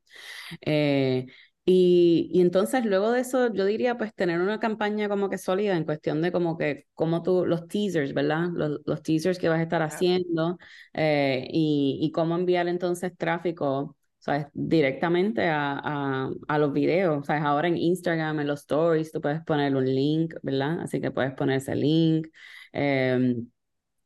Eh, 0.61 1.27
y, 1.71 2.29
y, 2.33 2.41
entonces 2.41 2.83
luego 2.83 3.11
de 3.11 3.21
eso, 3.21 3.53
yo 3.53 3.63
diría 3.65 3.95
pues 3.95 4.11
tener 4.15 4.41
una 4.41 4.59
campaña 4.59 5.07
como 5.07 5.29
que 5.29 5.37
sólida 5.37 5.77
en 5.77 5.83
cuestión 5.83 6.19
de 6.23 6.31
como 6.31 6.57
que, 6.57 6.87
como 6.95 7.21
tú, 7.21 7.45
los 7.45 7.67
teasers, 7.67 8.13
¿verdad? 8.15 8.47
Los, 8.53 8.81
los 8.85 9.03
teasers 9.03 9.37
que 9.37 9.49
vas 9.49 9.59
a 9.59 9.63
estar 9.63 9.83
haciendo 9.83 10.57
eh, 10.93 11.47
y, 11.51 11.99
y, 12.01 12.11
cómo 12.11 12.35
enviar 12.35 12.67
entonces 12.67 13.15
tráfico 13.15 13.95
¿sabes? 14.17 14.47
Directamente 14.53 15.47
a, 15.47 16.29
a, 16.47 16.57
los 16.57 16.73
videos, 16.73 17.25
¿sabes? 17.27 17.43
Ahora 17.43 17.67
en 17.67 17.77
Instagram, 17.77 18.39
en 18.39 18.47
los 18.47 18.61
stories, 18.61 19.11
tú 19.11 19.21
puedes 19.21 19.41
poner 19.43 19.75
un 19.75 19.85
link, 19.85 20.33
¿verdad? 20.41 20.81
Así 20.81 20.99
que 20.99 21.11
puedes 21.11 21.33
poner 21.33 21.57
ese 21.57 21.75
link. 21.75 22.27
Em, 22.73 23.47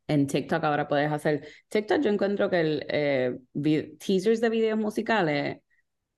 en 0.07 0.27
TikTok 0.27 0.63
ahora 0.63 0.87
puedes 0.87 1.11
hacer... 1.11 1.47
TikTok 1.69 2.01
yo 2.01 2.09
encuentro 2.09 2.49
que 2.49 2.59
el 2.61 2.85
eh, 2.89 3.39
teasers 3.99 4.41
de 4.41 4.49
videos 4.49 4.77
musicales 4.77 5.62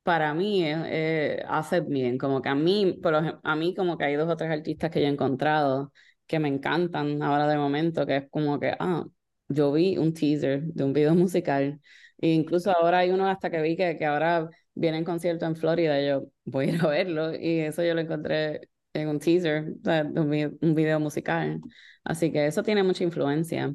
para 0.06 0.34
mí 0.36 0.64
eh, 0.66 1.44
hace 1.50 1.82
bien, 1.82 2.18
como 2.20 2.42
que 2.42 2.50
a 2.50 2.56
mí, 2.56 2.94
por 3.02 3.16
a 3.16 3.56
mí 3.56 3.74
como 3.76 3.98
que 3.98 4.06
hay 4.06 4.16
dos 4.16 4.30
o 4.30 4.38
tres 4.38 4.52
artistas 4.52 4.92
que 4.92 5.02
yo 5.02 5.08
he 5.08 5.10
encontrado 5.10 5.92
que 6.28 6.40
me 6.40 6.48
encantan 6.48 7.24
ahora 7.24 7.48
de 7.48 7.58
momento, 7.58 8.06
que 8.06 8.18
es 8.18 8.30
como 8.30 8.60
que, 8.60 8.76
ah, 8.80 9.06
yo 9.50 9.72
vi 9.74 9.98
un 9.98 10.14
teaser 10.14 10.62
de 10.64 10.84
un 10.84 10.94
video 10.94 11.16
musical, 11.16 11.82
e 12.20 12.30
incluso 12.30 12.72
ahora 12.72 13.00
hay 13.00 13.12
uno 13.12 13.28
hasta 13.28 13.50
que 13.50 13.62
vi 13.62 13.76
que, 13.76 13.98
que 13.98 14.06
ahora 14.06 14.50
viene 14.76 14.98
en 15.00 15.06
concierto 15.06 15.46
en 15.48 15.56
Florida, 15.56 16.00
y 16.02 16.08
yo 16.08 16.28
voy 16.46 16.68
a 16.68 16.70
ir 16.76 16.82
a 16.84 16.88
verlo, 16.88 17.34
y 17.36 17.60
eso 17.62 17.84
yo 17.84 17.94
lo 17.96 18.02
encontré 18.02 18.70
en 18.94 19.10
un 19.10 19.20
teaser 19.20 19.66
de 19.76 20.56
un 20.62 20.76
video 20.76 21.00
musical, 21.00 21.62
así 22.04 22.32
que 22.32 22.46
eso 22.48 22.64
tiene 22.64 22.84
mucha 22.84 23.04
influencia. 23.04 23.74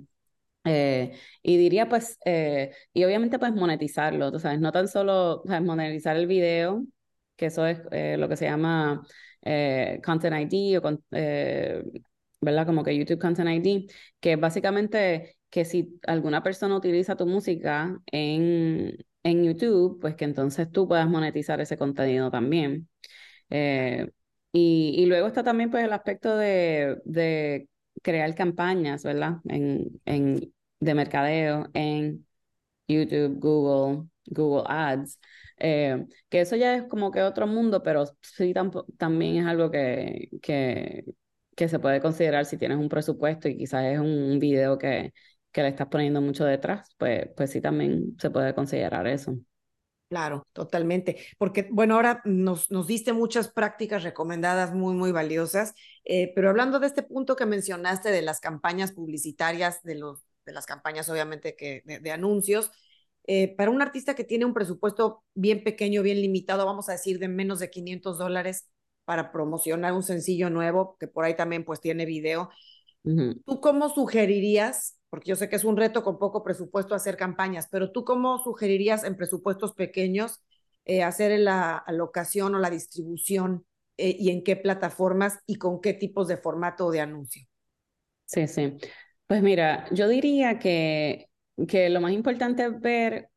Eh, 0.64 1.12
y 1.42 1.56
diría 1.56 1.88
pues, 1.88 2.18
eh, 2.24 2.72
y 2.92 3.04
obviamente 3.04 3.38
pues 3.38 3.52
monetizarlo, 3.52 4.30
tú 4.30 4.38
sabes, 4.38 4.60
no 4.60 4.72
tan 4.72 4.88
solo 4.88 5.42
monetizar 5.62 6.16
el 6.16 6.26
video, 6.26 6.84
que 7.36 7.46
eso 7.46 7.66
es 7.66 7.80
eh, 7.90 8.16
lo 8.18 8.28
que 8.28 8.36
se 8.36 8.44
llama 8.46 9.02
Content 10.04 10.52
ID 10.52 10.78
o 10.78 11.00
¿verdad? 12.42 12.66
Como 12.66 12.84
que 12.84 12.96
YouTube 12.96 13.20
Content 13.20 13.48
ID, 13.50 13.86
que 14.20 14.36
básicamente 14.36 15.36
que 15.50 15.64
si 15.64 15.98
alguna 16.06 16.42
persona 16.42 16.76
utiliza 16.76 17.16
tu 17.16 17.26
música 17.26 17.98
en, 18.06 18.96
en 19.22 19.44
YouTube, 19.44 20.00
pues 20.00 20.14
que 20.14 20.24
entonces 20.24 20.70
tú 20.70 20.88
puedas 20.88 21.08
monetizar 21.08 21.60
ese 21.60 21.76
contenido 21.76 22.30
también. 22.30 22.88
y, 24.52 25.06
luego 25.06 25.26
está 25.28 25.42
también 25.42 25.70
pues 25.70 25.84
el 25.84 25.92
aspecto 25.92 26.36
de 26.36 27.68
crear 28.02 28.34
campañas, 28.34 29.04
¿verdad? 29.04 29.38
En, 29.48 30.00
en, 30.04 30.52
de 30.80 30.94
mercadeo 30.94 31.68
en 31.74 32.26
YouTube, 32.88 33.38
Google, 33.40 34.08
Google 34.26 34.64
Ads, 34.68 35.18
eh, 35.58 36.06
que 36.28 36.40
eso 36.40 36.56
ya 36.56 36.74
es 36.76 36.84
como 36.84 37.10
que 37.10 37.22
otro 37.22 37.46
mundo, 37.46 37.82
pero 37.82 38.04
sí 38.22 38.54
también 38.98 39.36
es 39.38 39.46
algo 39.46 39.70
que, 39.70 40.30
que, 40.42 41.04
que 41.56 41.68
se 41.68 41.78
puede 41.78 42.00
considerar 42.00 42.46
si 42.46 42.56
tienes 42.56 42.78
un 42.78 42.88
presupuesto 42.88 43.48
y 43.48 43.56
quizás 43.56 43.84
es 43.84 43.98
un, 44.00 44.38
video 44.38 44.78
que, 44.78 45.12
que 45.52 45.62
le 45.62 45.68
estás 45.68 45.88
poniendo 45.88 46.20
mucho 46.20 46.44
detrás, 46.44 46.88
pues, 46.98 47.28
pues 47.36 47.50
sí 47.50 47.60
también 47.60 48.16
se 48.18 48.30
puede 48.30 48.54
considerar 48.54 49.06
eso. 49.06 49.36
Claro, 50.10 50.44
totalmente. 50.52 51.18
Porque, 51.38 51.68
bueno, 51.70 51.94
ahora 51.94 52.20
nos, 52.24 52.68
nos 52.72 52.88
diste 52.88 53.12
muchas 53.12 53.46
prácticas 53.46 54.02
recomendadas 54.02 54.74
muy, 54.74 54.92
muy 54.92 55.12
valiosas, 55.12 55.72
eh, 56.04 56.32
pero 56.34 56.50
hablando 56.50 56.80
de 56.80 56.88
este 56.88 57.04
punto 57.04 57.36
que 57.36 57.46
mencionaste 57.46 58.10
de 58.10 58.20
las 58.20 58.40
campañas 58.40 58.90
publicitarias, 58.90 59.84
de, 59.84 59.94
los, 59.94 60.24
de 60.44 60.52
las 60.52 60.66
campañas 60.66 61.08
obviamente 61.10 61.54
que, 61.54 61.84
de, 61.84 62.10
anuncios, 62.10 62.72
eh, 63.28 63.54
para 63.54 63.70
un 63.70 63.82
artista 63.82 64.16
que 64.16 64.24
tiene 64.24 64.44
un 64.44 64.52
presupuesto 64.52 65.22
bien 65.34 65.62
pequeño, 65.62 66.02
bien 66.02 66.20
limitado, 66.20 66.66
vamos 66.66 66.88
a 66.88 66.92
decir 66.92 67.20
de 67.20 67.28
menos 67.28 67.60
de 67.60 67.70
500 67.70 68.18
dólares 68.18 68.68
para 69.04 69.30
promocionar 69.30 69.92
un 69.92 70.02
sencillo 70.02 70.50
nuevo, 70.50 70.96
que 70.98 71.06
por 71.06 71.24
ahí 71.24 71.36
también 71.36 71.64
pues 71.64 71.80
tiene 71.80 72.04
video, 72.04 72.50
¿tú 73.04 73.60
cómo 73.60 73.88
sugerirías 73.88 74.99
porque 75.10 75.30
yo 75.30 75.36
sé 75.36 75.48
que 75.48 75.56
es 75.56 75.64
un 75.64 75.76
reto 75.76 76.02
con 76.02 76.18
poco 76.18 76.42
presupuesto 76.42 76.94
hacer 76.94 77.16
campañas, 77.16 77.68
pero 77.70 77.90
tú 77.90 78.04
cómo 78.04 78.38
sugerirías 78.38 79.04
en 79.04 79.16
presupuestos 79.16 79.74
pequeños 79.74 80.40
eh, 80.84 81.02
hacer 81.02 81.38
la 81.40 81.76
alocación 81.76 82.54
o 82.54 82.58
la 82.58 82.70
distribución 82.70 83.66
eh, 83.96 84.16
y 84.18 84.30
en 84.30 84.42
qué 84.42 84.56
plataformas 84.56 85.38
y 85.46 85.56
con 85.56 85.80
qué 85.80 85.92
tipos 85.92 86.28
de 86.28 86.36
formato 86.36 86.90
de 86.90 87.00
anuncio? 87.00 87.46
Sí, 88.24 88.46
sí. 88.46 88.78
Pues 89.26 89.42
mira, 89.42 89.86
yo 89.90 90.08
diría 90.08 90.58
que, 90.58 91.28
que 91.68 91.90
lo 91.90 92.00
más 92.00 92.12
importante 92.12 92.64
es 92.64 92.80
ver 92.80 93.28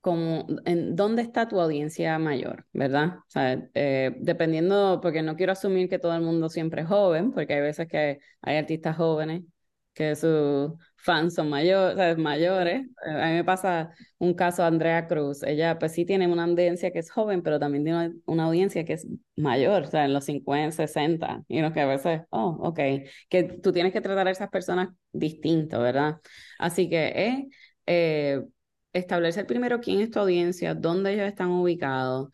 como 0.00 0.46
en 0.64 0.96
dónde 0.96 1.22
está 1.22 1.48
tu 1.48 1.60
audiencia 1.60 2.18
mayor, 2.18 2.66
¿verdad? 2.72 3.18
O 3.18 3.24
sea, 3.28 3.68
eh, 3.74 4.16
dependiendo, 4.18 4.98
porque 5.00 5.22
no 5.22 5.36
quiero 5.36 5.52
asumir 5.52 5.88
que 5.88 6.00
todo 6.00 6.14
el 6.16 6.22
mundo 6.22 6.48
siempre 6.48 6.82
es 6.82 6.88
joven, 6.88 7.30
porque 7.32 7.54
hay 7.54 7.60
veces 7.60 7.86
que 7.86 8.18
hay 8.40 8.56
artistas 8.56 8.96
jóvenes 8.96 9.44
que 9.94 10.16
sus 10.16 10.72
fans 11.02 11.34
son 11.34 11.50
mayores, 11.50 12.16
mayores. 12.18 12.86
Eh, 13.06 13.10
a 13.10 13.26
mí 13.28 13.32
me 13.34 13.44
pasa 13.44 13.92
un 14.18 14.34
caso 14.34 14.64
Andrea 14.64 15.06
Cruz. 15.08 15.42
Ella 15.42 15.78
pues 15.78 15.92
sí 15.92 16.04
tiene 16.04 16.26
una 16.28 16.44
audiencia 16.44 16.92
que 16.92 17.00
es 17.00 17.10
joven, 17.10 17.42
pero 17.42 17.58
también 17.58 17.84
tiene 17.84 18.12
una 18.26 18.44
audiencia 18.44 18.84
que 18.84 18.94
es 18.94 19.06
mayor, 19.36 19.82
o 19.82 19.86
sea, 19.86 20.04
en 20.04 20.12
los 20.14 20.24
50, 20.24 20.70
60. 20.76 21.42
Y 21.48 21.60
no 21.60 21.72
que 21.72 21.80
a 21.80 21.86
veces, 21.86 22.22
oh, 22.30 22.56
ok, 22.60 22.80
que 23.28 23.42
tú 23.62 23.72
tienes 23.72 23.92
que 23.92 24.00
tratar 24.00 24.28
a 24.28 24.30
esas 24.30 24.48
personas 24.50 24.90
distinto, 25.12 25.80
¿verdad? 25.80 26.20
Así 26.58 26.88
que 26.88 27.06
eh, 27.08 27.48
eh, 27.86 28.42
establecer 28.92 29.46
primero 29.46 29.80
quién 29.80 30.00
es 30.00 30.10
tu 30.10 30.20
audiencia, 30.20 30.74
dónde 30.74 31.14
ellos 31.14 31.26
están 31.26 31.50
ubicados, 31.50 32.28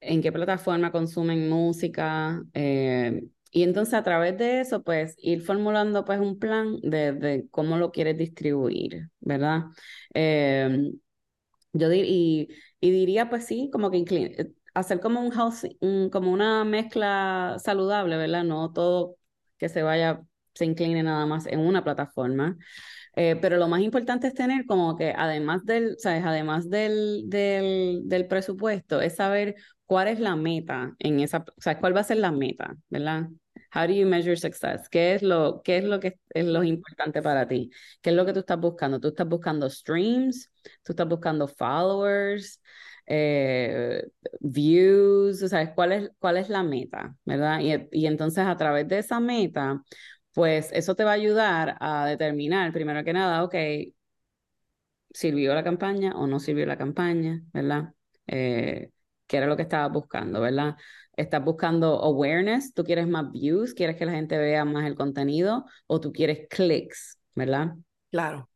en 0.00 0.22
qué 0.22 0.32
plataforma 0.32 0.90
consumen 0.92 1.48
música, 1.48 2.42
eh, 2.54 3.22
y 3.50 3.62
entonces 3.64 3.94
a 3.94 4.02
través 4.02 4.38
de 4.38 4.60
eso, 4.60 4.82
pues 4.82 5.14
ir 5.18 5.42
formulando 5.42 6.04
pues 6.04 6.20
un 6.20 6.38
plan 6.38 6.78
de, 6.82 7.46
cómo 7.50 7.76
lo 7.78 7.90
quieres 7.92 8.16
distribuir, 8.16 9.10
¿verdad? 9.20 9.64
Em, 10.14 10.92
yo 11.72 11.92
y, 11.92 12.48
y, 12.80 12.90
diría 12.90 13.30
pues 13.30 13.46
sí, 13.46 13.70
como 13.72 13.90
que 13.90 14.04
eh, 14.10 14.52
hacer 14.74 15.00
como 15.00 15.20
un 15.20 15.30
house, 15.30 15.66
como 16.12 16.32
una 16.32 16.64
mezcla 16.64 17.56
saludable, 17.62 18.16
¿verdad? 18.16 18.44
No 18.44 18.72
todo 18.72 19.16
que 19.58 19.68
se 19.68 19.82
vaya, 19.82 20.22
se 20.54 20.64
incline 20.64 21.02
nada 21.02 21.26
más 21.26 21.46
en 21.46 21.60
una 21.60 21.84
plataforma. 21.84 22.56
Eh, 23.16 23.36
pero 23.40 23.56
lo 23.56 23.68
más 23.68 23.80
importante 23.80 24.26
es 24.28 24.34
tener 24.34 24.66
como 24.66 24.96
que 24.96 25.12
además 25.16 25.64
del, 25.64 25.96
¿sabes? 25.98 26.24
Además 26.24 26.70
del, 26.70 27.24
del, 27.28 28.02
del 28.04 28.26
presupuesto, 28.26 29.00
es 29.00 29.16
saber 29.16 29.56
cuál 29.86 30.08
es 30.08 30.20
la 30.20 30.36
meta 30.36 30.94
en 30.98 31.20
esa, 31.20 31.38
o 31.38 31.60
sea, 31.60 31.78
cuál 31.80 31.96
va 31.96 32.00
a 32.00 32.04
ser 32.04 32.18
la 32.18 32.30
meta, 32.32 32.76
¿verdad? 32.88 33.28
How 33.74 33.86
do 33.86 33.92
you 33.92 34.06
measure 34.06 34.36
success? 34.36 34.88
¿Qué 34.88 35.14
es 35.14 35.22
lo, 35.22 35.62
qué 35.62 35.78
es 35.78 35.84
lo 35.84 36.00
que 36.00 36.18
es 36.30 36.44
lo 36.44 36.62
importante 36.64 37.22
para 37.22 37.46
ti? 37.46 37.70
¿Qué 38.00 38.10
es 38.10 38.16
lo 38.16 38.24
que 38.26 38.32
tú 38.32 38.40
estás 38.40 38.58
buscando? 38.58 39.00
¿Tú 39.00 39.08
estás 39.08 39.28
buscando 39.28 39.68
streams? 39.70 40.50
¿Tú 40.82 40.92
estás 40.92 41.08
buscando 41.08 41.46
followers? 41.48 42.60
Eh, 43.06 44.04
views, 44.40 45.38
sea, 45.40 45.74
¿cuál 45.74 45.92
es, 45.92 46.10
cuál 46.18 46.36
es 46.36 46.48
la 46.48 46.62
meta, 46.62 47.16
¿verdad? 47.24 47.60
Y, 47.60 47.88
y 48.02 48.06
entonces 48.06 48.44
a 48.46 48.56
través 48.56 48.86
de 48.88 48.98
esa 48.98 49.18
meta, 49.20 49.82
pues 50.34 50.70
eso 50.72 50.94
te 50.94 51.04
va 51.04 51.10
a 51.12 51.14
ayudar 51.14 51.76
a 51.80 52.06
determinar, 52.06 52.72
primero 52.72 53.04
que 53.04 53.12
nada, 53.12 53.44
ok, 53.44 53.54
¿sirvió 55.10 55.54
la 55.54 55.64
campaña 55.64 56.12
o 56.16 56.26
no 56.26 56.38
sirvió 56.40 56.66
la 56.66 56.78
campaña, 56.78 57.42
¿verdad? 57.52 57.94
Eh, 58.26 58.90
que 59.26 59.36
era 59.36 59.46
lo 59.46 59.56
que 59.56 59.62
estabas 59.62 59.92
buscando, 59.92 60.40
¿verdad? 60.40 60.76
Estás 61.16 61.44
buscando 61.44 62.02
awareness, 62.02 62.72
tú 62.74 62.84
quieres 62.84 63.06
más 63.08 63.30
views, 63.32 63.74
quieres 63.74 63.96
que 63.96 64.06
la 64.06 64.12
gente 64.12 64.38
vea 64.38 64.64
más 64.64 64.86
el 64.86 64.94
contenido 64.94 65.66
o 65.86 66.00
tú 66.00 66.12
quieres 66.12 66.46
clics, 66.48 67.18
¿verdad? 67.34 67.74
Claro. 68.10 68.48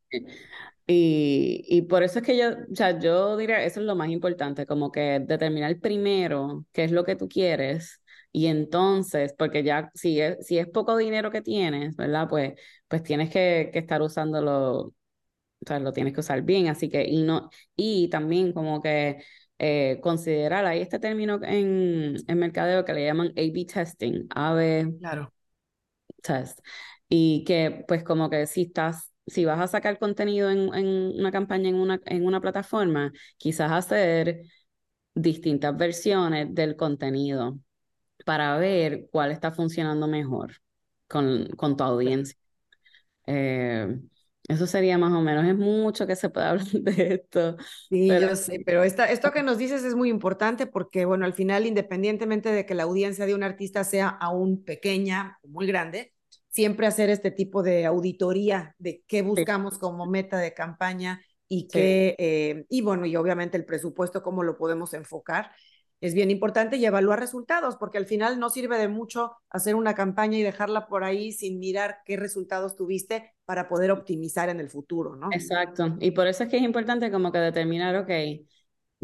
Y, 0.86 1.64
y 1.68 1.82
por 1.82 2.02
eso 2.02 2.18
es 2.18 2.24
que 2.26 2.36
yo, 2.36 2.50
o 2.50 2.74
sea, 2.76 2.98
yo 2.98 3.36
diría, 3.36 3.64
eso 3.64 3.80
es 3.80 3.86
lo 3.86 3.96
más 3.96 4.10
importante, 4.10 4.66
como 4.66 4.92
que 4.92 5.20
determinar 5.20 5.78
primero 5.80 6.66
qué 6.72 6.84
es 6.84 6.92
lo 6.92 7.04
que 7.04 7.16
tú 7.16 7.28
quieres 7.28 8.02
y 8.34 8.48
entonces, 8.48 9.34
porque 9.38 9.62
ya 9.64 9.90
si 9.94 10.20
es, 10.20 10.46
si 10.46 10.58
es 10.58 10.68
poco 10.68 10.98
dinero 10.98 11.30
que 11.32 11.42
tienes, 11.42 11.96
¿verdad? 11.96 12.28
Pues, 12.28 12.54
pues 12.88 13.04
tienes 13.04 13.30
que, 13.30 13.70
que 13.72 13.78
estar 13.80 14.02
usándolo, 14.02 14.80
o 14.88 14.94
sea, 15.66 15.80
lo 15.80 15.92
tienes 15.92 16.14
que 16.14 16.20
usar 16.20 16.42
bien, 16.42 16.68
así 16.68 16.88
que, 16.90 17.04
y 17.08 17.22
no, 17.22 17.50
y 17.76 18.08
también 18.10 18.52
como 18.52 18.82
que 18.82 19.22
eh, 19.58 20.00
considerar, 20.02 20.66
hay 20.66 20.80
este 20.82 20.98
término 21.00 21.40
en, 21.42 22.16
en 22.26 22.38
mercadeo 22.38 22.84
que 22.84 22.94
le 22.94 23.04
llaman 23.06 23.28
A-B 23.36 23.66
testing, 23.72 24.26
A-B 24.34 24.94
claro. 24.98 25.32
test, 26.22 26.60
y 27.08 27.44
que 27.44 27.84
pues 27.88 28.02
como 28.04 28.30
que 28.30 28.46
si 28.46 28.62
estás, 28.62 29.12
si 29.26 29.44
vas 29.44 29.60
a 29.60 29.66
sacar 29.68 29.98
contenido 29.98 30.50
en, 30.50 30.72
en 30.74 30.86
una 31.18 31.32
campaña 31.32 31.68
en 31.68 31.76
una, 31.76 32.00
en 32.06 32.26
una 32.26 32.40
plataforma, 32.40 33.12
quizás 33.36 33.70
hacer 33.72 34.42
distintas 35.14 35.76
versiones 35.76 36.54
del 36.54 36.76
contenido 36.76 37.58
para 38.24 38.56
ver 38.58 39.08
cuál 39.10 39.30
está 39.30 39.52
funcionando 39.52 40.06
mejor 40.06 40.52
con, 41.08 41.48
con 41.56 41.76
tu 41.76 41.84
audiencia. 41.84 42.36
Eh, 43.26 43.98
eso 44.46 44.66
sería 44.66 44.98
más 44.98 45.12
o 45.12 45.22
menos, 45.22 45.46
es 45.46 45.56
mucho 45.56 46.06
que 46.06 46.16
se 46.16 46.28
puede 46.28 46.46
hablar 46.48 46.66
de 46.66 47.14
esto. 47.14 47.56
Sí, 47.88 48.08
pero... 48.08 48.28
yo 48.28 48.36
sé, 48.36 48.62
pero 48.64 48.82
esta, 48.82 49.06
esto 49.06 49.32
que 49.32 49.42
nos 49.42 49.58
dices 49.58 49.84
es 49.84 49.94
muy 49.94 50.10
importante 50.10 50.66
porque, 50.66 51.04
bueno, 51.04 51.24
al 51.24 51.32
final, 51.32 51.66
independientemente 51.66 52.50
de 52.50 52.66
que 52.66 52.74
la 52.74 52.82
audiencia 52.82 53.26
de 53.26 53.34
un 53.34 53.42
artista 53.42 53.84
sea 53.84 54.08
aún 54.08 54.64
pequeña 54.64 55.38
o 55.42 55.48
muy 55.48 55.66
grande, 55.66 56.12
siempre 56.48 56.86
hacer 56.86 57.10
este 57.10 57.30
tipo 57.30 57.62
de 57.62 57.86
auditoría 57.86 58.74
de 58.78 59.02
qué 59.06 59.22
buscamos 59.22 59.78
como 59.78 60.06
meta 60.06 60.38
de 60.38 60.54
campaña, 60.54 61.20
y 61.48 61.68
que, 61.68 62.14
eh, 62.18 62.64
y 62.68 62.80
bueno, 62.80 63.06
y 63.06 63.16
obviamente 63.16 63.56
el 63.56 63.64
presupuesto, 63.64 64.22
cómo 64.22 64.42
lo 64.42 64.56
podemos 64.56 64.94
enfocar. 64.94 65.52
Es 66.04 66.12
bien 66.12 66.30
importante 66.30 66.76
y 66.76 66.84
evaluar 66.84 67.18
resultados, 67.18 67.76
porque 67.76 67.96
al 67.96 68.04
final 68.04 68.38
no 68.38 68.50
sirve 68.50 68.76
de 68.76 68.88
mucho 68.88 69.32
hacer 69.48 69.74
una 69.74 69.94
campaña 69.94 70.36
y 70.36 70.42
dejarla 70.42 70.86
por 70.86 71.02
ahí 71.02 71.32
sin 71.32 71.58
mirar 71.58 72.00
qué 72.04 72.18
resultados 72.18 72.76
tuviste 72.76 73.32
para 73.46 73.68
poder 73.68 73.90
optimizar 73.90 74.50
en 74.50 74.60
el 74.60 74.68
futuro, 74.68 75.16
¿no? 75.16 75.30
Exacto. 75.32 75.96
Y 76.00 76.10
por 76.10 76.26
eso 76.26 76.44
es 76.44 76.50
que 76.50 76.58
es 76.58 76.62
importante 76.62 77.10
como 77.10 77.32
que 77.32 77.38
determinar, 77.38 77.96
ok, 77.96 78.08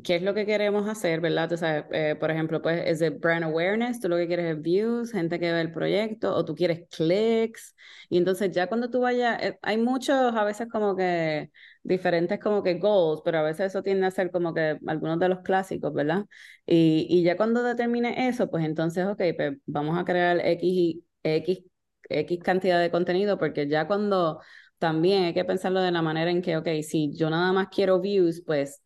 qué 0.04 0.16
es 0.16 0.22
lo 0.22 0.34
que 0.34 0.44
queremos 0.44 0.86
hacer, 0.90 1.22
¿verdad? 1.22 1.48
Tú 1.48 1.56
sabes, 1.56 1.86
eh, 1.90 2.16
por 2.20 2.30
ejemplo, 2.30 2.60
pues 2.60 2.82
es 2.84 2.98
de 2.98 3.08
brand 3.08 3.44
awareness, 3.44 3.98
tú 3.98 4.10
lo 4.10 4.18
que 4.18 4.26
quieres 4.26 4.56
es 4.56 4.60
views, 4.60 5.12
gente 5.12 5.40
que 5.40 5.52
ve 5.52 5.60
el 5.62 5.72
proyecto, 5.72 6.34
o 6.34 6.44
tú 6.44 6.54
quieres 6.54 6.86
clics, 6.94 7.74
y 8.10 8.18
entonces 8.18 8.50
ya 8.50 8.66
cuando 8.66 8.90
tú 8.90 9.00
vayas, 9.00 9.42
eh, 9.42 9.58
hay 9.62 9.78
muchos 9.78 10.34
a 10.36 10.44
veces 10.44 10.68
como 10.70 10.94
que 10.94 11.50
diferentes 11.82 12.38
como 12.40 12.62
que 12.62 12.74
goals, 12.74 13.22
pero 13.24 13.38
a 13.38 13.42
veces 13.42 13.68
eso 13.68 13.82
tiende 13.82 14.06
a 14.06 14.10
ser 14.10 14.30
como 14.30 14.54
que 14.54 14.78
algunos 14.86 15.18
de 15.18 15.28
los 15.28 15.40
clásicos, 15.40 15.92
¿verdad? 15.92 16.26
Y, 16.66 17.06
y 17.08 17.22
ya 17.22 17.36
cuando 17.36 17.62
determine 17.62 18.28
eso, 18.28 18.50
pues 18.50 18.64
entonces, 18.64 19.06
ok, 19.06 19.22
pues 19.36 19.58
vamos 19.66 19.98
a 19.98 20.04
crear 20.04 20.40
X, 20.44 20.98
X, 21.22 21.60
X 22.08 22.38
cantidad 22.42 22.80
de 22.80 22.90
contenido, 22.90 23.38
porque 23.38 23.68
ya 23.68 23.86
cuando 23.86 24.40
también 24.78 25.24
hay 25.24 25.34
que 25.34 25.44
pensarlo 25.44 25.80
de 25.80 25.90
la 25.92 26.02
manera 26.02 26.30
en 26.30 26.42
que, 26.42 26.56
ok, 26.56 26.68
si 26.82 27.12
yo 27.14 27.30
nada 27.30 27.52
más 27.52 27.68
quiero 27.70 28.00
views, 28.00 28.42
pues 28.46 28.82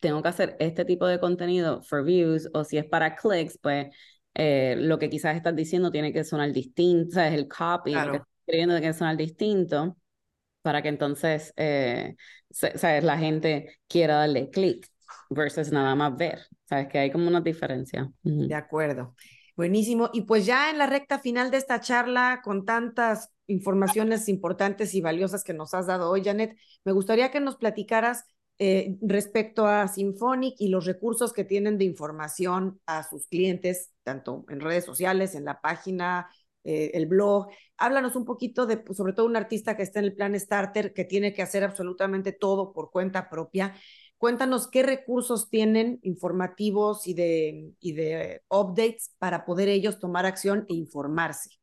tengo 0.00 0.22
que 0.22 0.28
hacer 0.28 0.56
este 0.60 0.84
tipo 0.84 1.06
de 1.06 1.20
contenido 1.20 1.82
for 1.82 2.04
views 2.04 2.48
o 2.54 2.64
si 2.64 2.78
es 2.78 2.86
para 2.86 3.16
clicks, 3.16 3.58
pues 3.58 3.88
eh, 4.34 4.76
lo 4.78 4.98
que 4.98 5.10
quizás 5.10 5.36
estás 5.36 5.54
diciendo 5.56 5.90
tiene 5.90 6.12
que 6.12 6.24
sonar 6.24 6.52
distinto, 6.52 7.14
¿sabes? 7.14 7.34
El 7.34 7.48
copy, 7.48 8.00
lo 8.00 8.10
que 8.10 8.16
estás 8.18 8.30
escribiendo 8.40 8.74
tiene 8.76 8.92
que 8.92 8.98
sonar 8.98 9.16
distinto 9.16 9.96
para 10.62 10.82
que 10.82 10.88
entonces, 10.88 11.52
eh, 11.56 12.16
¿sabes? 12.50 13.04
La 13.04 13.18
gente 13.18 13.78
quiera 13.88 14.16
darle 14.16 14.50
click 14.50 14.86
versus 15.28 15.72
nada 15.72 15.94
más 15.94 16.16
ver, 16.16 16.40
¿sabes? 16.68 16.88
Que 16.88 16.98
hay 16.98 17.10
como 17.10 17.28
una 17.28 17.40
diferencia. 17.40 18.10
De 18.22 18.54
acuerdo. 18.54 19.14
Buenísimo. 19.56 20.10
Y 20.12 20.22
pues 20.22 20.46
ya 20.46 20.70
en 20.70 20.78
la 20.78 20.86
recta 20.86 21.18
final 21.18 21.50
de 21.50 21.58
esta 21.58 21.80
charla, 21.80 22.40
con 22.42 22.64
tantas 22.64 23.30
informaciones 23.46 24.28
importantes 24.28 24.94
y 24.94 25.00
valiosas 25.00 25.44
que 25.44 25.52
nos 25.52 25.74
has 25.74 25.86
dado 25.86 26.10
hoy, 26.10 26.22
Janet, 26.24 26.56
me 26.84 26.92
gustaría 26.92 27.30
que 27.30 27.40
nos 27.40 27.56
platicaras 27.56 28.24
eh, 28.58 28.96
respecto 29.00 29.66
a 29.66 29.88
Symphonic 29.88 30.54
y 30.58 30.68
los 30.68 30.84
recursos 30.84 31.32
que 31.32 31.44
tienen 31.44 31.78
de 31.78 31.84
información 31.84 32.80
a 32.86 33.08
sus 33.08 33.26
clientes, 33.26 33.90
tanto 34.02 34.44
en 34.48 34.60
redes 34.60 34.84
sociales, 34.84 35.34
en 35.34 35.44
la 35.44 35.60
página, 35.60 36.28
eh, 36.64 36.90
el 36.94 37.06
blog. 37.06 37.48
Háblanos 37.76 38.16
un 38.16 38.24
poquito 38.24 38.66
de, 38.66 38.76
pues, 38.78 38.96
sobre 38.96 39.12
todo 39.12 39.26
un 39.26 39.36
artista 39.36 39.76
que 39.76 39.82
está 39.82 39.98
en 40.00 40.06
el 40.06 40.14
plan 40.14 40.38
Starter, 40.38 40.92
que 40.92 41.04
tiene 41.04 41.32
que 41.32 41.42
hacer 41.42 41.64
absolutamente 41.64 42.32
todo 42.32 42.72
por 42.72 42.90
cuenta 42.90 43.28
propia. 43.30 43.74
Cuéntanos 44.18 44.68
qué 44.68 44.82
recursos 44.82 45.48
tienen 45.48 45.98
informativos 46.02 47.06
y 47.06 47.14
de, 47.14 47.72
y 47.80 47.92
de 47.92 48.42
updates 48.48 49.14
para 49.18 49.44
poder 49.44 49.68
ellos 49.68 49.98
tomar 49.98 50.26
acción 50.26 50.66
e 50.68 50.74
informarse. 50.74 51.59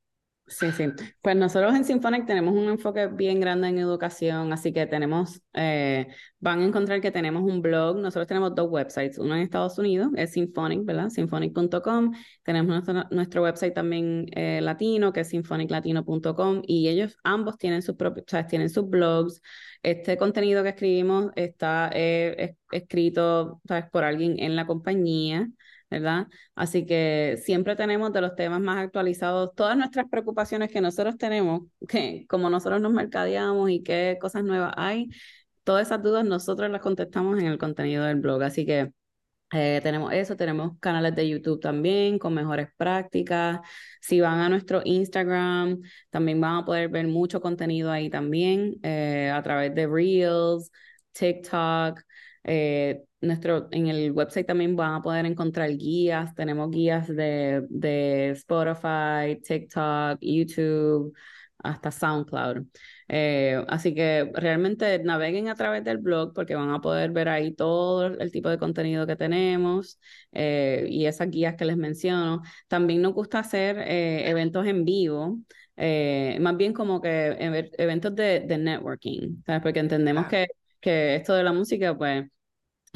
Sí, 0.50 0.72
sí. 0.72 0.86
Pues 1.22 1.36
nosotros 1.36 1.76
en 1.76 1.84
Symphonic 1.84 2.26
tenemos 2.26 2.54
un 2.56 2.70
enfoque 2.70 3.08
bien 3.08 3.41
grande 3.41 3.68
en 3.68 3.80
educación, 3.80 4.54
así 4.54 4.72
que 4.72 4.86
tenemos, 4.86 5.41
eh, 5.54 6.08
van 6.39 6.62
a 6.62 6.66
encontrar 6.66 7.02
que 7.02 7.12
tenemos 7.12 7.43
un 7.43 7.62
blog, 7.62 7.98
nosotros 7.98 8.28
tenemos 8.28 8.56
dos 8.56 8.70
websites, 8.70 9.18
uno 9.18 9.36
en 9.36 9.41
Estados 9.41 9.78
Unidos, 9.78 10.10
es 10.16 10.32
Symphonic, 10.32 10.86
¿verdad? 10.86 11.10
Symphonic.com, 11.10 12.14
tenemos 12.43 12.82
nuestro, 13.12 13.43
website 13.43 13.74
también 13.74 14.28
eh, 14.32 14.62
latino, 14.62 15.12
que 15.12 15.20
es 15.20 15.30
symphoniclatino.com, 15.30 16.62
y 16.66 16.88
ellos 16.88 17.18
ambos 17.26 17.58
tienen 17.58 17.82
sus 17.82 17.95
propios, 17.95 18.24
o 18.28 18.30
sea, 18.30 18.48
tienen 18.48 18.70
sus 18.70 18.89
blogs. 18.89 19.41
Este 19.84 20.16
contenido 20.16 20.64
que 20.64 20.70
escribimos 20.70 21.30
está 21.36 21.89
eh, 21.93 22.56
escrito, 22.72 23.62
¿sabes? 23.68 23.86
por 23.91 24.06
alguien 24.06 24.39
en 24.39 24.56
la 24.56 24.66
compañía. 24.66 25.50
¿Verdad? 25.89 26.27
Así 26.55 26.85
que 26.85 27.39
siempre 27.43 27.75
tenemos 27.75 28.11
de 28.13 28.21
los 28.21 28.35
temas 28.35 28.59
más 28.61 28.77
actualizados 28.77 29.53
todas 29.55 29.77
nuestras 29.77 30.07
preocupaciones 30.09 30.71
que 30.71 30.81
nosotros 30.81 31.17
tenemos, 31.17 31.61
que 31.88 32.25
como 32.27 32.49
nosotros 32.49 32.81
nos 32.81 32.93
mercadeamos 32.93 33.69
y 33.69 33.83
qué 33.83 34.17
cosas 34.19 34.43
nuevas 34.43 34.73
hay, 34.77 35.09
todas 35.63 35.88
esas 35.88 36.01
dudas 36.03 36.25
nosotros 36.25 36.69
las 36.71 36.81
contestamos 36.81 37.39
en 37.39 37.47
el 37.47 37.57
contenido 37.57 38.05
del 38.05 38.17
blog. 38.21 38.43
Así 38.43 38.65
que 38.65 38.91
eh, 39.53 39.79
tenemos 39.81 40.11
eso, 40.13 40.35
tenemos 40.35 40.77
canales 40.79 41.15
de 41.15 41.29
YouTube 41.29 41.61
también 41.61 42.19
con 42.19 42.33
mejores 42.33 42.67
prácticas. 42.77 43.59
Si 44.01 44.19
van 44.19 44.39
a 44.39 44.49
nuestro 44.49 44.81
Instagram, 44.83 45.81
también 46.09 46.41
van 46.41 46.57
a 46.57 46.65
poder 46.65 46.89
ver 46.89 47.07
mucho 47.07 47.39
contenido 47.39 47.91
ahí 47.91 48.09
también 48.09 48.75
eh, 48.83 49.31
a 49.33 49.41
través 49.43 49.73
de 49.73 49.88
Reels, 49.88 50.71
TikTok. 51.13 52.01
Eh, 52.43 53.03
nuestro, 53.22 53.68
en 53.72 53.88
el 53.88 54.11
website 54.11 54.45
también 54.47 54.76
van 54.76 54.93
a 54.95 55.01
poder 55.01 55.26
encontrar 55.26 55.70
guías. 55.78 56.36
Tenemos 56.36 56.70
guías 56.72 57.07
de, 57.07 57.65
de 57.70 58.32
Spotify, 58.32 59.41
TikTok, 59.43 60.20
YouTube, 60.22 61.13
hasta 61.59 61.91
SoundCloud. 61.91 62.65
Eh, 63.07 63.63
así 63.68 63.93
que 63.95 64.30
realmente 64.34 64.99
naveguen 64.99 65.47
a 65.47 65.55
través 65.55 65.84
del 65.84 65.97
blog 65.97 66.34
porque 66.34 66.55
van 66.55 66.72
a 66.72 66.82
poder 66.82 67.11
ver 67.11 67.30
ahí 67.30 67.53
todo 67.53 68.07
el 68.07 68.32
tipo 68.32 68.49
de 68.49 68.57
contenido 68.57 69.07
que 69.07 69.15
tenemos 69.15 69.99
eh, 70.34 70.86
y 70.89 71.05
esas 71.05 71.30
guías 71.30 71.55
que 71.55 71.65
les 71.65 71.78
menciono. 71.78 72.41
También 72.68 73.01
nos 73.01 73.13
gusta 73.13 73.39
hacer 73.39 73.80
eh, 73.80 74.30
eventos 74.30 74.65
en 74.68 74.86
vivo. 74.86 75.39
más 76.39 76.57
bien 76.57 76.74
como 76.74 77.01
que 77.01 77.36
eventos 77.78 78.15
de, 78.15 78.41
de 78.41 78.57
networking, 78.57 79.41
¿sabes? 79.45 79.61
Porque 79.61 79.80
entendemos 79.80 80.28
que, 80.28 80.47
que 80.80 81.15
esto 81.15 81.34
de 81.34 81.43
la 81.43 81.53
música, 81.53 81.97
pues, 81.97 82.26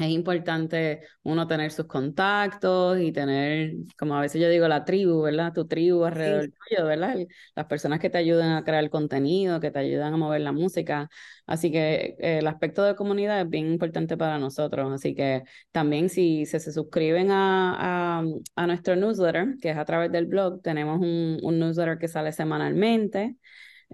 es 0.02 0.10
importante 0.10 1.02
uno 1.22 1.46
tener 1.46 1.70
sus 1.70 1.86
contactos 1.86 2.98
y 3.00 3.12
tener, 3.12 3.74
como 3.98 4.16
a 4.16 4.20
veces 4.20 4.40
yo 4.40 4.48
digo, 4.48 4.68
la 4.68 4.84
tribu, 4.84 5.22
¿verdad? 5.22 5.52
Tu 5.52 5.66
tribu 5.66 6.04
alrededor 6.04 6.50
tuyo, 6.68 6.86
¿verdad? 6.86 7.16
Las 7.54 7.66
personas 7.66 8.00
que 8.00 8.10
te 8.10 8.18
ayudan 8.18 8.52
a 8.52 8.64
crear 8.64 8.88
contenido, 8.90 9.60
que 9.60 9.70
te 9.70 9.78
ayudan 9.78 10.14
a 10.14 10.16
mover 10.16 10.40
la 10.42 10.52
música. 10.52 11.08
Así 11.46 11.70
que 11.70 12.16
eh, 12.18 12.38
el 12.38 12.46
aspecto 12.46 12.82
de 12.84 12.94
comunidad 12.94 13.40
es 13.40 13.48
bien 13.48 13.66
importante 13.72 14.16
para 14.16 14.38
nosotros. 14.38 14.92
Así 14.92 15.14
que 15.14 15.44
también 15.70 16.08
si 16.08 16.46
se, 16.46 16.60
se 16.60 16.72
suscriben 16.72 17.30
a, 17.30 18.22
a, 18.56 18.66
nuestro 18.66 18.96
newsletter, 18.96 19.56
que 19.60 19.70
es 19.70 19.76
a 19.76 19.84
través 19.84 20.12
del 20.12 20.26
blog, 20.26 20.62
tenemos 20.62 21.00
un, 21.00 21.38
un 21.42 21.58
newsletter 21.58 21.98
que 21.98 22.08
sale 22.08 22.32
semanalmente. 22.32 23.36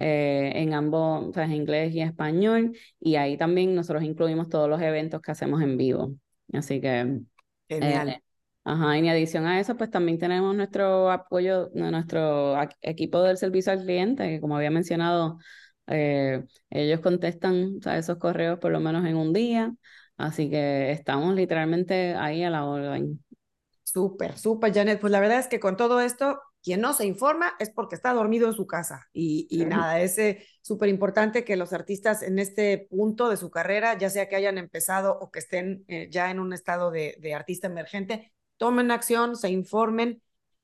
Eh, 0.01 0.53
en 0.55 0.74
ambos, 0.74 1.36
o 1.36 1.42
inglés 1.42 1.92
y 1.92 2.01
español, 2.01 2.76
y 3.01 3.16
ahí 3.16 3.36
también 3.36 3.74
nosotros 3.74 4.05
incluimos 4.05 4.49
todos 4.49 4.68
los 4.68 4.80
eventos 4.80 5.20
que 5.20 5.32
hacemos 5.32 5.61
en 5.61 5.76
vivo. 5.76 6.14
Así 6.53 6.80
que... 6.80 7.20
Genial. 7.68 8.09
Eh, 8.11 8.22
ajá, 8.62 8.96
y 8.96 9.01
en 9.01 9.09
adición 9.09 9.46
a 9.46 9.59
eso, 9.59 9.76
pues 9.76 9.90
también 9.90 10.18
tenemos 10.18 10.55
nuestro 10.55 11.11
apoyo 11.11 11.70
nuestro 11.74 12.57
equipo 12.80 13.22
del 13.22 13.38
servicio 13.38 13.72
al 13.72 13.82
cliente, 13.82 14.28
que 14.28 14.40
como 14.40 14.57
había 14.57 14.70
mencionado, 14.70 15.38
eh, 15.88 16.44
ellos 16.70 17.01
contestan 17.01 17.80
esos 17.84 18.18
correos 18.18 18.61
por 18.61 18.70
lo 18.70 18.78
menos 18.78 19.05
en 19.05 19.16
un 19.16 19.32
día, 19.32 19.74
así 20.16 20.49
que 20.49 20.92
estamos 20.92 21.34
literalmente 21.34 22.14
ahí 22.14 22.44
a 22.44 22.51
la 22.51 22.64
orden. 22.64 23.24
Súper, 23.82 24.38
súper, 24.38 24.72
Janet. 24.72 25.01
Pues 25.01 25.11
la 25.11 25.18
verdad 25.18 25.40
es 25.40 25.49
que 25.49 25.59
con 25.59 25.76
todo 25.76 26.01
esto 26.01 26.38
quien 26.69 26.83
no 26.83 26.93
se 26.93 27.07
informa 27.07 27.55
es 27.59 27.71
porque 27.71 27.95
está 27.95 28.12
dormido 28.12 28.47
en 28.47 28.53
su 28.53 28.66
casa. 28.66 29.09
Y, 29.14 29.64
nada, 29.66 30.01
es 30.01 30.19
súper 30.61 30.91
importante 30.91 31.43
que 31.43 31.57
los 31.57 31.73
artistas 31.73 32.23
en 32.23 32.39
este 32.39 32.87
punto 32.91 33.31
de 33.31 33.39
su 33.39 33.51
carrera, 33.51 33.97
ya 33.97 34.11
sea 34.11 34.29
que 34.29 34.37
hayan 34.37 34.59
empezado 34.59 35.19
o 35.19 35.31
que 35.31 35.39
estén 35.39 35.87
eh, 35.89 36.09
ya 36.11 36.31
en 36.31 36.39
un 36.39 36.53
estado 36.53 36.91
de, 36.91 37.16
de, 37.21 37.33
artista 37.33 37.69
emergente, 37.69 38.35
tomen 38.59 38.91
acción, 38.91 39.35
se 39.35 39.49
informen. 39.49 40.21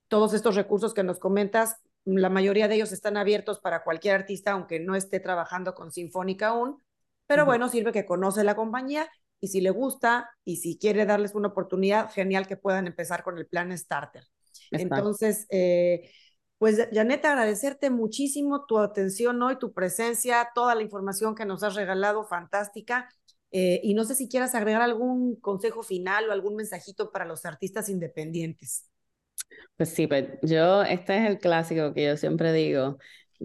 Todos 0.09 0.35
estos 0.35 0.57
recursos 0.57 0.93
que 0.93 1.05
nos 1.05 1.19
comentas, 1.19 1.77
la 2.05 2.29
mayoría 2.29 2.69
de 2.69 2.75
ellos 2.75 2.93
están 2.93 3.17
abiertos 3.17 3.59
para 3.59 3.83
cualquier 3.83 4.17
artista, 4.17 4.51
aunque 4.51 4.81
no 4.81 4.97
esté 4.97 5.21
trabajando 5.21 5.75
con 5.75 5.91
Sinfónica 5.91 6.49
aún. 6.49 6.83
Pero 7.27 7.47
bueno, 7.47 7.71
sirve 7.71 7.93
que 7.93 8.05
conoce 8.05 8.45
la 8.45 8.55
compañía 8.55 9.09
y 9.41 9.49
si 9.49 9.63
le 9.63 9.71
gusta 9.71 10.29
y 10.45 10.57
si 10.57 10.77
quiere 10.77 11.07
darles 11.07 11.35
una 11.35 11.49
oportunidad, 11.49 12.13
genial 12.13 12.47
que 12.47 12.59
puedan 12.59 12.87
empezar 12.89 13.23
con 13.23 13.39
el 13.39 13.47
plan 13.47 13.75
Starter. 13.79 14.25
Entonces, 14.81 15.47
eh, 15.51 16.11
pues 16.59 16.89
Janet, 16.93 17.25
agradecerte 17.25 17.91
muchísimo 17.91 18.65
tu 18.67 18.79
atención 18.79 19.43
hoy, 19.43 19.59
tu 19.59 19.73
presencia, 19.73 20.49
toda 20.55 20.75
la 20.75 20.83
información 20.83 21.35
que 21.35 21.45
nos 21.45 21.63
has 21.63 21.75
regalado, 21.75 22.25
fantástica. 22.25 23.09
Eh, 23.51 23.81
y 23.85 23.95
no 23.95 24.05
sé 24.05 24.15
si 24.15 24.29
quieras 24.29 24.55
agregar 24.55 24.83
algún 24.83 25.37
consejo 25.37 25.83
final 25.83 26.29
o 26.29 26.33
algún 26.33 26.57
mensajito 26.57 27.13
para 27.13 27.25
los 27.25 27.45
artistas 27.45 27.89
independientes. 27.89 28.89
Pues 29.77 29.91
sí, 29.91 30.07
pues 30.07 30.27
yo, 30.43 30.83
este 30.83 31.19
es 31.19 31.31
el 31.31 31.39
clásico 31.39 31.95
que 31.95 32.07
yo 32.07 32.17
siempre 32.17 32.53
digo, 32.53 32.99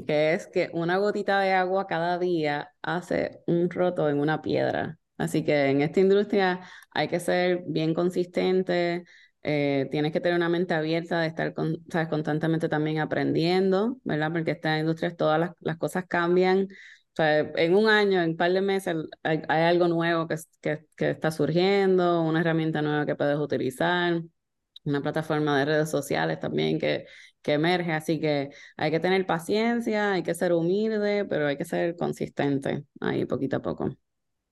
que 0.07 0.33
es 0.33 0.47
que 0.47 0.69
una 0.73 0.97
gotita 0.97 1.39
de 1.41 1.53
agua 1.53 1.87
cada 1.87 2.17
día 2.19 2.71
hace 2.81 3.41
un 3.47 3.69
roto 3.69 4.09
en 4.09 4.19
una 4.19 4.41
piedra. 4.41 4.97
Así 5.17 5.43
que 5.43 5.65
en 5.65 5.81
esta 5.81 5.99
industria 5.99 6.61
hay 6.91 7.07
que 7.09 7.19
ser 7.19 7.63
bien 7.67 7.93
consistente, 7.93 9.03
eh, 9.43 9.87
tienes 9.91 10.11
que 10.11 10.19
tener 10.19 10.35
una 10.37 10.49
mente 10.49 10.73
abierta 10.73 11.21
de 11.21 11.27
estar 11.27 11.53
¿sabes? 11.91 12.07
constantemente 12.09 12.69
también 12.69 12.99
aprendiendo, 12.99 13.97
¿verdad? 14.03 14.31
Porque 14.31 14.51
esta 14.51 14.77
industria, 14.79 15.15
todas 15.15 15.53
las, 15.59 15.77
cosas 15.77 16.05
cambian, 16.07 16.67
sea, 17.15 17.39
en 17.55 17.75
un 17.75 17.89
año, 17.89 18.21
en 18.21 18.31
un 18.31 18.37
par 18.37 18.51
de 18.51 18.61
meses, 18.61 18.95
hay, 19.23 19.41
algo 19.47 19.87
nuevo 19.87 20.27
que, 20.27 20.35
que, 20.61 20.85
que, 20.95 21.11
está 21.11 21.31
surgiendo, 21.31 22.21
una 22.23 22.41
herramienta 22.41 22.81
nueva 22.81 23.05
que 23.05 23.15
puedes 23.15 23.37
utilizar, 23.37 24.21
una 24.85 25.01
plataforma 25.01 25.59
de 25.59 25.65
redes 25.65 25.89
sociales 25.89 26.39
también 26.39 26.79
que, 26.79 27.05
que 27.41 27.53
emerge, 27.53 27.93
así 27.93 28.19
que 28.19 28.49
hay 28.77 28.91
que 28.91 28.99
tener 28.99 29.25
paciencia, 29.25 30.13
hay 30.13 30.23
que 30.23 30.33
ser 30.33 30.53
humilde, 30.53 31.25
pero 31.25 31.47
hay 31.47 31.57
que 31.57 31.65
ser 31.65 31.95
consistente 31.95 32.85
ahí 32.99 33.25
poquito 33.25 33.57
a 33.57 33.61
poco. 33.61 33.89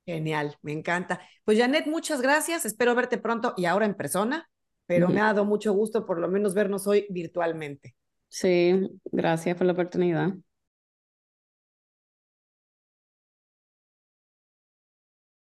Genial, 0.06 0.56
me 0.62 0.72
encanta. 0.72 1.20
Pues 1.44 1.58
Janet, 1.58 1.86
muchas 1.86 2.22
gracias, 2.22 2.64
espero 2.64 2.94
verte 2.94 3.18
pronto 3.18 3.52
y 3.56 3.66
ahora 3.66 3.84
en 3.84 3.94
persona, 3.94 4.48
pero 4.88 5.08
me 5.08 5.20
ha 5.20 5.26
dado 5.26 5.44
mucho 5.44 5.72
gusto 5.74 6.06
por 6.06 6.18
lo 6.20 6.28
menos 6.28 6.54
vernos 6.54 6.88
hoy 6.88 7.06
virtualmente. 7.10 7.94
Sí, 8.28 8.88
gracias 9.12 9.56
por 9.56 9.66
la 9.66 9.72
oportunidad. 9.74 10.34